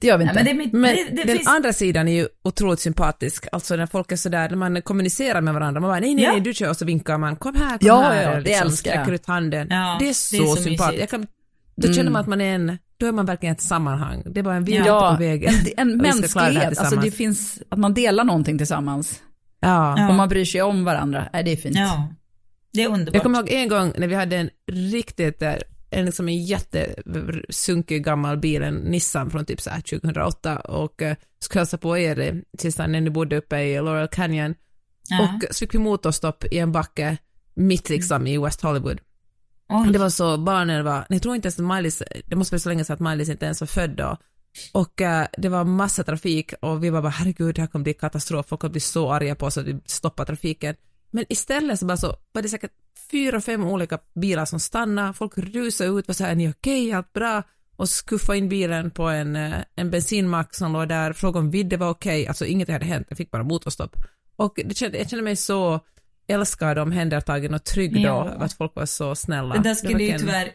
Det 0.00 0.06
gör 0.06 0.18
vi 0.18 0.24
Ja, 0.24 0.30
inte. 0.30 0.44
men 0.44 0.56
det, 0.56 0.64
mitt, 0.64 0.72
Men 0.72 0.82
det, 0.96 1.04
det 1.16 1.24
den 1.24 1.36
finns... 1.36 1.48
andra 1.48 1.72
sidan 1.72 2.08
är 2.08 2.12
ju 2.12 2.28
otroligt 2.44 2.80
sympatisk, 2.80 3.46
alltså 3.52 3.76
när 3.76 3.86
folk 3.86 4.12
är 4.12 4.16
sådär, 4.16 4.48
när 4.50 4.56
man 4.56 4.82
kommunicerar 4.82 5.40
med 5.40 5.54
varandra, 5.54 5.80
man 5.80 5.90
bara 5.90 6.00
nej, 6.00 6.14
nej, 6.14 6.24
Ja. 6.24 6.32
nej, 6.32 6.40
du 6.40 6.54
kör 6.54 6.70
och 6.70 6.76
så 6.76 6.84
vinkar 6.84 7.18
man, 7.18 7.36
kom 7.36 7.54
här, 7.54 7.78
kom 7.78 7.86
Ja, 7.88 8.00
här, 8.00 8.22
ja, 8.22 8.28
och 8.30 8.34
det 8.36 8.40
liksom, 8.50 8.66
älskar 8.66 8.94
jag. 8.94 9.08
ut 9.14 9.26
handen. 9.26 9.66
Ja, 9.70 9.96
det 10.00 10.08
är 10.08 10.12
så, 10.12 10.36
det 10.36 10.42
är 10.42 10.46
så 10.46 10.62
sympatiskt. 10.62 11.10
kan, 11.10 11.26
då 11.76 11.92
känner 11.92 12.10
man 12.10 12.20
att 12.22 12.28
man 12.28 12.40
är 12.40 12.54
en, 12.54 12.78
då 13.00 13.06
är 13.06 13.12
man 13.12 13.26
verkligen 13.26 13.54
ett 13.54 13.60
sammanhang. 13.60 14.22
Det 14.26 14.40
är 14.40 14.44
bara 14.44 14.54
en 14.54 14.64
vi 14.64 14.76
ja, 14.76 15.12
på 15.16 15.22
vägen. 15.22 15.54
en, 15.76 16.00
och 16.00 16.04
klara 16.24 16.46
det 16.48 16.52
mänsklighet. 16.52 16.78
Alltså 16.78 16.96
det 16.96 17.10
finns, 17.10 17.58
att 17.68 17.78
man 17.78 17.94
delar 17.94 18.24
någonting 18.24 18.58
tillsammans. 18.58 19.22
Ja. 19.60 19.94
Ja. 19.98 20.08
Om 20.08 20.16
man 20.16 20.28
bryr 20.28 20.44
sig 20.44 20.62
om 20.62 20.84
varandra. 20.84 21.28
Det 21.32 21.52
är 21.52 21.56
fint. 21.56 21.76
Ja. 21.76 22.08
Det 22.72 22.82
är 22.82 22.88
underbart. 22.88 23.14
Jag 23.14 23.22
kommer 23.22 23.38
ihåg 23.38 23.50
en 23.50 23.68
gång 23.68 23.92
när 23.98 24.06
vi 24.06 24.14
hade 24.14 24.36
en 24.36 24.50
riktigt, 24.72 25.38
där, 25.38 25.62
en 25.90 26.04
liksom 26.04 26.28
en 26.28 26.44
jättesunkig 26.44 28.04
gammal 28.04 28.36
bil, 28.36 28.62
en 28.62 28.74
Nissan 28.74 29.30
från 29.30 29.44
typ 29.44 29.60
så 29.60 29.70
här 29.70 29.80
2008 29.80 30.58
och 30.58 31.02
uh, 31.02 31.12
skulle 31.38 31.60
hälsa 31.60 31.78
på 31.78 31.98
er 31.98 32.42
Tisdagen 32.58 32.92
när 32.92 33.00
ni 33.00 33.10
bodde 33.10 33.36
uppe 33.36 33.60
i 33.60 33.80
Laurel 33.80 34.08
Canyon 34.08 34.54
ja. 35.08 35.22
och 35.22 35.54
så 35.54 35.58
fick 35.58 35.74
vi 35.74 35.78
motorstopp 35.78 36.44
i 36.44 36.58
en 36.58 36.72
backe 36.72 37.16
mitt 37.54 37.88
liksom 37.88 38.26
i 38.26 38.38
West 38.38 38.60
Hollywood. 38.60 39.00
Oj. 39.68 39.92
Det 39.92 39.98
var 39.98 40.10
så, 40.10 40.38
barnen 40.38 40.84
var, 40.84 41.06
jag 41.08 41.22
tror 41.22 41.34
inte 41.34 41.46
ens 41.46 41.58
att 41.58 41.76
Miley, 41.76 41.90
det 42.26 42.36
måste 42.36 42.54
vara 42.54 42.60
så 42.60 42.68
länge 42.68 42.84
sedan 42.84 42.94
att 42.94 43.00
Miley 43.00 43.30
inte 43.30 43.44
ens 43.44 43.60
var 43.60 43.66
född 43.66 43.90
då. 43.90 44.16
Och 44.72 45.00
eh, 45.00 45.26
det 45.38 45.48
var 45.48 45.64
massa 45.64 46.04
trafik 46.04 46.52
och 46.60 46.84
vi 46.84 46.90
var 46.90 47.02
bara 47.02 47.10
herregud 47.10 47.54
det 47.54 47.60
här 47.60 47.68
kommer 47.68 47.82
bli 47.82 47.94
katastrof, 47.94 48.46
folk 48.46 48.60
kommer 48.60 48.72
bli 48.72 48.80
så 48.80 49.12
arga 49.12 49.34
på 49.34 49.46
oss 49.46 49.58
att 49.58 49.66
vi 49.66 49.80
stoppar 49.86 50.24
trafiken. 50.24 50.74
Men 51.16 51.24
istället 51.28 51.78
så 51.78 51.86
bara 51.86 51.96
så 51.96 52.16
var 52.32 52.42
det 52.42 52.48
säkert 52.48 52.70
fyra, 53.10 53.40
fem 53.40 53.64
olika 53.64 53.98
bilar 54.14 54.44
som 54.44 54.60
stannade, 54.60 55.12
folk 55.12 55.38
rusade 55.38 55.90
ut, 55.90 56.08
var 56.08 56.14
så 56.14 56.24
här, 56.24 56.30
är 56.30 56.34
ni 56.34 56.50
okej, 56.50 56.92
allt 56.92 57.12
bra? 57.12 57.42
Och 57.76 57.88
skuffa 57.88 58.36
in 58.36 58.48
bilen 58.48 58.90
på 58.90 59.02
en, 59.08 59.36
eh, 59.36 59.52
en 59.76 59.90
bensinmack 59.90 60.54
som 60.54 60.72
låg 60.72 60.88
där, 60.88 61.12
frågade 61.12 61.38
om 61.38 61.50
vidde 61.50 61.76
var 61.76 61.90
okej, 61.90 62.26
alltså 62.26 62.44
inget 62.46 62.68
hade 62.70 62.84
hänt, 62.84 63.06
jag 63.08 63.18
fick 63.18 63.30
bara 63.30 63.42
motorstopp. 63.42 63.96
Och 64.36 64.58
det 64.64 64.76
kände, 64.76 64.98
jag 64.98 65.10
kände 65.10 65.22
mig 65.22 65.36
så 65.36 65.80
älskad 66.28 66.78
och 66.78 66.82
omhändertagen 66.82 67.54
och 67.54 67.64
trygg 67.64 67.94
då, 67.94 68.00
Ja. 68.00 68.28
att 68.38 68.52
folk 68.52 68.76
var 68.76 68.86
så 68.86 69.14
snälla. 69.14 69.54
Det 69.54 69.62
där 69.62 69.74
skulle 69.74 69.92
ju 69.92 69.98
verkligen- 69.98 70.20
tyvärr 70.20 70.48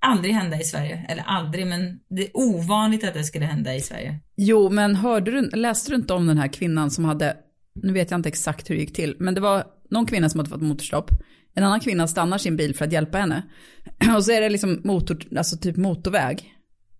aldrig 0.00 0.34
hända 0.34 0.60
i 0.60 0.64
Sverige. 0.64 1.06
Eller 1.08 1.22
aldrig, 1.26 1.66
men 1.66 2.00
det 2.08 2.22
är 2.26 2.30
ovanligt 2.34 3.04
att 3.04 3.14
det 3.14 3.24
skulle 3.24 3.44
hända 3.46 3.74
i 3.74 3.80
Sverige. 3.80 4.18
Jo, 4.36 4.70
men 4.70 4.96
hörde 4.96 5.30
du, 5.30 5.50
läste 5.50 5.90
du 5.90 5.94
inte 5.96 6.14
om 6.14 6.26
den 6.26 6.38
här 6.38 6.48
kvinnan 6.48 6.90
som 6.90 7.04
hade, 7.04 7.36
nu 7.82 7.92
vet 7.92 8.10
jag 8.10 8.18
inte 8.18 8.28
exakt 8.28 8.70
hur 8.70 8.74
det 8.74 8.80
gick 8.80 8.92
till, 8.94 9.16
men 9.18 9.34
det 9.34 9.40
var 9.40 9.64
någon 9.90 10.06
kvinna 10.06 10.28
som 10.28 10.40
hade 10.40 10.50
fått 10.50 10.62
motorstopp. 10.62 11.10
En 11.54 11.64
annan 11.64 11.80
kvinna 11.80 12.08
stannar 12.08 12.38
sin 12.38 12.56
bil 12.56 12.74
för 12.74 12.84
att 12.84 12.92
hjälpa 12.92 13.18
henne. 13.18 13.42
Och 14.16 14.24
så 14.24 14.32
är 14.32 14.40
det 14.40 14.48
liksom 14.48 14.80
motor, 14.84 15.18
alltså 15.36 15.56
typ 15.56 15.76
motorväg. 15.76 16.54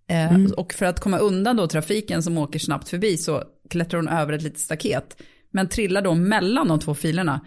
Eh, 0.09 0.43
Och 0.57 0.73
för 0.73 0.85
att 0.85 0.99
komma 0.99 1.17
undan 1.17 1.57
då 1.57 1.67
trafiken 1.67 2.23
som 2.23 2.37
åker 2.37 2.59
snabbt 2.59 2.89
förbi 2.89 3.17
så 3.17 3.43
klättrar 3.69 3.99
hon 3.99 4.07
över 4.07 4.33
ett 4.33 4.41
litet 4.41 4.59
staket. 4.59 5.21
Men 5.51 5.69
trillar 5.69 6.01
då 6.01 6.13
mellan 6.15 6.67
de 6.67 6.79
två 6.79 6.95
filerna. 6.95 7.45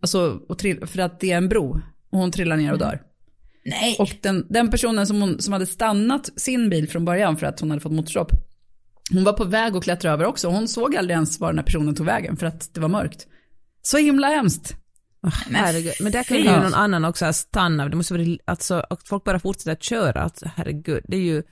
Alltså, 0.00 0.40
trill, 0.58 0.86
för 0.86 0.98
att 0.98 1.20
det 1.20 1.32
är 1.32 1.36
en 1.36 1.48
bro. 1.48 1.80
Och 2.10 2.18
hon 2.18 2.30
trillar 2.30 2.56
ner 2.56 2.72
och 2.72 2.78
dör. 2.78 3.02
Nej. 3.64 3.96
Och 3.98 4.16
den, 4.20 4.46
den 4.48 4.70
personen 4.70 5.06
som, 5.06 5.20
hon, 5.20 5.40
som 5.40 5.52
hade 5.52 5.66
stannat 5.66 6.40
sin 6.40 6.70
bil 6.70 6.88
från 6.88 7.04
början 7.04 7.36
för 7.36 7.46
att 7.46 7.60
hon 7.60 7.70
hade 7.70 7.80
fått 7.80 7.92
motorstopp. 7.92 8.32
Hon 9.10 9.24
var 9.24 9.32
på 9.32 9.44
väg 9.44 9.76
att 9.76 9.84
klättra 9.84 10.10
över 10.12 10.24
också. 10.24 10.48
Hon 10.48 10.68
såg 10.68 10.96
aldrig 10.96 11.14
ens 11.14 11.40
var 11.40 11.48
den 11.48 11.58
här 11.58 11.64
personen 11.64 11.94
tog 11.94 12.06
vägen 12.06 12.36
för 12.36 12.46
att 12.46 12.74
det 12.74 12.80
var 12.80 12.88
mörkt. 12.88 13.26
Så 13.82 13.98
himla 13.98 14.26
hemskt. 14.28 14.76
Herregud. 15.52 15.92
Men 16.00 16.12
där 16.12 16.22
kan 16.24 16.36
ju 16.36 16.44
någon 16.44 16.74
annan 16.74 17.04
också 17.04 17.32
stanna, 17.32 17.88
det 17.88 17.96
måste 17.96 18.14
vara, 18.14 18.26
alltså, 18.44 18.84
att 18.90 19.08
folk 19.08 19.24
bara 19.24 19.38
fortsätter 19.40 19.72
att 19.72 19.82
köra, 19.82 20.22
alltså, 20.22 20.50
herregud, 20.56 21.04
det 21.08 21.16
är 21.16 21.20
ju, 21.20 21.42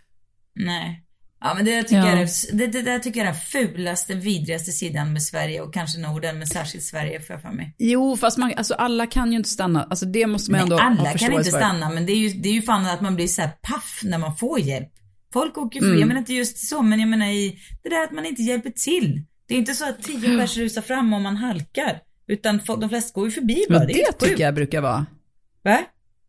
Nej. 0.54 1.04
Ja 1.40 1.54
men 1.54 1.64
det 1.64 1.70
där 1.76 1.82
tycker, 1.82 1.96
Ja. 1.96 2.08
jag 2.08 2.20
är, 2.20 2.56
det, 2.56 2.66
det 2.66 2.82
där 2.82 2.98
tycker 2.98 3.20
jag 3.20 3.28
är 3.28 3.32
den 3.32 3.40
fulaste, 3.40 4.14
vidrigaste 4.14 4.72
sidan 4.72 5.12
med 5.12 5.22
Sverige 5.22 5.60
och 5.60 5.74
kanske 5.74 5.98
Norden, 6.00 6.38
men 6.38 6.46
särskilt 6.46 6.84
Sverige 6.84 7.20
får 7.20 7.34
jag 7.34 7.42
för 7.42 7.50
mig. 7.50 7.74
Jo, 7.78 8.16
fast 8.16 8.38
man, 8.38 8.52
alltså 8.56 8.74
alla 8.74 9.06
kan 9.06 9.30
ju 9.32 9.36
inte 9.36 9.48
stanna. 9.50 9.82
Alltså 9.84 10.06
det 10.06 10.26
måste 10.26 10.50
man 10.50 10.58
Nej, 10.58 10.62
ändå 10.64 10.76
ha 10.76 10.82
alla 10.84 11.18
kan 11.18 11.32
inte 11.32 11.50
för. 11.50 11.56
stanna, 11.58 11.90
men 11.90 12.06
det 12.06 12.12
är 12.12 12.16
ju, 12.16 12.28
det 12.28 12.48
är 12.48 12.52
ju 12.52 12.62
fan 12.62 12.86
att 12.86 13.00
man 13.00 13.14
blir 13.16 13.26
så 13.26 13.42
här 13.42 13.50
paff 13.62 14.00
när 14.04 14.18
man 14.18 14.36
får 14.36 14.60
hjälp. 14.60 14.92
Folk 15.32 15.58
åker 15.58 15.80
fri, 15.80 15.88
Mm. 15.88 16.00
jag 16.00 16.08
menar 16.08 16.18
inte 16.20 16.34
just 16.34 16.68
så, 16.68 16.82
men 16.82 17.00
jag 17.00 17.08
menar 17.08 17.26
i 17.26 17.58
det 17.82 17.88
där 17.88 18.04
att 18.04 18.12
man 18.12 18.26
inte 18.26 18.42
hjälper 18.42 18.70
till. 18.70 19.22
Det 19.46 19.54
är 19.54 19.58
inte 19.58 19.74
så 19.74 19.88
att 19.88 20.02
tio 20.02 20.38
pers 20.38 20.56
rusar 20.56 20.82
fram 20.82 21.12
om 21.12 21.22
man 21.22 21.36
halkar, 21.36 22.00
utan 22.26 22.60
folk, 22.60 22.80
de 22.80 22.88
flesta 22.88 23.20
går 23.20 23.24
ju 23.28 23.30
förbi 23.30 23.64
bara. 23.68 23.78
Men 23.78 23.86
det 23.88 23.92
det 23.92 24.26
tycker 24.26 24.44
jag 24.44 24.54
brukar 24.54 24.80
vara. 24.80 25.06
Va? 25.62 25.78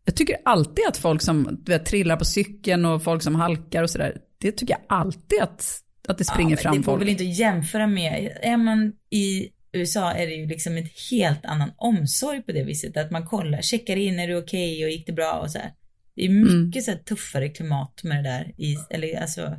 Jag 0.05 0.15
tycker 0.15 0.37
alltid 0.45 0.85
att 0.87 0.97
folk 0.97 1.21
som 1.21 1.61
vet, 1.65 1.85
trillar 1.85 2.15
på 2.17 2.25
cykeln 2.25 2.85
och 2.85 3.03
folk 3.03 3.23
som 3.23 3.35
halkar 3.35 3.83
och 3.83 3.89
sådär. 3.89 4.17
Det 4.37 4.51
tycker 4.51 4.73
jag 4.73 4.81
alltid 4.99 5.41
att, 5.41 5.79
att 6.07 6.17
det 6.17 6.23
springer 6.25 6.49
men 6.49 6.57
fram 6.57 6.71
Det 6.73 6.77
går 6.77 6.83
folk. 6.83 7.01
väl 7.01 7.09
inte 7.09 7.23
att 7.23 7.37
jämföra 7.37 7.87
med, 7.87 8.31
är 8.41 8.57
man 8.57 8.93
i 9.09 9.49
USA 9.73 10.11
är 10.11 10.27
det 10.27 10.33
ju 10.33 10.45
liksom 10.45 10.77
ett 10.77 10.91
helt 11.11 11.45
annan 11.45 11.71
omsorg 11.77 12.41
på 12.41 12.51
det 12.51 12.63
viset. 12.63 12.97
Att 12.97 13.11
man 13.11 13.25
kollar, 13.27 13.61
checkar 13.61 13.95
in, 13.95 14.19
är 14.19 14.27
du 14.27 14.35
okej 14.35 14.83
och 14.85 14.91
gick 14.91 15.05
det 15.05 15.13
bra 15.13 15.31
och 15.33 15.51
så 15.51 15.57
här. 15.57 15.71
Det 16.15 16.25
är 16.25 16.29
Mm. 16.29 16.65
mycket 16.65 16.83
så 16.83 16.91
här 16.91 16.97
tuffare 16.97 17.49
klimat 17.49 18.03
med 18.03 18.23
det 18.23 18.29
där 18.29 18.51
i, 18.57 18.77
eller 18.89 19.21
alltså, 19.21 19.55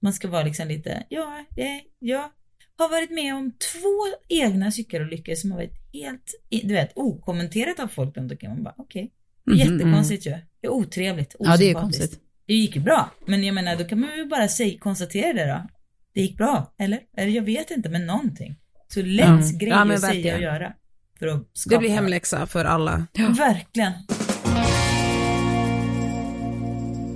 man 0.00 0.12
ska 0.12 0.28
vara 0.28 0.42
liksom 0.42 0.68
lite, 0.68 1.02
ja, 1.08 1.44
det, 1.50 1.80
jag 1.98 2.30
har 2.78 2.88
varit 2.88 3.10
med 3.10 3.34
om 3.34 3.52
två 3.52 4.16
egna 4.28 4.72
cykelolyckor 4.72 5.34
som 5.34 5.50
har 5.50 5.58
varit 5.58 5.74
helt, 5.92 6.34
du 6.50 6.74
vet, 6.74 6.92
okommenterat 6.94 7.80
av 7.80 7.88
folk 7.88 8.16
runt 8.16 8.32
omkring. 8.32 8.50
Man 8.50 8.62
bara, 8.62 8.74
okej. 8.78 9.10
Det 9.44 9.52
är 9.52 9.56
jättekonstigt 9.56 10.26
ju. 10.26 10.30
Det 10.30 10.66
är 10.66 10.70
otrevligt, 10.70 11.36
Ja, 11.38 11.56
det 11.56 11.70
är 11.70 11.74
konstigt. 11.74 12.20
Det 12.46 12.54
gick 12.54 12.76
ju 12.76 12.82
bra, 12.82 13.10
men 13.26 13.44
jag 13.44 13.54
menar 13.54 13.76
då 13.76 13.84
kan 13.84 14.00
man 14.00 14.16
ju 14.16 14.24
bara 14.26 14.48
säga, 14.48 14.78
konstatera 14.78 15.32
det 15.32 15.46
då. 15.46 15.68
Det 16.14 16.20
gick 16.20 16.36
bra, 16.36 16.74
eller? 16.78 17.00
Eller 17.16 17.32
jag 17.32 17.42
vet 17.42 17.70
inte, 17.70 17.88
men 17.88 18.06
någonting. 18.06 18.56
Så 18.88 19.02
lätt 19.02 19.26
Mm. 19.26 19.58
grej 19.58 19.68
Ja, 19.70 19.94
att 19.94 20.00
säga 20.00 20.34
och 20.36 20.42
göra. 20.42 20.72
För 21.18 21.26
att 21.26 21.42
skapa. 21.52 21.74
Det 21.74 21.78
blir 21.80 21.90
hemläxa 21.90 22.46
för 22.46 22.64
alla. 22.64 23.06
Verkligen. 23.38 23.92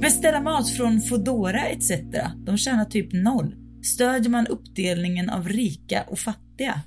Beställa 0.03 0.41
mat 0.41 0.71
från 0.71 1.01
Foodora 1.01 1.67
etc. 1.69 1.91
De 2.37 2.59
tjänar 2.59 2.85
typ 2.85 3.13
noll. 3.13 3.55
Stödjer 3.85 4.31
man 4.31 4.47
uppdelningen 4.47 5.31
av 5.31 5.49
rika 5.49 6.03
och 6.03 6.19
fattiga? 6.19 6.81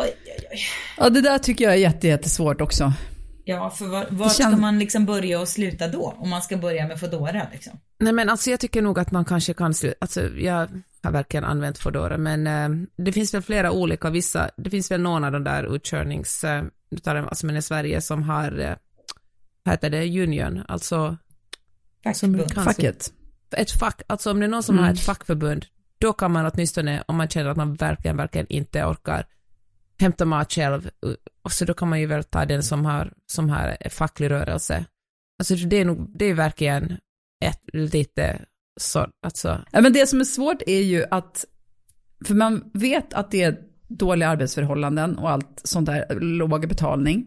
Oj, 0.00 0.14
oj, 0.26 0.46
oj. 0.52 0.58
Ja, 0.98 1.10
det 1.10 1.20
där 1.20 1.38
tycker 1.38 1.64
jag 1.64 1.74
är 1.74 1.78
jätte, 1.78 2.08
jättesvårt 2.08 2.60
också. 2.60 2.92
Ja, 3.44 3.70
för 3.70 3.86
var, 3.86 4.24
känns- 4.24 4.36
ska 4.36 4.48
man 4.56 4.78
liksom 4.78 5.06
börja 5.06 5.40
och 5.40 5.48
sluta 5.48 5.88
då? 5.88 6.14
Om 6.18 6.28
man 6.30 6.42
ska 6.42 6.56
börja 6.56 6.88
med 6.88 7.00
Foodora 7.00 7.46
liksom. 7.52 7.80
Nej 7.98 8.12
men 8.12 8.28
alltså 8.28 8.50
jag 8.50 8.60
tycker 8.60 8.82
nog 8.82 8.98
att 8.98 9.10
man 9.10 9.24
kanske 9.24 9.54
kan 9.54 9.74
sluta, 9.74 9.96
alltså 10.00 10.28
jag 10.28 10.68
har 11.02 11.10
verkligen 11.10 11.44
använt 11.44 11.78
Foodora 11.78 12.18
men 12.18 12.46
eh, 12.46 12.86
det 12.96 13.12
finns 13.12 13.34
väl 13.34 13.42
flera 13.42 13.70
olika, 13.72 14.10
vissa, 14.10 14.50
det 14.56 14.70
finns 14.70 14.90
väl 14.90 15.00
någon 15.00 15.24
av 15.24 15.32
de 15.32 15.44
där 15.44 15.74
utkörnings, 15.74 16.44
eh, 16.44 16.64
alltså 17.06 17.46
men 17.46 17.56
i 17.56 17.62
Sverige 17.62 18.00
som 18.00 18.22
har, 18.22 18.60
eh, 18.60 18.74
heter 19.72 19.90
det, 19.90 20.22
union, 20.22 20.62
alltså 20.68 21.16
Fackförbund. 22.04 22.54
Facket. 22.54 23.12
ett 23.56 23.70
fack, 23.70 24.02
alltså 24.06 24.30
om 24.30 24.40
det 24.40 24.46
är 24.46 24.48
någon 24.50 24.62
som 24.62 24.74
Mm. 24.74 24.84
har 24.84 24.92
ett 24.92 25.00
fackförbund, 25.00 25.66
då 25.98 26.12
kan 26.12 26.32
man 26.32 26.50
åtminstone, 26.54 27.02
om 27.08 27.16
man 27.16 27.28
känner 27.28 27.50
att 27.50 27.56
man 27.56 27.74
verkligen, 27.74 28.16
verkligen 28.16 28.46
inte 28.48 28.84
orkar 28.84 29.26
hämta 30.00 30.24
mat 30.24 30.52
själv, 30.52 30.90
och 31.42 31.52
så 31.52 31.64
då 31.64 31.74
kan 31.74 31.88
man 31.88 32.00
ju 32.00 32.06
väl 32.06 32.24
ta 32.24 32.44
den 32.44 32.62
som 32.62 32.84
har, 32.84 33.12
som 33.26 33.50
har 33.50 33.76
en 33.80 33.90
facklig 33.90 34.30
rörelse. 34.30 34.84
Alltså 35.38 35.54
det 35.54 35.76
är 35.76 35.84
nog, 35.84 36.18
det 36.18 36.24
är 36.24 36.34
verkligen 36.34 36.96
ett 37.44 37.60
lite 37.72 38.44
så, 38.80 39.06
alltså, 39.22 39.64
Ja, 39.72 39.80
men 39.80 39.92
det 39.92 40.06
som 40.06 40.20
är 40.20 40.24
svårt 40.24 40.62
är 40.66 40.82
ju 40.82 41.04
att, 41.10 41.44
för 42.24 42.34
man 42.34 42.70
vet 42.74 43.14
att 43.14 43.30
det 43.30 43.42
är 43.42 43.58
dåliga 43.88 44.28
arbetsförhållanden 44.28 45.18
och 45.18 45.30
allt 45.30 45.60
sånt 45.64 45.86
där, 45.86 46.20
låg 46.20 46.68
betalning. 46.68 47.26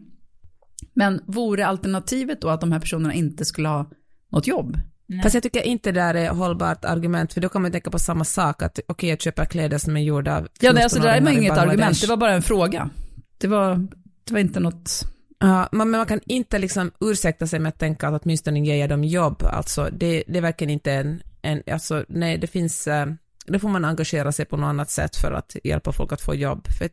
Men 0.94 1.20
vore 1.26 1.66
alternativet 1.66 2.40
då 2.40 2.48
att 2.48 2.60
de 2.60 2.72
här 2.72 2.80
personerna 2.80 3.14
inte 3.14 3.44
skulle 3.44 3.68
ha 3.68 3.90
något 4.32 4.46
jobb? 4.46 4.78
Nej. 5.06 5.22
Fast 5.22 5.34
jag 5.34 5.42
tycker 5.42 5.62
inte 5.62 5.92
det 5.92 6.00
där 6.00 6.14
är 6.14 6.30
hållbart 6.30 6.84
argument, 6.84 7.32
för 7.32 7.40
då 7.40 7.48
kan 7.48 7.62
man 7.62 7.72
tänka 7.72 7.90
på 7.90 7.98
samma 7.98 8.24
sak, 8.24 8.62
att 8.62 8.80
okej, 8.88 9.08
jag 9.08 9.20
köper 9.20 9.44
kläder 9.44 9.78
som 9.78 9.96
är 9.96 10.00
gjorda 10.00 10.36
av 10.36 10.48
Ja, 10.60 10.72
nej, 10.72 10.82
alltså 10.82 10.98
det 10.98 11.08
där 11.08 11.14
är 11.14 11.20
14-åringar 11.20 11.32
i 11.32 11.44
inget 11.44 11.58
argument, 11.58 12.00
det 12.00 12.06
var 12.06 12.16
bara 12.16 12.32
en 12.32 12.42
fråga. 12.42 12.90
Det 13.38 13.46
var, 13.46 13.88
det 14.24 14.32
var 14.32 14.40
inte 14.40 14.60
något... 14.60 15.02
Ja, 15.38 15.68
men 15.72 15.90
man 15.90 16.06
kan 16.06 16.20
inte 16.26 16.58
liksom 16.58 16.92
ursäkta 17.00 17.46
sig 17.46 17.60
med 17.60 17.68
att 17.68 17.78
tänka 17.78 18.08
att 18.08 18.22
åtminstone 18.24 18.60
ger 18.60 18.88
dem 18.88 19.04
jobb, 19.04 19.42
alltså 19.42 19.88
det, 19.92 20.24
det 20.26 20.38
är 20.38 20.42
verkligen 20.42 20.70
inte 20.70 20.92
en, 20.92 21.22
en, 21.42 21.62
alltså 21.72 22.04
nej, 22.08 22.38
det 22.38 22.46
finns, 22.46 22.86
eh, 22.86 23.06
det 23.46 23.58
får 23.58 23.68
man 23.68 23.84
engagera 23.84 24.32
sig 24.32 24.44
på 24.44 24.56
något 24.56 24.68
annat 24.68 24.90
sätt 24.90 25.16
för 25.16 25.32
att 25.32 25.56
hjälpa 25.64 25.92
folk 25.92 26.12
att 26.12 26.20
få 26.20 26.34
jobb, 26.34 26.66
för 26.78 26.88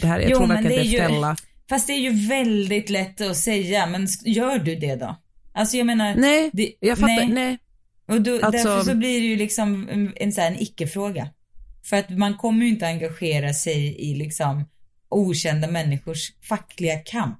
det 0.00 0.06
här, 0.06 0.20
jag 0.20 0.30
Jo, 0.30 0.36
tror 0.36 0.46
verkligen 0.46 0.82
det 0.82 0.96
är 0.96 1.28
ju-. 1.30 1.36
Fast 1.68 1.86
det 1.86 1.92
är 1.92 2.10
ju 2.10 2.28
väldigt 2.28 2.90
lätt 2.90 3.20
att 3.20 3.36
säga, 3.36 3.86
men 3.86 4.06
gör 4.24 4.58
du 4.58 4.76
det 4.76 4.96
då? 4.96 5.16
Alltså 5.52 5.76
jag 5.76 5.86
menar, 5.86 6.14
Nej, 6.14 6.50
det, 6.52 6.72
jag 6.80 6.98
fattar, 6.98 7.16
nej. 7.16 7.28
nej. 7.28 7.58
Och 8.08 8.22
då, 8.22 8.34
Alltså- 8.34 8.50
därför 8.50 8.84
så 8.84 8.94
blir 8.94 9.20
det 9.20 9.26
ju 9.26 9.36
liksom 9.36 9.88
en, 10.16 10.32
så 10.32 10.40
här, 10.40 10.50
en 10.50 10.62
icke-fråga. 10.62 11.28
För 11.84 11.96
att 11.96 12.10
man 12.10 12.36
kommer 12.36 12.64
ju 12.64 12.70
inte 12.70 12.86
engagera 12.86 13.54
sig 13.54 14.10
i 14.10 14.14
liksom 14.14 14.64
okända 15.08 15.68
människors 15.68 16.32
fackliga 16.48 16.98
kamp. 16.98 17.38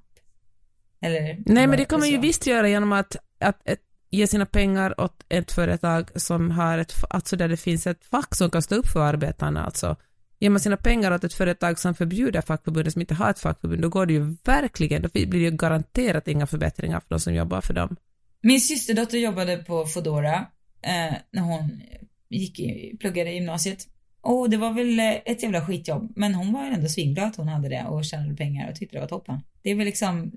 Eller? 1.01 1.37
Nej, 1.45 1.67
men 1.67 1.77
det 1.77 1.85
man 1.99 2.09
ju 2.09 2.15
så. 2.15 2.21
visst 2.21 2.47
göra 2.47 2.69
genom 2.69 2.91
att, 2.91 3.15
att, 3.39 3.69
att 3.69 3.79
ge 4.09 4.27
sina 4.27 4.45
pengar 4.45 5.01
åt 5.01 5.25
ett 5.29 5.51
företag 5.51 6.09
som 6.15 6.51
har 6.51 6.77
ett, 6.77 6.93
alltså 7.09 7.35
där 7.35 7.47
det 7.47 7.57
finns 7.57 7.87
ett 7.87 8.05
fack 8.05 8.35
som 8.35 8.49
kan 8.49 8.61
stå 8.61 8.75
upp 8.75 8.87
för 8.87 8.99
arbetarna, 8.99 9.65
alltså. 9.65 9.95
Ger 10.41 10.49
man 10.49 10.59
sina 10.59 10.77
pengar 10.77 11.11
åt 11.11 11.23
ett 11.23 11.33
företag 11.33 11.79
som 11.79 11.95
förbjuder 11.95 12.41
fackförbundet 12.41 12.93
som 12.93 13.01
inte 13.01 13.13
har 13.13 13.29
ett 13.29 13.39
fackförbund, 13.39 13.81
då 13.81 13.89
går 13.89 14.05
det 14.05 14.13
ju 14.13 14.35
verkligen, 14.43 15.01
då 15.01 15.09
blir 15.09 15.25
det 15.25 15.37
ju 15.37 15.51
garanterat 15.51 16.27
inga 16.27 16.47
förbättringar 16.47 16.99
för 16.99 17.09
de 17.09 17.19
som 17.19 17.33
jobbar 17.33 17.61
för 17.61 17.73
dem. 17.73 17.95
Min 18.41 18.61
systerdotter 18.61 19.17
jobbade 19.17 19.57
på 19.57 19.85
Foodora 19.85 20.35
eh, 20.81 21.15
när 21.31 21.41
hon 21.41 21.81
gick 22.29 22.59
i, 22.59 22.97
pluggade 22.99 23.31
i 23.31 23.33
gymnasiet. 23.33 23.87
Och 24.21 24.49
det 24.49 24.57
var 24.57 24.73
väl 24.73 24.99
eh, 24.99 25.13
ett 25.25 25.43
jävla 25.43 25.65
skitjobb, 25.65 26.13
men 26.15 26.35
hon 26.35 26.53
var 26.53 26.63
ändå 26.63 26.87
svinglad 26.87 27.27
att 27.27 27.35
hon 27.35 27.47
hade 27.47 27.69
det 27.69 27.85
och 27.85 28.05
tjänade 28.05 28.35
pengar 28.35 28.69
och 28.69 28.75
tyckte 28.75 28.95
det 28.95 29.01
var 29.01 29.07
toppen. 29.07 29.39
Det 29.61 29.71
är 29.71 29.75
väl 29.75 29.85
liksom, 29.85 30.31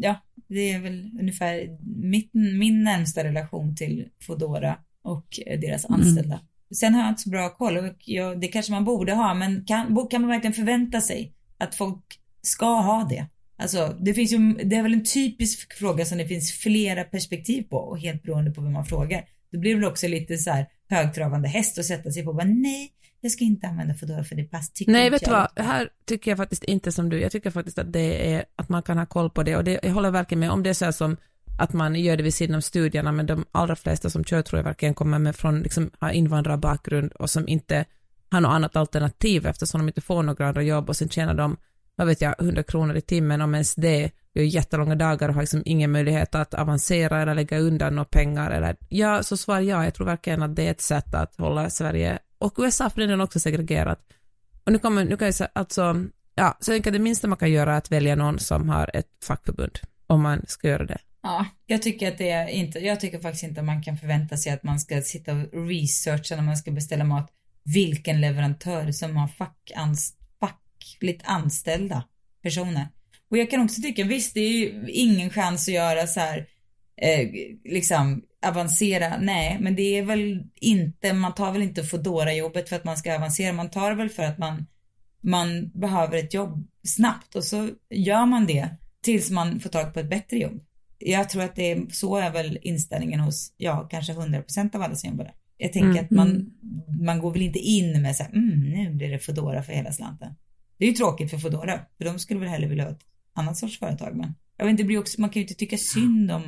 ja, 0.00 0.14
det 0.48 0.70
är 0.70 0.80
väl 0.80 1.10
ungefär 1.20 1.78
mitt, 2.06 2.30
min 2.32 2.84
närmsta 2.84 3.24
relation 3.24 3.76
till 3.76 4.08
Foodora 4.20 4.78
och 5.02 5.40
eh, 5.46 5.60
deras 5.60 5.84
anställda. 5.84 6.40
Sen 6.74 6.94
har 6.94 7.02
jag 7.02 7.10
inte 7.10 7.22
så 7.22 7.30
bra 7.30 7.50
koll 7.50 7.76
och 7.76 7.94
jag, 7.98 8.40
det 8.40 8.48
kanske 8.48 8.72
man 8.72 8.84
borde 8.84 9.12
ha, 9.12 9.34
men 9.34 9.64
kan, 9.64 10.08
kan 10.10 10.20
man 10.20 10.30
verkligen 10.30 10.54
förvänta 10.54 11.00
sig 11.00 11.32
att 11.58 11.74
folk 11.74 12.04
ska 12.42 12.80
ha 12.80 13.04
det? 13.04 13.26
Alltså, 13.58 13.96
det 14.00 14.14
finns 14.14 14.32
ju, 14.32 14.38
det 14.38 14.76
är 14.76 14.82
väl 14.82 14.94
en 14.94 15.04
typisk 15.04 15.72
fråga 15.72 16.04
som 16.04 16.18
det 16.18 16.28
finns 16.28 16.52
flera 16.52 17.04
perspektiv 17.04 17.62
på 17.62 17.76
och 17.76 17.98
helt 17.98 18.22
beroende 18.22 18.50
på 18.50 18.60
vem 18.60 18.72
man 18.72 18.84
frågar. 18.84 19.24
Då 19.52 19.60
blir 19.60 19.70
det 19.70 19.80
väl 19.80 19.90
också 19.90 20.08
lite 20.08 20.36
så 20.38 20.50
här 20.50 20.66
högtravande 20.88 21.48
häst 21.48 21.78
att 21.78 21.84
sätta 21.84 22.10
sig 22.10 22.24
på. 22.24 22.32
Bara, 22.32 22.46
nej, 22.46 22.92
jag 23.20 23.32
ska 23.32 23.44
inte 23.44 23.66
använda 23.66 23.94
Foodora 23.94 24.24
för 24.24 24.34
det 24.34 24.44
pass. 24.44 24.72
Tycker 24.72 24.92
Nej, 24.92 25.10
vet 25.10 25.24
du 25.24 25.30
vad, 25.30 25.48
här 25.56 25.88
tycker 26.06 26.30
jag 26.30 26.38
faktiskt 26.38 26.64
inte 26.64 26.92
som 26.92 27.08
du, 27.08 27.20
jag 27.20 27.32
tycker 27.32 27.50
faktiskt 27.50 27.78
att 27.78 27.92
det 27.92 28.32
är, 28.32 28.44
att 28.56 28.68
man 28.68 28.82
kan 28.82 28.98
ha 28.98 29.06
koll 29.06 29.30
på 29.30 29.42
det 29.42 29.56
och 29.56 29.64
det, 29.64 29.80
jag 29.82 29.92
håller 29.92 30.10
verkligen 30.10 30.40
med 30.40 30.50
om 30.50 30.62
det 30.62 30.70
är 30.70 30.74
så 30.74 30.84
här 30.84 30.92
som 30.92 31.16
att 31.58 31.72
man 31.72 31.94
gör 31.94 32.16
det 32.16 32.22
vid 32.22 32.34
sidan 32.34 32.56
av 32.56 32.60
studierna, 32.60 33.12
men 33.12 33.26
de 33.26 33.44
allra 33.52 33.76
flesta 33.76 34.10
som 34.10 34.24
kör 34.24 34.42
tror 34.42 34.58
jag 34.58 34.64
verkligen 34.64 34.94
kommer 34.94 35.18
med 35.18 35.36
från, 35.36 35.60
liksom, 35.60 35.90
har 35.98 36.10
invandrarbakgrund 36.10 37.12
och 37.12 37.30
som 37.30 37.48
inte 37.48 37.84
har 38.30 38.40
något 38.40 38.50
annat 38.50 38.76
alternativ 38.76 39.46
eftersom 39.46 39.80
de 39.80 39.88
inte 39.88 40.00
får 40.00 40.22
några 40.22 40.48
andra 40.48 40.62
jobb 40.62 40.88
och 40.88 40.96
sen 40.96 41.08
tjänar 41.08 41.34
de, 41.34 41.56
vad 41.96 42.06
vet 42.06 42.20
jag, 42.20 42.34
100 42.40 42.62
kronor 42.62 42.96
i 42.96 43.00
timmen 43.00 43.40
om 43.40 43.54
ens 43.54 43.74
det, 43.74 44.10
gör 44.34 44.42
jättelånga 44.42 44.94
dagar 44.94 45.28
och 45.28 45.34
har 45.34 45.42
liksom 45.42 45.62
ingen 45.64 45.92
möjlighet 45.92 46.34
att 46.34 46.54
avancera 46.54 47.22
eller 47.22 47.34
lägga 47.34 47.58
undan 47.58 47.94
några 47.94 48.04
pengar 48.04 48.50
eller, 48.50 48.76
ja, 48.88 49.22
så 49.22 49.36
svar 49.36 49.60
ja, 49.60 49.84
jag 49.84 49.94
tror 49.94 50.06
verkligen 50.06 50.42
att 50.42 50.56
det 50.56 50.66
är 50.66 50.70
ett 50.70 50.80
sätt 50.80 51.14
att 51.14 51.36
hålla 51.38 51.70
Sverige 51.70 52.18
och 52.38 52.54
USA 52.58 52.90
för 52.90 53.00
den 53.00 53.10
är 53.10 53.22
också 53.22 53.40
segregerat. 53.40 54.00
Och 54.64 54.72
nu 54.72 54.78
kommer, 54.78 55.04
nu 55.04 55.16
kan 55.16 55.26
jag 55.26 55.34
säga, 55.34 55.50
alltså, 55.52 56.04
ja, 56.34 56.56
så 56.60 56.70
jag 56.70 56.74
tänker 56.74 56.90
att 56.90 56.94
det 56.94 56.98
minsta 56.98 57.28
man 57.28 57.38
kan 57.38 57.50
göra 57.50 57.72
är 57.72 57.78
att 57.78 57.92
välja 57.92 58.16
någon 58.16 58.38
som 58.38 58.68
har 58.68 58.90
ett 58.94 59.08
fackförbund, 59.24 59.78
om 60.06 60.22
man 60.22 60.44
ska 60.46 60.68
göra 60.68 60.84
det. 60.84 60.98
Ja, 61.22 61.46
jag 61.66 61.82
tycker 61.82 62.08
att 62.08 62.18
det 62.18 62.30
är 62.30 62.48
inte, 62.48 62.78
jag 62.78 63.00
tycker 63.00 63.20
faktiskt 63.20 63.44
inte 63.44 63.60
att 63.60 63.66
man 63.66 63.82
kan 63.82 63.96
förvänta 63.96 64.36
sig 64.36 64.52
att 64.52 64.62
man 64.62 64.80
ska 64.80 65.02
sitta 65.02 65.32
och 65.32 65.68
researcha 65.68 66.36
när 66.36 66.42
man 66.42 66.56
ska 66.56 66.70
beställa 66.70 67.04
mat 67.04 67.30
vilken 67.64 68.20
leverantör 68.20 68.92
som 68.92 69.16
har 69.16 69.28
fackans, 69.28 70.14
fackligt 70.40 71.22
anställda 71.24 72.04
personer. 72.42 72.88
Och 73.30 73.38
jag 73.38 73.50
kan 73.50 73.60
också 73.60 73.82
tycka, 73.82 74.04
visst 74.04 74.34
det 74.34 74.40
är 74.40 74.52
ju 74.52 74.90
ingen 74.90 75.30
chans 75.30 75.68
att 75.68 75.74
göra 75.74 76.06
så 76.06 76.20
här, 76.20 76.46
eh, 76.96 77.28
liksom 77.64 78.22
avancera, 78.46 79.18
nej, 79.20 79.56
men 79.60 79.76
det 79.76 79.98
är 79.98 80.02
väl 80.02 80.42
inte, 80.54 81.12
man 81.12 81.34
tar 81.34 81.52
väl 81.52 81.62
inte 81.62 81.84
Foodora 81.84 82.34
jobbet 82.34 82.68
för 82.68 82.76
att 82.76 82.84
man 82.84 82.96
ska 82.96 83.14
avancera, 83.14 83.52
man 83.52 83.70
tar 83.70 83.90
det 83.90 83.96
väl 83.96 84.08
för 84.08 84.22
att 84.22 84.38
man, 84.38 84.66
man 85.20 85.70
behöver 85.74 86.18
ett 86.18 86.34
jobb 86.34 86.68
snabbt 86.84 87.34
och 87.34 87.44
så 87.44 87.68
gör 87.90 88.26
man 88.26 88.46
det 88.46 88.68
tills 89.02 89.30
man 89.30 89.60
får 89.60 89.70
tag 89.70 89.94
på 89.94 90.00
ett 90.00 90.10
bättre 90.10 90.36
jobb. 90.36 90.60
Jag 90.98 91.28
tror 91.28 91.42
att 91.42 91.56
det 91.56 91.72
är, 91.72 91.86
så 91.90 92.16
är 92.16 92.30
väl 92.30 92.58
inställningen 92.62 93.20
hos, 93.20 93.52
ja, 93.56 93.88
kanske 93.90 94.12
100% 94.12 94.76
av 94.76 94.82
alla 94.82 94.94
som 94.94 95.10
jobbar 95.10 95.24
där. 95.24 95.34
Jag 95.56 95.72
tänker 95.72 95.88
Mm. 95.90 96.04
att 96.04 96.10
man, 96.10 96.50
man 97.00 97.18
går 97.18 97.32
väl 97.32 97.42
inte 97.42 97.58
in 97.58 98.02
med 98.02 98.16
så 98.16 98.22
här, 98.22 98.32
mm, 98.32 98.60
nu 98.60 98.94
blir 98.94 99.10
det 99.10 99.18
Foodora 99.18 99.62
för 99.62 99.72
hela 99.72 99.92
slanten. 99.92 100.34
Det 100.78 100.84
är 100.84 100.88
ju 100.88 100.94
tråkigt 100.94 101.30
för 101.30 101.38
Foodora, 101.38 101.80
för 101.98 102.04
de 102.04 102.18
skulle 102.18 102.40
väl 102.40 102.48
hellre 102.48 102.68
vilja 102.68 102.84
ha 102.84 102.90
ett 102.90 103.04
annat 103.34 103.56
sorts 103.56 103.78
företag, 103.78 104.16
men 104.16 104.34
jag 104.56 104.64
vet 104.64 104.70
inte, 104.70 104.82
det 104.82 104.86
blir 104.86 104.98
också, 104.98 105.20
man 105.20 105.30
kan 105.30 105.40
ju 105.40 105.44
inte 105.44 105.54
tycka 105.54 105.76
synd 105.78 106.30
om, 106.30 106.42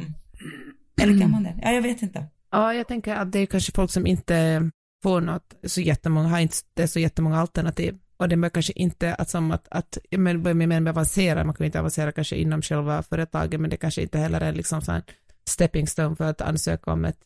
eller 1.02 1.20
kan 1.20 1.30
man 1.30 1.42
det? 1.42 1.58
Ja, 1.62 1.72
jag 1.72 1.82
vet 1.82 2.02
inte. 2.02 2.26
Ja, 2.50 2.74
jag 2.74 2.88
tänker 2.88 3.14
att 3.14 3.32
det 3.32 3.38
är 3.38 3.46
kanske 3.46 3.72
folk 3.72 3.90
som 3.90 4.06
inte 4.06 4.70
får 5.02 5.20
något, 5.20 5.54
så 5.64 5.80
jättemånga, 5.80 6.28
har 6.28 6.40
inte 6.40 6.88
så 6.88 6.98
jättemånga 7.00 7.38
alternativ. 7.38 7.98
Och 8.20 8.28
det 8.28 8.34
är 8.34 8.48
kanske 8.48 8.72
inte 8.72 9.14
att 9.14 9.30
som 9.30 9.50
att, 9.50 9.66
att 9.70 9.98
men, 10.10 10.42
men, 10.42 10.68
men 10.68 10.88
avancera, 10.88 11.44
man 11.44 11.54
kan 11.54 11.64
ju 11.64 11.66
inte 11.66 11.80
avancera 11.80 12.12
kanske 12.12 12.36
inom 12.36 12.62
själva 12.62 13.02
företaget, 13.02 13.60
men 13.60 13.70
det 13.70 13.76
kanske 13.76 14.02
inte 14.02 14.18
heller 14.18 14.40
är 14.40 14.52
liksom 14.52 14.82
så 14.82 14.92
här 14.92 15.02
stepping 15.48 15.86
stone 15.86 16.16
för 16.16 16.24
att 16.24 16.40
ansöka 16.40 16.92
om 16.92 17.04
ett 17.04 17.18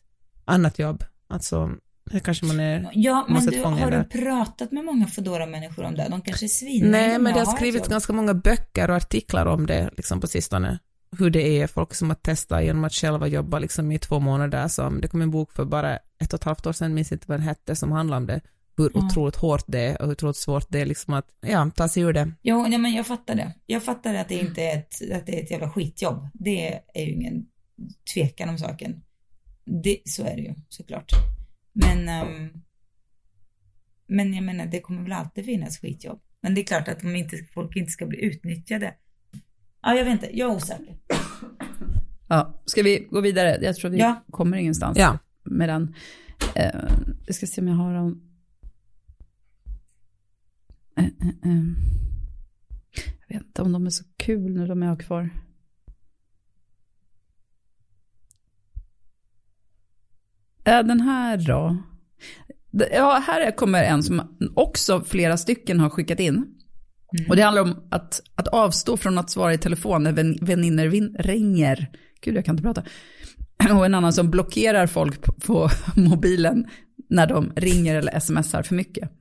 annat 0.45 0.79
jobb. 0.79 1.03
Alltså, 1.27 1.71
det 2.11 2.19
kanske 2.19 2.45
man 2.45 2.59
är 2.59 2.89
Ja, 2.93 3.25
men 3.29 3.45
du, 3.45 3.63
har 3.63 3.91
du 3.91 4.03
pratat 4.03 4.71
med 4.71 4.85
många 4.85 5.07
Foodora-människor 5.07 5.83
om 5.83 5.95
det? 5.95 6.07
De 6.09 6.21
kanske 6.21 6.45
är 6.45 6.47
svinna 6.47 6.87
Nej, 6.89 7.19
men 7.19 7.33
det 7.33 7.39
har 7.39 7.55
skrivits 7.55 7.87
ganska 7.87 8.13
många 8.13 8.33
böcker 8.33 8.89
och 8.89 8.95
artiklar 8.95 9.45
om 9.45 9.65
det 9.65 9.89
liksom 9.97 10.21
på 10.21 10.27
sistone. 10.27 10.79
Hur 11.19 11.29
det 11.29 11.61
är, 11.61 11.67
folk 11.67 11.93
som 11.93 12.09
har 12.09 12.15
testat 12.15 12.63
genom 12.63 12.83
att 12.83 12.93
själva 12.93 13.27
jobba 13.27 13.59
liksom 13.59 13.91
i 13.91 13.99
två 13.99 14.19
månader. 14.19 14.67
Som, 14.67 15.01
det 15.01 15.07
kom 15.07 15.21
en 15.21 15.31
bok 15.31 15.51
för 15.51 15.65
bara 15.65 15.95
ett 15.95 16.33
och 16.33 16.39
ett 16.39 16.43
halvt 16.43 16.65
år 16.65 16.73
sedan, 16.73 16.93
minns 16.93 17.11
inte 17.11 17.25
vad 17.27 17.39
den 17.39 17.47
hette, 17.47 17.75
som 17.75 17.91
handlar 17.91 18.17
om 18.17 18.25
det. 18.25 18.41
Hur 18.77 18.91
Ja. 18.93 19.05
otroligt 19.05 19.35
hårt 19.35 19.63
det 19.67 19.79
är 19.79 20.01
och 20.01 20.05
hur 20.07 20.11
otroligt 20.13 20.37
svårt 20.37 20.65
det 20.69 20.79
är 20.81 20.85
liksom 20.85 21.13
att 21.13 21.27
ja, 21.41 21.71
ta 21.75 21.87
sig 21.87 22.03
ur 22.03 22.13
det. 22.13 22.31
Jo, 22.41 22.67
ja, 22.71 22.77
men 22.77 22.93
jag 22.93 23.07
fattar 23.07 23.35
det. 23.35 23.53
Jag 23.65 23.83
fattar 23.83 24.13
att 24.13 24.29
det 24.29 24.35
inte 24.39 24.61
är 24.61 24.77
ett, 24.77 25.11
att 25.15 25.25
det 25.25 25.39
är 25.39 25.43
ett 25.43 25.51
jävla 25.51 25.69
skitjobb. 25.71 26.27
Det 26.33 26.73
är 26.93 27.05
ju 27.05 27.11
ingen 27.13 27.45
tvekan 28.13 28.49
om 28.49 28.57
saken. 28.57 29.01
Det, 29.83 29.97
så 30.05 30.23
är 30.23 30.35
det 30.35 30.41
ju 30.41 30.53
såklart. 30.69 31.11
Men, 31.73 32.09
ehm, 32.09 32.49
men 34.07 34.33
jag 34.33 34.43
menar, 34.43 34.65
det 34.65 34.79
kommer 34.79 35.03
väl 35.03 35.11
alltid 35.11 35.45
finnas 35.45 35.77
skitjobb. 35.79 36.19
Men 36.41 36.55
det 36.55 36.61
är 36.61 36.65
klart 36.65 36.87
att 36.87 36.99
de 36.99 37.15
inte, 37.15 37.37
folk 37.53 37.75
inte 37.75 37.91
ska 37.91 38.05
bli 38.05 38.25
utnyttjade. 38.25 38.93
Ja, 39.81 39.95
jag 39.95 40.05
vet 40.05 40.11
inte, 40.11 40.37
jag 40.37 40.51
är 40.51 40.55
osäker. 40.55 40.97
Ja, 42.27 42.61
ska 42.65 42.83
vi 42.83 43.07
gå 43.11 43.21
vidare? 43.21 43.57
Jag 43.61 43.75
tror 43.75 43.91
vi 43.91 43.97
Ja. 43.99 44.23
kommer 44.31 44.57
ingenstans 44.57 44.97
Ja. 44.97 45.17
med 45.43 45.69
den. 45.69 45.95
Eh, 46.55 46.89
jag 47.25 47.35
ska 47.35 47.45
se 47.45 47.61
om 47.61 47.67
jag 47.67 47.75
har 47.75 47.93
dem. 47.93 48.21
Eh, 50.95 51.05
eh, 51.05 51.51
eh. 51.51 51.63
Jag 53.27 53.37
vet 53.37 53.47
inte 53.47 53.61
om 53.61 53.71
de 53.71 53.85
är 53.85 53.89
så 53.89 54.03
kul 54.17 54.51
nu 54.53 54.67
de 54.67 54.81
jag 54.81 54.89
har 54.89 54.99
kvar. 54.99 55.29
Eh, 60.65 60.83
den 60.83 61.01
här 61.01 61.37
då? 61.37 61.77
Ja, 62.91 63.23
här 63.27 63.51
kommer 63.51 63.83
en 63.83 64.03
som 64.03 64.37
också 64.55 65.01
flera 65.01 65.37
stycken 65.37 65.79
har 65.79 65.89
skickat 65.89 66.19
in. 66.19 66.45
Och 67.29 67.35
det 67.35 67.41
handlar 67.41 67.61
om 67.61 67.87
att, 67.91 68.21
att 68.35 68.47
avstå 68.47 68.97
från 68.97 69.17
att 69.17 69.29
svara 69.29 69.53
i 69.53 69.57
telefon 69.57 70.03
när 70.03 70.11
vän, 70.11 70.37
väninnor 70.41 70.85
vin, 70.85 71.15
ringer. 71.19 71.91
Gud, 72.21 72.37
jag 72.37 72.45
kan 72.45 72.53
inte 72.53 72.63
prata. 72.63 72.83
Och 73.71 73.85
en 73.85 73.95
annan 73.95 74.13
som 74.13 74.31
blockerar 74.31 74.87
folk 74.87 75.21
på, 75.21 75.33
på 75.33 75.69
mobilen 75.95 76.67
när 77.09 77.27
de 77.27 77.51
ringer 77.55 77.95
eller 77.95 78.19
smsar 78.19 78.63
för 78.63 78.75
mycket. 78.75 79.11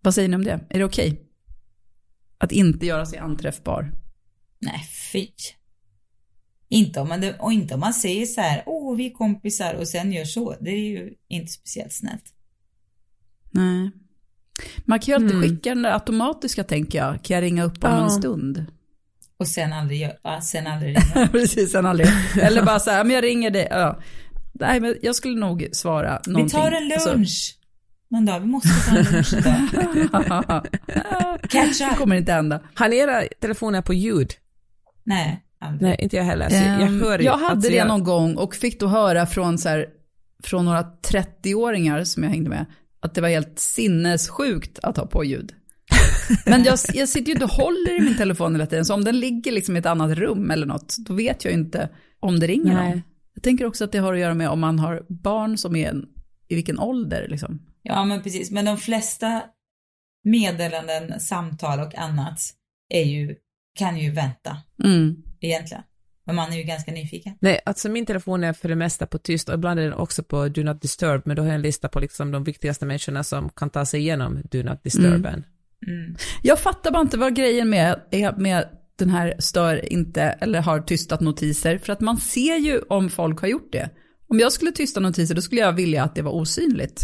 Vad 0.00 0.14
säger 0.14 0.28
ni 0.28 0.36
om 0.36 0.44
det? 0.44 0.60
Är 0.70 0.78
det 0.78 0.84
okej? 0.84 1.22
Att 2.38 2.52
inte 2.52 2.86
göra 2.86 3.06
sig 3.06 3.18
anträffbar? 3.18 3.92
Nej, 4.58 4.84
fy. 5.12 5.26
Inte 6.68 7.00
om 7.00 7.08
man, 7.08 7.24
och 7.38 7.52
inte 7.52 7.74
om 7.74 7.80
man 7.80 7.94
säger 7.94 8.26
så 8.26 8.40
här, 8.40 8.62
åh, 8.66 8.96
vi 8.96 9.06
är 9.06 9.10
kompisar 9.10 9.74
och 9.74 9.88
sen 9.88 10.12
gör 10.12 10.24
så. 10.24 10.56
Det 10.60 10.70
är 10.70 10.88
ju 10.90 11.14
inte 11.28 11.52
speciellt 11.52 11.92
snällt. 11.92 12.24
Nej. 13.50 13.90
Man 14.84 14.98
kan 15.00 15.06
ju 15.06 15.14
alltid 15.14 15.30
Mm. 15.36 15.42
skicka 15.42 15.68
den 15.74 15.82
där 15.82 15.92
automatiska, 15.92 16.64
tänker 16.64 16.98
jag. 16.98 17.22
Kan 17.24 17.34
jag 17.34 17.42
ringa 17.42 17.64
upp 17.64 17.84
om 17.84 17.90
Ja. 17.90 18.04
en 18.04 18.10
stund? 18.10 18.66
Och 19.36 19.48
sen 19.48 19.72
aldrig, 19.72 20.00
gör, 20.00 20.18
ja, 20.22 20.40
sen 20.40 20.66
aldrig 20.66 20.96
ringa. 21.14 21.28
Precis, 21.28 21.72
sen 21.72 21.86
aldrig. 21.86 22.08
Eller 22.42 22.62
bara 22.64 22.78
så 22.80 22.90
här, 22.90 23.04
men 23.04 23.14
jag 23.14 23.24
ringer 23.24 23.50
dig. 23.50 23.68
Ja. 23.70 24.00
Nej, 24.52 24.80
men 24.80 24.96
jag 25.02 25.14
skulle 25.14 25.38
nog 25.40 25.68
svara 25.72 26.20
Vi 26.26 26.32
någonting. 26.32 26.60
tar 26.60 26.72
en 26.72 26.92
Alltså- 26.92 27.10
Någon 28.10 28.24
dag, 28.24 28.40
vi 28.40 28.46
måste 28.46 28.68
ta 28.90 28.96
en 28.96 29.04
lunch 29.04 29.34
idag. 29.34 30.66
Catch 31.50 31.78
det 31.78 31.94
kommer 31.98 32.16
inte 32.16 32.32
hända. 32.32 32.60
Har 32.74 32.88
ni 32.88 32.96
era 32.96 33.22
telefoner 33.40 33.82
på 33.82 33.94
ljud? 33.94 34.30
Nej, 35.04 35.42
aldrig. 35.60 35.82
Nej, 35.82 35.96
inte 36.00 36.16
jag 36.16 36.24
heller. 36.24 36.48
Så 36.48 36.54
jag 36.56 36.82
Ehm, 36.82 37.00
hör 37.02 37.18
ju, 37.18 37.24
jag 37.24 37.32
hade 37.32 37.46
alltså, 37.46 37.70
det 37.70 37.76
jag- 37.76 37.88
någon 37.88 38.04
gång 38.04 38.36
och 38.36 38.54
fick 38.54 38.80
då 38.80 38.86
höra 38.86 39.26
från, 39.26 39.58
så 39.58 39.68
här, 39.68 39.86
från 40.42 40.64
några 40.64 40.82
30-åringar 40.82 42.04
som 42.04 42.22
jag 42.22 42.30
hängde 42.30 42.50
med 42.50 42.66
att 43.00 43.14
det 43.14 43.20
var 43.20 43.28
helt 43.28 43.58
sinnessjukt 43.58 44.78
att 44.82 44.96
ha 44.96 45.06
på 45.06 45.24
ljud. 45.24 45.52
Men 46.46 46.64
jag, 46.64 46.78
jag 46.94 47.08
sitter 47.08 47.26
ju 47.26 47.32
inte 47.32 47.44
och 47.44 47.50
håller 47.50 47.96
i 47.96 48.00
min 48.00 48.16
telefon 48.16 48.52
hela 48.54 48.66
tiden, 48.66 48.84
så 48.84 48.94
om 48.94 49.04
den 49.04 49.20
ligger 49.20 49.52
liksom 49.52 49.76
i 49.76 49.78
ett 49.78 49.86
annat 49.86 50.18
rum 50.18 50.50
eller 50.50 50.66
något, 50.66 50.96
då 50.98 51.14
vet 51.14 51.44
jag 51.44 51.52
ju 51.54 51.58
inte 51.58 51.88
om 52.20 52.40
det 52.40 52.46
ringer 52.46 52.74
Nej. 52.74 52.88
någon. 52.90 53.02
Jag 53.34 53.42
tänker 53.42 53.64
också 53.66 53.84
att 53.84 53.92
det 53.92 53.98
har 53.98 54.14
att 54.14 54.20
göra 54.20 54.34
med 54.34 54.48
om 54.48 54.60
man 54.60 54.78
har 54.78 55.02
barn 55.08 55.58
som 55.58 55.76
är 55.76 55.88
en, 55.88 56.06
i 56.48 56.54
vilken 56.54 56.78
ålder 56.78 57.26
liksom. 57.30 57.58
Ja, 57.82 58.04
men 58.04 58.22
precis. 58.22 58.50
Men 58.50 58.64
de 58.64 58.76
flesta 58.76 59.42
meddelanden, 60.24 61.20
samtal 61.20 61.80
och 61.80 61.94
annat 61.94 62.38
är 62.88 63.04
ju, 63.04 63.34
kan 63.78 63.98
ju 63.98 64.10
vänta 64.10 64.56
Mm. 64.84 65.16
egentligen. 65.40 65.82
Men 66.26 66.36
man 66.36 66.52
är 66.52 66.56
ju 66.56 66.62
ganska 66.62 66.92
nyfiken. 66.92 67.32
Nej, 67.40 67.60
alltså 67.66 67.88
min 67.88 68.06
telefon 68.06 68.44
är 68.44 68.52
för 68.52 68.68
det 68.68 68.76
mesta 68.76 69.06
på 69.06 69.18
tyst 69.18 69.48
och 69.48 69.54
ibland 69.54 69.80
är 69.80 69.84
den 69.84 69.92
också 69.92 70.22
på 70.22 70.48
Do 70.48 70.62
Not 70.62 70.82
Disturb, 70.82 71.22
men 71.24 71.36
då 71.36 71.42
har 71.42 71.46
jag 71.46 71.54
en 71.54 71.62
lista 71.62 71.88
på 71.88 72.00
liksom 72.00 72.30
de 72.30 72.44
viktigaste 72.44 72.86
människorna 72.86 73.24
som 73.24 73.48
kan 73.48 73.70
ta 73.70 73.86
sig 73.86 74.00
igenom 74.00 74.42
Do 74.50 74.62
Not 74.62 74.82
Disturben. 74.84 75.44
Mm. 75.86 76.16
Jag 76.42 76.58
fattar 76.58 76.90
bara 76.90 77.02
inte 77.02 77.18
vad 77.18 77.36
grejen 77.36 77.70
med, 77.70 78.00
är 78.10 78.32
med 78.32 78.68
den 78.98 79.10
här 79.10 79.34
stör 79.38 79.92
inte 79.92 80.22
eller 80.22 80.60
har 80.60 80.80
tystat 80.80 81.20
notiser. 81.20 81.78
För 81.78 81.92
att 81.92 82.00
man 82.00 82.16
ser 82.16 82.56
ju 82.56 82.78
om 82.78 83.10
folk 83.10 83.40
har 83.40 83.48
gjort 83.48 83.72
det. 83.72 83.90
Om 84.28 84.38
jag 84.38 84.52
skulle 84.52 84.72
tysta 84.72 85.00
notiser 85.00 85.34
då 85.34 85.40
skulle 85.40 85.60
jag 85.60 85.72
vilja 85.72 86.04
att 86.04 86.14
det 86.14 86.22
var 86.22 86.32
osynligt. 86.32 87.00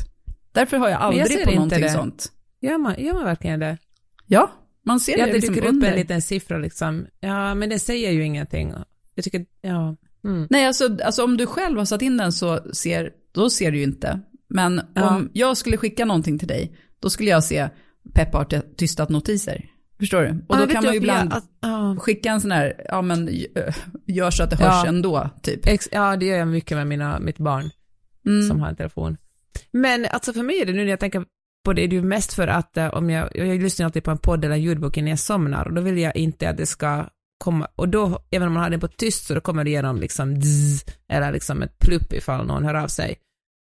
Därför 0.54 0.76
har 0.76 0.88
jag 0.88 0.94
jag 1.00 1.02
aldrig 1.02 1.26
ser 1.26 1.44
på 1.44 1.50
någonting 1.50 1.80
det. 1.80 1.90
sånt. 1.90 2.32
Gör, 2.60 2.78
man, 2.78 2.94
gör 2.98 3.12
man 3.14 3.24
verkligen 3.24 3.60
det? 3.60 3.78
Ja, 4.26 4.50
man 4.86 5.00
ser 5.00 5.18
Ja, 5.18 5.24
det 5.26 5.32
det 5.32 5.36
liksom 5.38 5.54
dyker 5.54 5.68
upp 5.68 5.82
en 5.84 5.94
liten 5.94 6.22
siffra 6.22 6.58
liksom. 6.58 7.06
Ja, 7.20 7.54
men 7.54 7.68
det 7.70 7.78
säger 7.78 8.10
ju 8.10 8.24
ingenting. 8.24 8.74
Jag 9.14 9.24
tycker, 9.24 9.46
ja. 9.62 9.96
Mm. 10.24 10.46
Nej, 10.50 10.66
alltså, 10.66 10.96
alltså 11.04 11.24
om 11.24 11.36
du 11.36 11.46
själv 11.46 11.78
har 11.78 11.84
satt 11.84 12.02
in 12.02 12.16
den 12.16 12.32
så 12.32 12.72
ser, 12.72 13.10
då 13.32 13.50
ser 13.50 13.70
du 13.70 13.78
ju 13.78 13.84
inte. 13.84 14.20
Men 14.48 14.80
Ja. 14.94 15.16
om 15.16 15.30
jag 15.32 15.56
skulle 15.56 15.76
skicka 15.76 16.04
någonting 16.04 16.38
till 16.38 16.48
dig, 16.48 16.76
då 17.00 17.10
skulle 17.10 17.30
jag 17.30 17.44
se 17.44 17.68
Peppa 18.14 18.38
har 18.38 18.44
ty- 18.44 18.60
tystat 18.76 19.08
notiser. 19.08 19.64
Förstår 19.98 20.22
du? 20.22 20.44
Och 20.48 20.56
då 20.58 20.66
kan 20.66 20.84
man 20.84 20.94
ju 20.94 21.00
varför 21.00 21.12
jag- 21.14 21.24
ibland 21.24 21.32
att- 21.32 21.98
skicka 22.02 22.30
en 22.30 22.40
sån 22.40 22.50
här, 22.52 22.74
ja 22.88 23.02
men 23.02 23.28
eh, 23.28 23.74
gör 24.06 24.30
så 24.30 24.42
att 24.42 24.50
det 24.50 24.56
hörs 24.56 24.66
Ja. 24.84 24.86
ändå, 24.86 25.30
typ. 25.42 25.60
Ja, 25.92 26.16
det 26.16 26.26
gör 26.26 26.36
jag 26.38 26.48
mycket 26.48 26.76
med 26.76 26.86
mina, 26.86 27.18
mitt 27.18 27.38
barn 27.38 27.70
Mm. 28.26 28.48
som 28.48 28.60
har 28.60 28.68
en 28.68 28.76
telefon. 28.76 29.16
Men 29.74 30.06
alltså 30.10 30.32
för 30.32 30.42
mig 30.42 30.60
är 30.60 30.66
det 30.66 30.72
nu 30.72 30.82
när 30.84 30.90
jag 30.90 31.00
tänker 31.00 31.24
på 31.64 31.72
det, 31.72 31.82
är 31.82 31.88
det 31.88 31.96
ju 31.96 32.02
mest 32.02 32.34
för 32.34 32.48
att 32.48 32.76
eh, 32.76 32.94
om 32.94 33.10
jag, 33.10 33.36
jag 33.36 33.62
lyssnar 33.62 33.86
alltid 33.86 34.04
på 34.04 34.10
en 34.10 34.18
podd 34.18 34.44
eller 34.44 34.54
en 34.54 34.62
ljudbok 34.62 34.96
innan 34.96 35.10
jag 35.10 35.18
somnar 35.18 35.64
och 35.64 35.74
då 35.74 35.82
vill 35.82 35.98
jag 35.98 36.16
inte 36.16 36.48
att 36.48 36.56
det 36.56 36.66
ska 36.66 37.06
komma, 37.44 37.68
och 37.76 37.88
då, 37.88 38.18
även 38.30 38.48
om 38.48 38.54
man 38.54 38.62
har 38.62 38.70
den 38.70 38.80
på 38.80 38.88
tyst 38.88 39.26
så 39.26 39.34
då 39.34 39.40
kommer 39.40 39.64
det 39.64 39.70
igenom 39.70 39.96
liksom 39.96 40.34
dzz, 40.40 40.84
eller 41.08 41.32
liksom 41.32 41.62
ett 41.62 41.78
plupp 41.78 42.12
ifall 42.12 42.46
någon 42.46 42.64
hör 42.64 42.74
av 42.74 42.88
sig. 42.88 43.16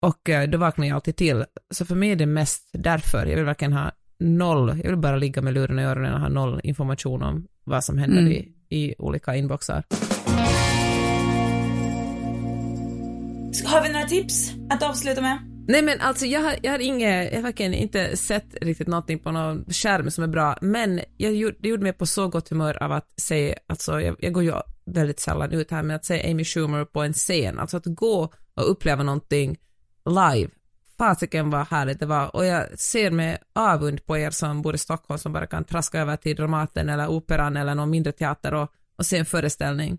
Och 0.05 0.29
eh, 0.29 0.49
då 0.49 0.57
vaknar 0.57 0.87
jag 0.87 0.95
alltid 0.95 1.15
till. 1.15 1.45
Så 1.73 1.85
för 1.85 1.95
mig 1.95 2.11
är 2.11 2.15
det 2.15 2.25
mest 2.25 2.69
därför, 2.73 3.25
jag 3.25 3.35
vill 3.35 3.45
verkligen 3.45 3.73
ha 3.73 3.91
noll, 4.19 4.79
jag 4.83 4.89
vill 4.89 4.99
bara 4.99 5.15
ligga 5.15 5.41
med 5.41 5.53
luren 5.53 5.79
i 5.79 5.83
öronen 5.83 6.13
och 6.13 6.19
ha 6.19 6.29
noll 6.29 6.61
information 6.63 7.21
om 7.23 7.47
vad 7.63 7.83
som 7.83 7.97
händer 7.97 8.19
Mm. 8.19 8.31
i, 8.31 8.53
i 8.69 8.95
olika 8.97 9.35
inboxar. 9.35 9.83
Har 13.65 13.83
vi 13.83 13.93
några 13.93 14.05
tips 14.05 14.51
att 14.69 14.83
avsluta 14.83 15.21
med? 15.21 15.46
Nej 15.69 15.81
men 15.81 16.01
alltså 16.01 16.25
jag 16.25 16.41
har, 16.41 16.55
jag 16.63 16.71
har 16.71 16.79
inget, 16.79 17.31
jag 17.31 17.37
har 17.37 17.43
verkligen 17.43 17.73
inte 17.73 18.17
sett 18.17 18.55
riktigt 18.61 18.87
någonting 18.87 19.19
på 19.19 19.31
någon 19.31 19.65
skärm 19.65 20.11
som 20.11 20.23
är 20.23 20.27
bra, 20.27 20.57
men 20.61 21.01
jag 21.17 21.35
gjorde, 21.35 21.57
det 21.59 21.69
gjorde 21.69 21.83
mig 21.83 21.93
på 21.93 22.05
så 22.05 22.27
gott 22.27 22.49
humör 22.49 22.83
av 22.83 22.91
att 22.91 23.13
se, 23.17 23.55
alltså 23.67 24.01
jag, 24.01 24.15
jag 24.19 24.33
går 24.33 24.43
ju 24.43 24.53
väldigt 24.85 25.19
sällan 25.19 25.51
ut 25.51 25.71
här, 25.71 25.83
men 25.83 25.95
att 25.95 26.05
se 26.05 26.31
Amy 26.31 26.45
Schumer 26.45 26.85
på 26.85 27.01
en 27.01 27.13
scen, 27.13 27.59
alltså 27.59 27.77
att 27.77 27.85
gå 27.85 28.33
och 28.53 28.71
uppleva 28.71 29.03
någonting 29.03 29.57
live, 30.05 30.49
fasiken 30.97 31.49
vad 31.49 31.67
härligt 31.67 31.99
det 31.99 32.05
var. 32.05 32.35
Och 32.35 32.45
jag 32.45 32.79
ser 32.79 33.11
med 33.11 33.37
avund 33.55 34.05
på 34.05 34.17
er 34.17 34.29
som 34.29 34.61
bor 34.61 34.75
i 34.75 34.77
Stockholm 34.77 35.19
som 35.19 35.33
bara 35.33 35.47
kan 35.47 35.63
traska 35.63 35.99
över 35.99 36.15
till 36.15 36.35
Dramaten 36.35 36.89
eller 36.89 37.07
Operan 37.07 37.57
eller 37.57 37.75
någon 37.75 37.89
mindre 37.89 38.13
teater 38.13 38.53
och, 38.53 38.71
och 38.97 39.05
se 39.05 39.17
en 39.17 39.25
föreställning. 39.25 39.97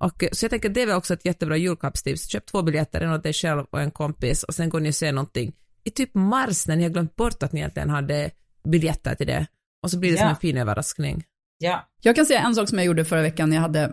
Och, 0.00 0.22
eh, 0.24 0.28
så 0.32 0.44
jag 0.44 0.50
tänker 0.50 0.68
att 0.68 0.74
det 0.74 0.82
är 0.82 0.86
väl 0.86 0.96
också 0.96 1.14
ett 1.14 1.24
jättebra 1.24 1.56
julklappstips. 1.56 2.26
Köp 2.28 2.46
två 2.46 2.62
biljetter, 2.62 3.00
en 3.00 3.12
åt 3.12 3.22
dig 3.22 3.32
själv 3.32 3.64
och 3.70 3.80
en 3.80 3.90
kompis 3.90 4.42
och 4.42 4.54
sen 4.54 4.68
går 4.68 4.80
ni 4.80 4.90
och 4.90 4.94
ser 4.94 5.12
någonting 5.12 5.52
i 5.84 5.90
typ 5.90 6.14
mars 6.14 6.66
när 6.66 6.76
ni 6.76 6.82
har 6.82 6.90
glömt 6.90 7.16
bort 7.16 7.42
att 7.42 7.52
ni 7.52 7.60
egentligen 7.60 7.90
hade 7.90 8.30
biljetter 8.68 9.14
till 9.14 9.26
det. 9.26 9.46
Och 9.82 9.90
så 9.90 9.98
blir 9.98 10.10
det 10.10 10.16
som 10.16 10.26
Ja. 10.26 10.30
en 10.30 10.36
fin 10.36 10.56
överraskning. 10.56 11.24
Ja. 11.58 11.88
Jag 12.02 12.16
kan 12.16 12.26
säga 12.26 12.40
en 12.40 12.54
sak 12.54 12.68
som 12.68 12.78
jag 12.78 12.86
gjorde 12.86 13.04
förra 13.04 13.22
veckan 13.22 13.48
när 13.50 13.56
jag 13.56 13.62
hade 13.62 13.80
eh, 13.82 13.90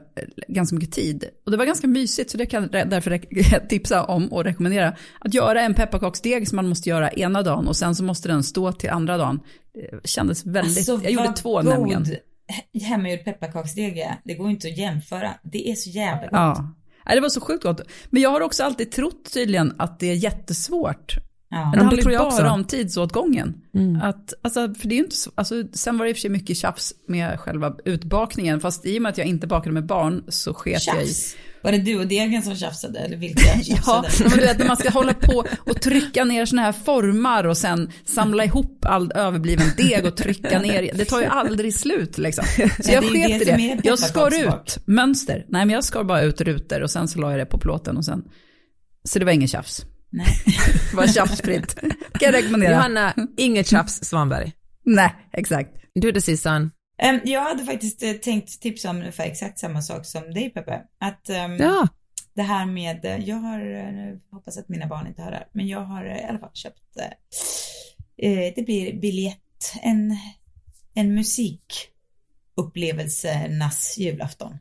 ganska 0.47 0.76
mycket 0.76 0.91
tid. 0.91 1.30
Och 1.45 1.51
det 1.51 1.58
var 1.58 1.66
ganska 1.66 1.88
mysigt, 1.88 2.32
så 2.32 2.38
det 2.38 2.45
kan 2.45 2.70
jag 2.72 2.89
därför 2.89 3.18
tipsa 3.70 4.03
om 4.03 4.34
och 4.34 4.43
rekommendera. 4.43 4.95
Att 5.20 5.34
göra 5.34 5.62
en 5.62 5.74
pepparkaksdeg 5.74 6.47
som 6.47 6.55
man 6.55 6.68
måste 6.70 6.89
göra 6.89 7.12
ena 7.12 7.43
dagen 7.43 7.68
och 7.68 7.76
sen 7.76 7.95
så 7.95 8.03
måste 8.03 8.28
den 8.28 8.43
stå 8.43 8.72
till 8.72 8.89
andra 8.89 9.18
dagen. 9.18 9.39
Det 9.74 10.08
kändes 10.10 10.45
väldigt, 10.45 10.78
Alltså, 10.89 11.03
jag 11.03 11.12
gjorde 11.12 11.34
två 11.34 11.55
god 11.55 11.66
nämligen. 11.66 12.05
Hemmagjord 12.84 13.24
pepparkaksdeg 13.26 13.98
är. 13.98 14.16
Det 14.24 14.34
går 14.34 14.50
inte 14.50 14.68
att 14.68 14.78
jämföra. 14.78 15.34
Det 15.43 15.72
är 15.72 15.76
så 15.76 15.89
jävla 15.89 16.22
gott. 16.22 16.32
Ja. 17.06 17.14
Det 17.14 17.20
var 17.20 17.30
så 17.30 17.41
sjukt 17.41 17.64
gott. 17.64 17.82
Men 18.10 18.22
jag 18.22 18.30
har 18.30 18.41
också 18.41 18.64
alltid 18.64 18.91
trott 18.91 19.34
tydligen 19.34 19.76
att 19.78 20.00
det 20.00 20.08
är 20.08 20.16
jättesvårt. 20.16 21.18
Ja. 21.50 21.58
Men 21.58 21.72
det 21.72 21.78
handlar 21.78 22.02
tror 22.02 22.12
ju 22.12 22.18
jag 22.18 22.30
bara 22.30 22.34
också. 22.34 22.48
om 22.48 22.64
tidsåtgången. 22.64 23.54
Mm. 23.76 24.02
Att, 24.02 24.34
alltså, 24.41 24.74
för 24.74 24.88
det 24.88 24.95
är 24.95 25.00
inte 25.00 25.16
så, 25.16 25.32
alltså, 25.36 25.64
sen 25.74 25.98
var 25.98 26.06
det 26.06 26.10
i 26.10 26.14
och 26.14 26.18
för 26.18 26.22
sig 26.22 26.30
mycket 26.30 26.58
tjafs 26.58 26.93
med 27.08 27.39
själva 27.39 27.76
utbakningen, 27.86 28.60
fast 28.60 28.86
i 28.86 28.98
och 28.98 29.02
med 29.02 29.10
att 29.10 29.18
jag 29.18 29.28
inte 29.28 29.48
bakade 29.48 29.74
med 29.74 29.86
barn 29.86 30.24
så 30.28 30.54
sket 30.54 30.88
jag 30.88 31.04
i. 31.04 31.14
Var 31.64 31.72
det 31.72 31.78
du 31.78 32.00
och 32.00 32.08
degen 32.08 32.43
som 32.43 32.56
tjafsade? 32.56 33.00
Eller 33.00 33.18
vilka 33.18 33.41
Ja, 33.64 33.64
tjafsade? 33.64 34.30
men 34.30 34.39
du 34.39 34.45
vet 34.45 34.60
när 34.60 34.68
man 34.68 34.78
ska 34.78 34.89
hålla 34.89 35.14
på 35.14 35.45
och 35.66 35.82
trycka 35.82 36.26
ner 36.26 36.45
såna 36.45 36.62
här 36.62 36.72
formar 36.72 37.43
och 37.43 37.58
sen 37.58 37.91
samla 38.06 38.45
ihop 38.45 38.86
all 38.86 39.12
överbliven 39.16 39.68
deg 39.78 40.06
och 40.06 40.18
trycka 40.18 40.60
ner. 40.60 40.91
Det 40.93 41.06
tar 41.06 41.20
ju 41.22 41.26
aldrig 41.26 41.74
slut 41.74 42.18
liksom. 42.18 42.45
Så 42.80 42.91
jag 42.91 43.04
det 43.04 43.08
är 43.08 43.14
ju 43.14 43.24
sket 43.24 43.41
i 43.41 43.45
det 43.45 43.52
som 43.52 43.60
är 43.60 43.76
det. 43.76 43.82
Jag 43.88 44.00
skar 44.00 44.48
ut 44.48 44.78
mönster. 44.86 45.45
Nej, 45.50 45.66
men 45.66 45.70
jag 45.70 45.84
skar 45.84 46.04
bara 46.04 46.22
ut 46.22 46.41
rutor 46.41 46.82
och 46.82 46.91
sen 46.91 47.08
så 47.08 47.20
la 47.20 47.32
jag 47.32 47.39
det 47.39 47.45
på 47.45 47.58
plåten 47.58 47.98
och 47.98 48.06
sen. 48.06 48.24
Så 49.04 49.20
det 49.20 49.26
var 49.26 49.32
ingen 49.32 49.48
tjafs. 49.48 49.86
Nej. 50.10 50.28
Var 50.93 51.08
tjafsfritt. 51.08 51.80
Kan 51.80 51.91
jag 52.20 52.34
rekommendera. 52.34 52.72
Johanna, 52.72 53.14
inget 53.38 53.68
tjafs 53.68 54.03
Svanberg. 54.03 54.53
Nej, 54.84 55.16
exakt. 55.34 55.70
Du 55.95 56.12
då 56.12 56.22
Sissan? 56.22 56.72
Em, 57.01 57.20
jag 57.24 57.41
hade 57.41 57.66
faktiskt 57.66 58.03
eh, 58.03 58.14
tänkt 58.14 58.62
tipsa 58.62 58.89
om 58.89 58.97
ungefär 58.97 59.24
exakt 59.24 59.60
samma 59.60 59.82
sak 59.82 60.05
som 60.05 60.34
dig 60.34 60.49
Peppe. 60.49 60.82
Att 60.99 61.30
ehm, 61.30 61.58
Ja, 61.58 61.88
det 62.38 62.43
här 62.43 62.66
med, 62.66 63.05
eh, 63.05 63.18
jag 63.18 63.36
har, 63.36 63.60
eh, 63.60 63.91
nu 63.91 64.22
hoppas 64.32 64.58
att 64.58 64.70
mina 64.70 64.88
barn 64.88 65.08
inte 65.08 65.22
hör 65.22 65.32
det 65.32 65.38
här, 65.38 65.47
men 65.51 65.68
jag 65.68 65.80
har 65.80 66.05
eh, 66.05 66.18
i 66.18 66.24
alla 66.24 66.39
fall 66.39 66.51
köpt, 66.53 66.97
eh, 68.18 68.53
det 68.55 68.66
blir 68.66 69.01
biljett, 69.01 69.74
en, 69.82 70.18
en 70.93 71.16
musikupplevelsernas 71.16 73.97
julafton. 73.97 74.58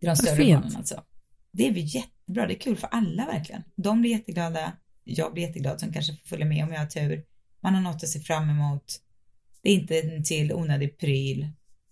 Det 0.00 0.06
är 0.06 0.10
de 0.10 0.16
större 0.16 0.54
barnen 0.54 0.76
alltså. 0.76 1.04
Det 1.52 1.66
är 1.66 1.72
väl 1.72 2.02
jättebra, 2.30 2.46
det 2.46 2.54
är 2.54 2.58
kul 2.58 2.76
för 2.76 2.88
alla 2.90 3.26
verkligen. 3.26 3.62
De 3.76 4.00
blir 4.00 4.10
jätteglada, 4.10 4.72
jag 5.04 5.32
blir 5.32 5.46
jätteglad 5.46 5.80
som 5.80 5.92
kanske 5.92 6.12
får 6.12 6.28
följa 6.28 6.46
med 6.46 6.64
om 6.64 6.72
jag 6.72 6.80
har 6.80 6.86
tur. 6.86 7.24
Man 7.62 7.74
har 7.74 7.82
något 7.82 8.02
att 8.02 8.08
se 8.08 8.20
fram 8.20 8.50
emot. 8.50 8.84
Det 9.62 9.70
är 9.70 9.74
inte 9.74 10.00
en 10.00 10.24
till 10.24 10.52
onödig 10.52 10.98
pryl, 10.98 11.48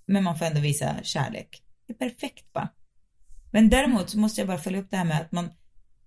men 0.06 0.24
man 0.24 0.38
får 0.38 0.46
ändå 0.46 0.60
visa 0.60 0.96
kärlek. 1.02 1.62
Det 1.86 1.92
är 1.92 2.08
perfekt 2.08 2.52
bara. 2.52 2.68
Men 3.52 3.68
däremot 3.68 4.10
så 4.10 4.18
måste 4.18 4.40
jag 4.40 4.48
bara 4.48 4.58
följa 4.58 4.80
upp 4.80 4.90
det 4.90 4.96
här 4.96 5.04
med 5.04 5.20
att 5.20 5.32
man, 5.32 5.50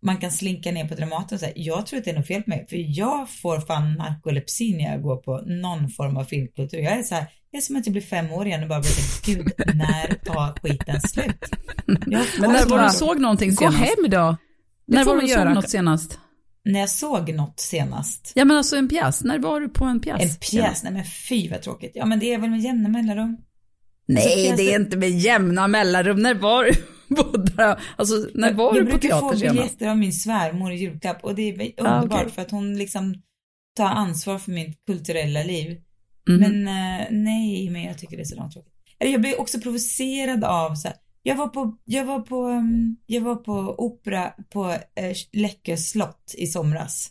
man 0.01 0.17
kan 0.17 0.32
slinka 0.32 0.71
ner 0.71 0.88
på 0.88 0.95
Dramaten 0.95 1.36
och 1.36 1.39
säga, 1.39 1.53
jag 1.55 1.86
tror 1.86 1.99
att 1.99 2.05
det 2.05 2.11
är 2.11 2.15
något 2.15 2.27
fel 2.27 2.43
på 2.43 2.49
mig, 2.49 2.65
för 2.69 2.97
jag 2.99 3.29
får 3.29 3.59
fan 3.59 3.93
narkolepsi 3.93 4.77
när 4.77 4.91
jag 4.91 5.01
går 5.01 5.17
på 5.17 5.41
någon 5.41 5.89
form 5.89 6.17
av 6.17 6.23
filmkultur. 6.23 6.79
Jag 6.79 6.99
är 6.99 7.03
så 7.03 7.15
här, 7.15 7.27
det 7.51 7.57
är 7.57 7.61
som 7.61 7.75
att 7.75 7.85
jag 7.85 7.91
blir 7.93 8.01
fem 8.01 8.31
år 8.31 8.47
igen 8.47 8.63
och 8.63 8.69
bara 8.69 8.79
blir 8.79 8.89
så 8.89 9.21
gud, 9.31 9.51
när 9.75 10.13
tar 10.15 10.59
skiten 10.61 11.01
slut? 11.01 11.35
Jag 11.85 12.25
Men 12.39 12.51
när 12.51 12.65
var 12.65 12.83
du 12.83 12.89
såg 12.89 13.19
någonting 13.19 13.49
Gå 13.49 13.55
senast? 13.55 13.77
hem 13.79 14.09
då. 14.09 14.37
Det 14.87 14.95
När 14.95 15.05
var 15.05 15.15
man 15.15 15.23
du 15.25 15.29
såg 15.31 15.39
göra. 15.39 15.53
något 15.53 15.69
senast? 15.69 16.19
när 16.65 16.79
jag 16.79 16.89
såg 16.89 17.33
något 17.33 17.59
senast. 17.59 18.31
Ja 18.35 18.45
men 18.45 18.57
alltså 18.57 18.75
en 18.75 18.87
pjäs, 18.87 19.23
när 19.23 19.39
var 19.39 19.59
du 19.61 19.69
på 19.69 19.85
en 19.85 19.99
pjäs? 19.99 20.21
En 20.21 20.35
pjäs, 20.39 20.83
nej 20.83 20.93
men 20.93 21.03
fy 21.29 21.49
vad 21.49 21.61
tråkigt. 21.61 21.91
Ja 21.95 22.05
men 22.05 22.19
det 22.19 22.33
är 22.33 22.37
väl 22.37 22.49
med 22.49 22.59
jämna 22.61 22.89
mellanrum. 22.89 23.37
Nej, 24.07 24.47
Så 24.49 24.55
det 24.55 24.73
är 24.73 24.79
inte 24.79 24.97
med 24.97 25.09
jämna 25.09 25.67
mellanrum. 25.67 26.17
När 26.21 26.33
var 26.33 26.63
du 26.63 26.73
på, 27.15 27.75
alltså, 27.95 28.15
när 28.33 28.53
var 28.53 28.75
jag 28.75 28.85
du 28.85 28.91
på 28.91 28.97
brukar 28.97 29.09
få 29.19 29.19
teater 29.29 29.37
senast? 29.37 29.55
biljetter 29.57 29.87
av 29.87 29.97
min 29.97 30.13
svärmor 30.13 30.71
i 30.71 30.75
julklapp 30.75 31.23
och 31.23 31.35
det 31.35 31.41
är 31.49 31.71
Ah, 31.85 31.95
underbart 31.95 32.21
okej. 32.21 32.31
för 32.33 32.41
att 32.41 32.51
hon 32.51 32.77
liksom 32.77 33.15
tar 33.77 33.85
ansvar 33.89 34.37
för 34.39 34.51
mitt 34.51 34.85
kulturella 34.85 35.43
liv. 35.43 35.77
Mhm. 36.30 36.39
Men 36.39 36.67
eh, 36.67 37.07
nej, 37.11 37.69
men 37.69 37.84
jag 37.84 37.97
tycker 37.97 38.17
det 38.17 38.24
är 38.24 38.26
så 38.26 38.36
långtråkigt. 38.36 38.76
Jag 38.97 39.22
blir 39.22 39.41
också 39.41 39.59
provocerad 39.59 40.43
av 40.43 40.76
så 40.76 40.88
här, 40.88 40.97
jag 41.24 41.36
var 41.36 41.47
på, 41.47 41.78
jag 41.86 42.05
var 42.05 42.19
på, 42.19 42.47
um, 42.47 42.97
jag 43.05 43.22
var 43.22 43.36
på 43.36 43.76
opera 43.78 44.34
på 44.49 44.72
eh, 44.72 45.15
Läckö 45.32 45.78
slott 45.78 46.36
i 46.38 46.47
somras. 46.47 47.09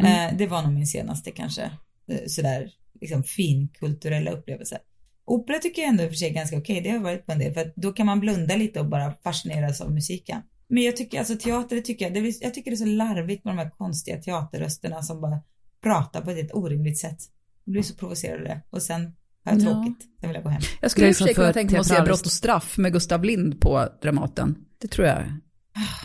Mm. 0.00 0.12
Eh, 0.12 0.38
det 0.38 0.46
var 0.46 0.62
nog 0.62 0.72
min 0.72 0.86
senaste 0.86 1.30
kanske, 1.30 1.70
sådär, 2.26 2.70
liksom 3.00 3.22
fin 3.22 3.68
kulturella 3.68 4.30
upplevelse. 4.30 4.78
Opera 5.24 5.58
tycker 5.58 5.82
jag 5.82 5.88
ändå 5.88 6.02
i 6.02 6.06
och 6.06 6.10
för 6.10 6.16
sig 6.16 6.28
är 6.28 6.34
ganska 6.34 6.58
okej, 6.58 6.80
det 6.80 6.88
har 6.88 6.96
jag 6.96 7.02
varit 7.02 7.26
på 7.26 7.32
en 7.32 7.38
del, 7.38 7.54
för 7.54 7.72
då 7.76 7.92
kan 7.92 8.06
man 8.06 8.20
blunda 8.20 8.56
lite 8.56 8.80
och 8.80 8.86
bara 8.86 9.14
fascineras 9.24 9.80
av 9.80 9.92
musiken. 9.92 10.42
Men 10.68 10.82
jag 10.82 10.96
tycker, 10.96 11.18
alltså 11.18 11.36
teater, 11.36 11.76
det 11.76 11.82
tycker 11.82 12.04
jag, 12.04 12.14
det 12.14 12.36
jag 12.40 12.54
tycker 12.54 12.70
det 12.70 12.74
är 12.74 12.76
så 12.76 12.84
larvigt 12.84 13.44
med 13.44 13.56
de 13.56 13.58
här 13.58 13.70
konstiga 13.70 14.22
teaterrösterna 14.22 15.02
som 15.02 15.20
bara 15.20 15.42
pratar 15.82 16.20
på 16.20 16.30
ett 16.30 16.36
helt 16.36 16.54
orimligt 16.54 16.98
sätt. 16.98 17.18
Jag 17.66 17.72
blir 17.72 17.82
så 17.82 17.94
provocerad 17.94 18.38
av 18.40 18.44
det. 18.44 18.60
Och 18.70 18.82
sen 18.82 19.02
har 19.44 19.52
jag 19.52 19.60
Ja. 19.60 19.64
tråkigt, 19.64 20.02
sen 20.20 20.28
vill 20.28 20.34
jag 20.34 20.44
gå 20.44 20.50
hem. 20.50 20.62
Jag 20.80 20.90
skulle 20.90 21.08
i 21.08 21.12
och 21.12 21.16
för 21.16 21.24
sig 21.24 21.34
kunna 21.34 21.52
tänka 21.52 21.72
mig 21.72 21.80
att 21.80 21.86
se. 21.86 22.00
Brott 22.02 22.26
och 22.26 22.32
straff 22.32 22.78
med 22.78 22.92
Gustav 22.92 23.24
Lind 23.24 23.60
på 23.60 23.88
Dramaten. 24.02 24.56
Det 24.80 24.88
tror 24.88 25.06
jag 25.06 25.22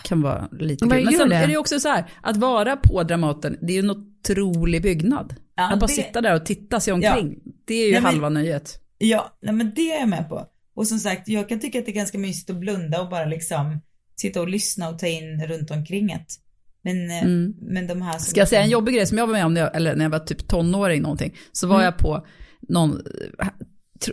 kan 0.03 0.21
vara 0.21 0.47
lite 0.51 0.85
Men 0.85 0.97
kul. 0.97 1.05
Men 1.05 1.13
sen 1.13 1.29
det. 1.29 1.35
är 1.35 1.47
det 1.47 1.51
ju 1.53 1.57
också 1.57 1.79
så 1.79 1.89
här, 1.89 2.05
att 2.21 2.37
vara 2.37 2.75
på 2.77 3.03
Dramaten, 3.03 3.57
det 3.61 3.73
är 3.73 3.73
ju 3.73 3.79
en 3.79 3.89
otrolig 3.91 4.81
byggnad. 4.81 5.35
Ja, 5.55 5.73
att 5.73 5.79
bara 5.79 5.87
det- 5.87 5.93
sitta 5.93 6.21
där 6.21 6.35
och 6.35 6.45
titta 6.45 6.79
sig 6.79 6.93
omkring, 6.93 7.39
det 7.65 7.73
är 7.73 7.85
ju 7.85 7.91
Nej, 7.91 8.01
men- 8.01 8.11
halva 8.13 8.29
nöjet. 8.29 8.77
Ja, 8.97 9.37
nej 9.41 9.53
men 9.53 9.73
det 9.75 9.91
är 9.91 9.99
jag 9.99 10.09
med 10.09 10.29
på. 10.29 10.45
Och 10.73 10.87
som 10.87 10.99
sagt, 10.99 11.27
jag 11.27 11.49
kan 11.49 11.59
tycka 11.59 11.79
att 11.79 11.85
det 11.85 11.91
är 11.91 11.95
ganska 11.95 12.17
mysigt 12.17 12.49
att 12.49 12.55
blunda 12.55 13.01
och 13.01 13.09
bara 13.09 13.25
liksom 13.25 13.81
sitta 14.15 14.41
och 14.41 14.47
lyssna 14.49 14.89
och 14.89 14.99
ta 14.99 15.07
in 15.07 15.45
runt 15.47 15.71
omkring 15.71 16.07
det. 16.07 16.25
Men, 16.83 17.11
eh, 17.11 17.23
Mm. 17.23 17.53
men 17.61 17.87
de 17.87 18.01
här 18.01 18.17
Ska 18.19 18.39
jag 18.39 18.47
säga 18.47 18.61
en 18.61 18.69
jobbig 18.69 18.95
grej 18.95 19.05
som 19.07 19.17
jag 19.17 19.27
var 19.27 19.33
med 19.33 19.45
om 19.45 19.53
när 19.53 19.61
jag, 19.61 19.75
eller 19.75 19.95
när 19.95 20.05
jag 20.05 20.09
var 20.09 20.19
typ 20.19 20.47
tonåring 20.47 21.01
någonting, 21.01 21.37
så 21.51 21.67
var 21.67 21.75
Mm. 21.75 21.85
jag 21.85 21.97
på 21.97 22.25
någon, 22.69 23.01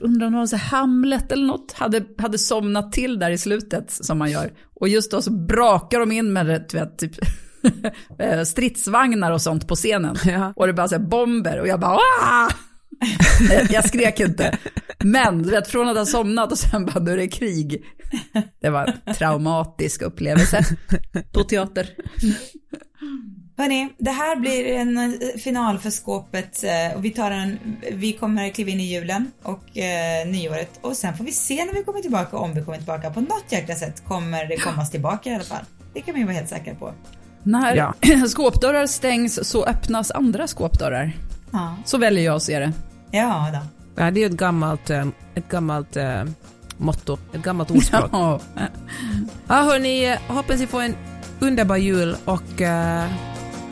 undrar 0.00 0.26
om 0.26 0.32
det 0.32 0.38
var 0.38 0.46
så 0.46 0.56
Hamlet 0.56 1.32
eller 1.32 1.46
något, 1.46 1.72
hade, 1.72 2.04
hade 2.18 2.38
somnat 2.38 2.92
till 2.92 3.18
där 3.18 3.30
i 3.30 3.38
slutet 3.38 3.90
som 3.90 4.18
man 4.18 4.30
gör. 4.30 4.52
Och 4.80 4.88
just 4.88 5.10
då 5.10 5.22
så 5.22 5.30
brakar 5.32 6.00
de 6.00 6.12
in 6.12 6.32
med 6.32 6.46
vet, 6.46 6.98
typ 6.98 7.12
eh, 8.18 8.42
stridsvagnar 8.42 9.32
och 9.32 9.42
sånt 9.42 9.68
på 9.68 9.74
scenen. 9.74 10.16
Ja. 10.24 10.52
Och 10.56 10.66
det 10.66 10.72
bara 10.72 10.88
så 10.88 10.94
här 10.94 11.02
bomber 11.02 11.60
och 11.60 11.68
jag 11.68 11.80
bara 11.80 11.98
Jag 13.70 13.84
skrek 13.88 14.20
inte. 14.20 14.58
Men 15.04 15.42
du 15.42 15.50
vet, 15.50 15.68
från 15.68 15.88
att 15.88 15.96
ha 15.96 16.06
somnat 16.06 16.52
och 16.52 16.58
sen 16.58 16.86
bara 16.86 17.00
nu 17.00 17.12
är 17.12 17.16
det 17.16 17.28
krig. 17.28 17.84
Det 18.60 18.70
var 18.70 18.94
en 19.06 19.14
traumatisk 19.14 20.02
upplevelse 20.02 20.64
på 21.32 21.44
teater. 21.44 21.88
Hörni, 23.56 23.88
det 23.98 24.10
här 24.10 24.36
blir 24.36 24.66
en 24.66 24.98
eh, 24.98 25.38
final 25.38 25.78
för 25.78 25.90
skåpet 25.90 26.64
eh, 26.64 26.96
och 26.96 27.04
vi 27.04 27.10
tar 27.10 27.30
en, 27.30 27.58
vi 27.92 28.12
kommer 28.12 28.48
kliva 28.50 28.70
in 28.70 28.80
i 28.80 28.84
julen 28.94 29.30
och 29.42 29.78
eh, 29.78 30.26
nyåret 30.28 30.70
och 30.80 30.96
sen 30.96 31.16
får 31.16 31.24
vi 31.24 31.32
se 31.32 31.64
när 31.64 31.72
vi 31.74 31.84
kommer 31.84 32.00
tillbaka 32.00 32.36
om 32.36 32.54
vi 32.54 32.62
kommer 32.62 32.78
tillbaka. 32.78 33.10
På 33.10 33.20
något 33.20 33.44
jäkla 33.48 33.74
sätt 33.74 34.04
kommer 34.04 34.44
det 34.46 34.56
kommas 34.56 34.90
tillbaka 34.90 35.30
i 35.30 35.34
alla 35.34 35.44
fall. 35.44 35.64
Det 35.94 36.00
kan 36.00 36.12
man 36.14 36.20
ju 36.20 36.26
vara 36.26 36.36
helt 36.36 36.48
säker 36.48 36.74
på. 36.74 36.92
När 37.42 37.76
Ja. 37.76 37.94
skåpdörrar 38.28 38.86
stängs 38.86 39.48
så 39.48 39.64
öppnas 39.64 40.10
andra 40.10 40.46
skåpdörrar. 40.46 41.12
Ja, 41.52 41.76
Så 41.84 41.98
väljer 41.98 42.24
jag 42.24 42.36
att 42.36 42.42
se 42.42 42.58
det. 42.58 42.72
ja 43.10 43.50
då. 43.52 43.58
Ja, 44.02 44.10
det 44.10 44.22
är 44.22 44.26
ett 44.26 44.32
gammalt, 44.36 44.90
eh, 44.90 45.06
ett 45.34 45.48
gammalt 45.48 45.96
motto, 46.78 47.18
ett 47.32 47.42
gammalt 47.42 47.70
ordspråk. 47.70 48.10
Ja. 48.12 48.40
Ja, 49.48 49.54
hörni, 49.54 50.16
hoppas 50.28 50.60
ni 50.60 50.66
får 50.66 50.82
en 50.82 50.94
underbar 51.40 51.76
jul 51.76 52.16
och 52.24 52.60
eh, 52.62 53.04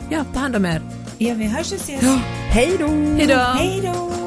ja, 0.09 0.23
ta 0.33 0.39
hand 0.39 0.55
om 0.55 0.65
er. 0.65 0.81
Ja, 1.17 1.33
vi 1.33 1.45
hörs 1.45 1.71
och 1.71 1.77
ses. 1.77 2.01
Då! 2.01 2.19
Hej 2.49 2.77
då! 2.79 2.87
Hej 2.87 3.81
då! 3.83 4.26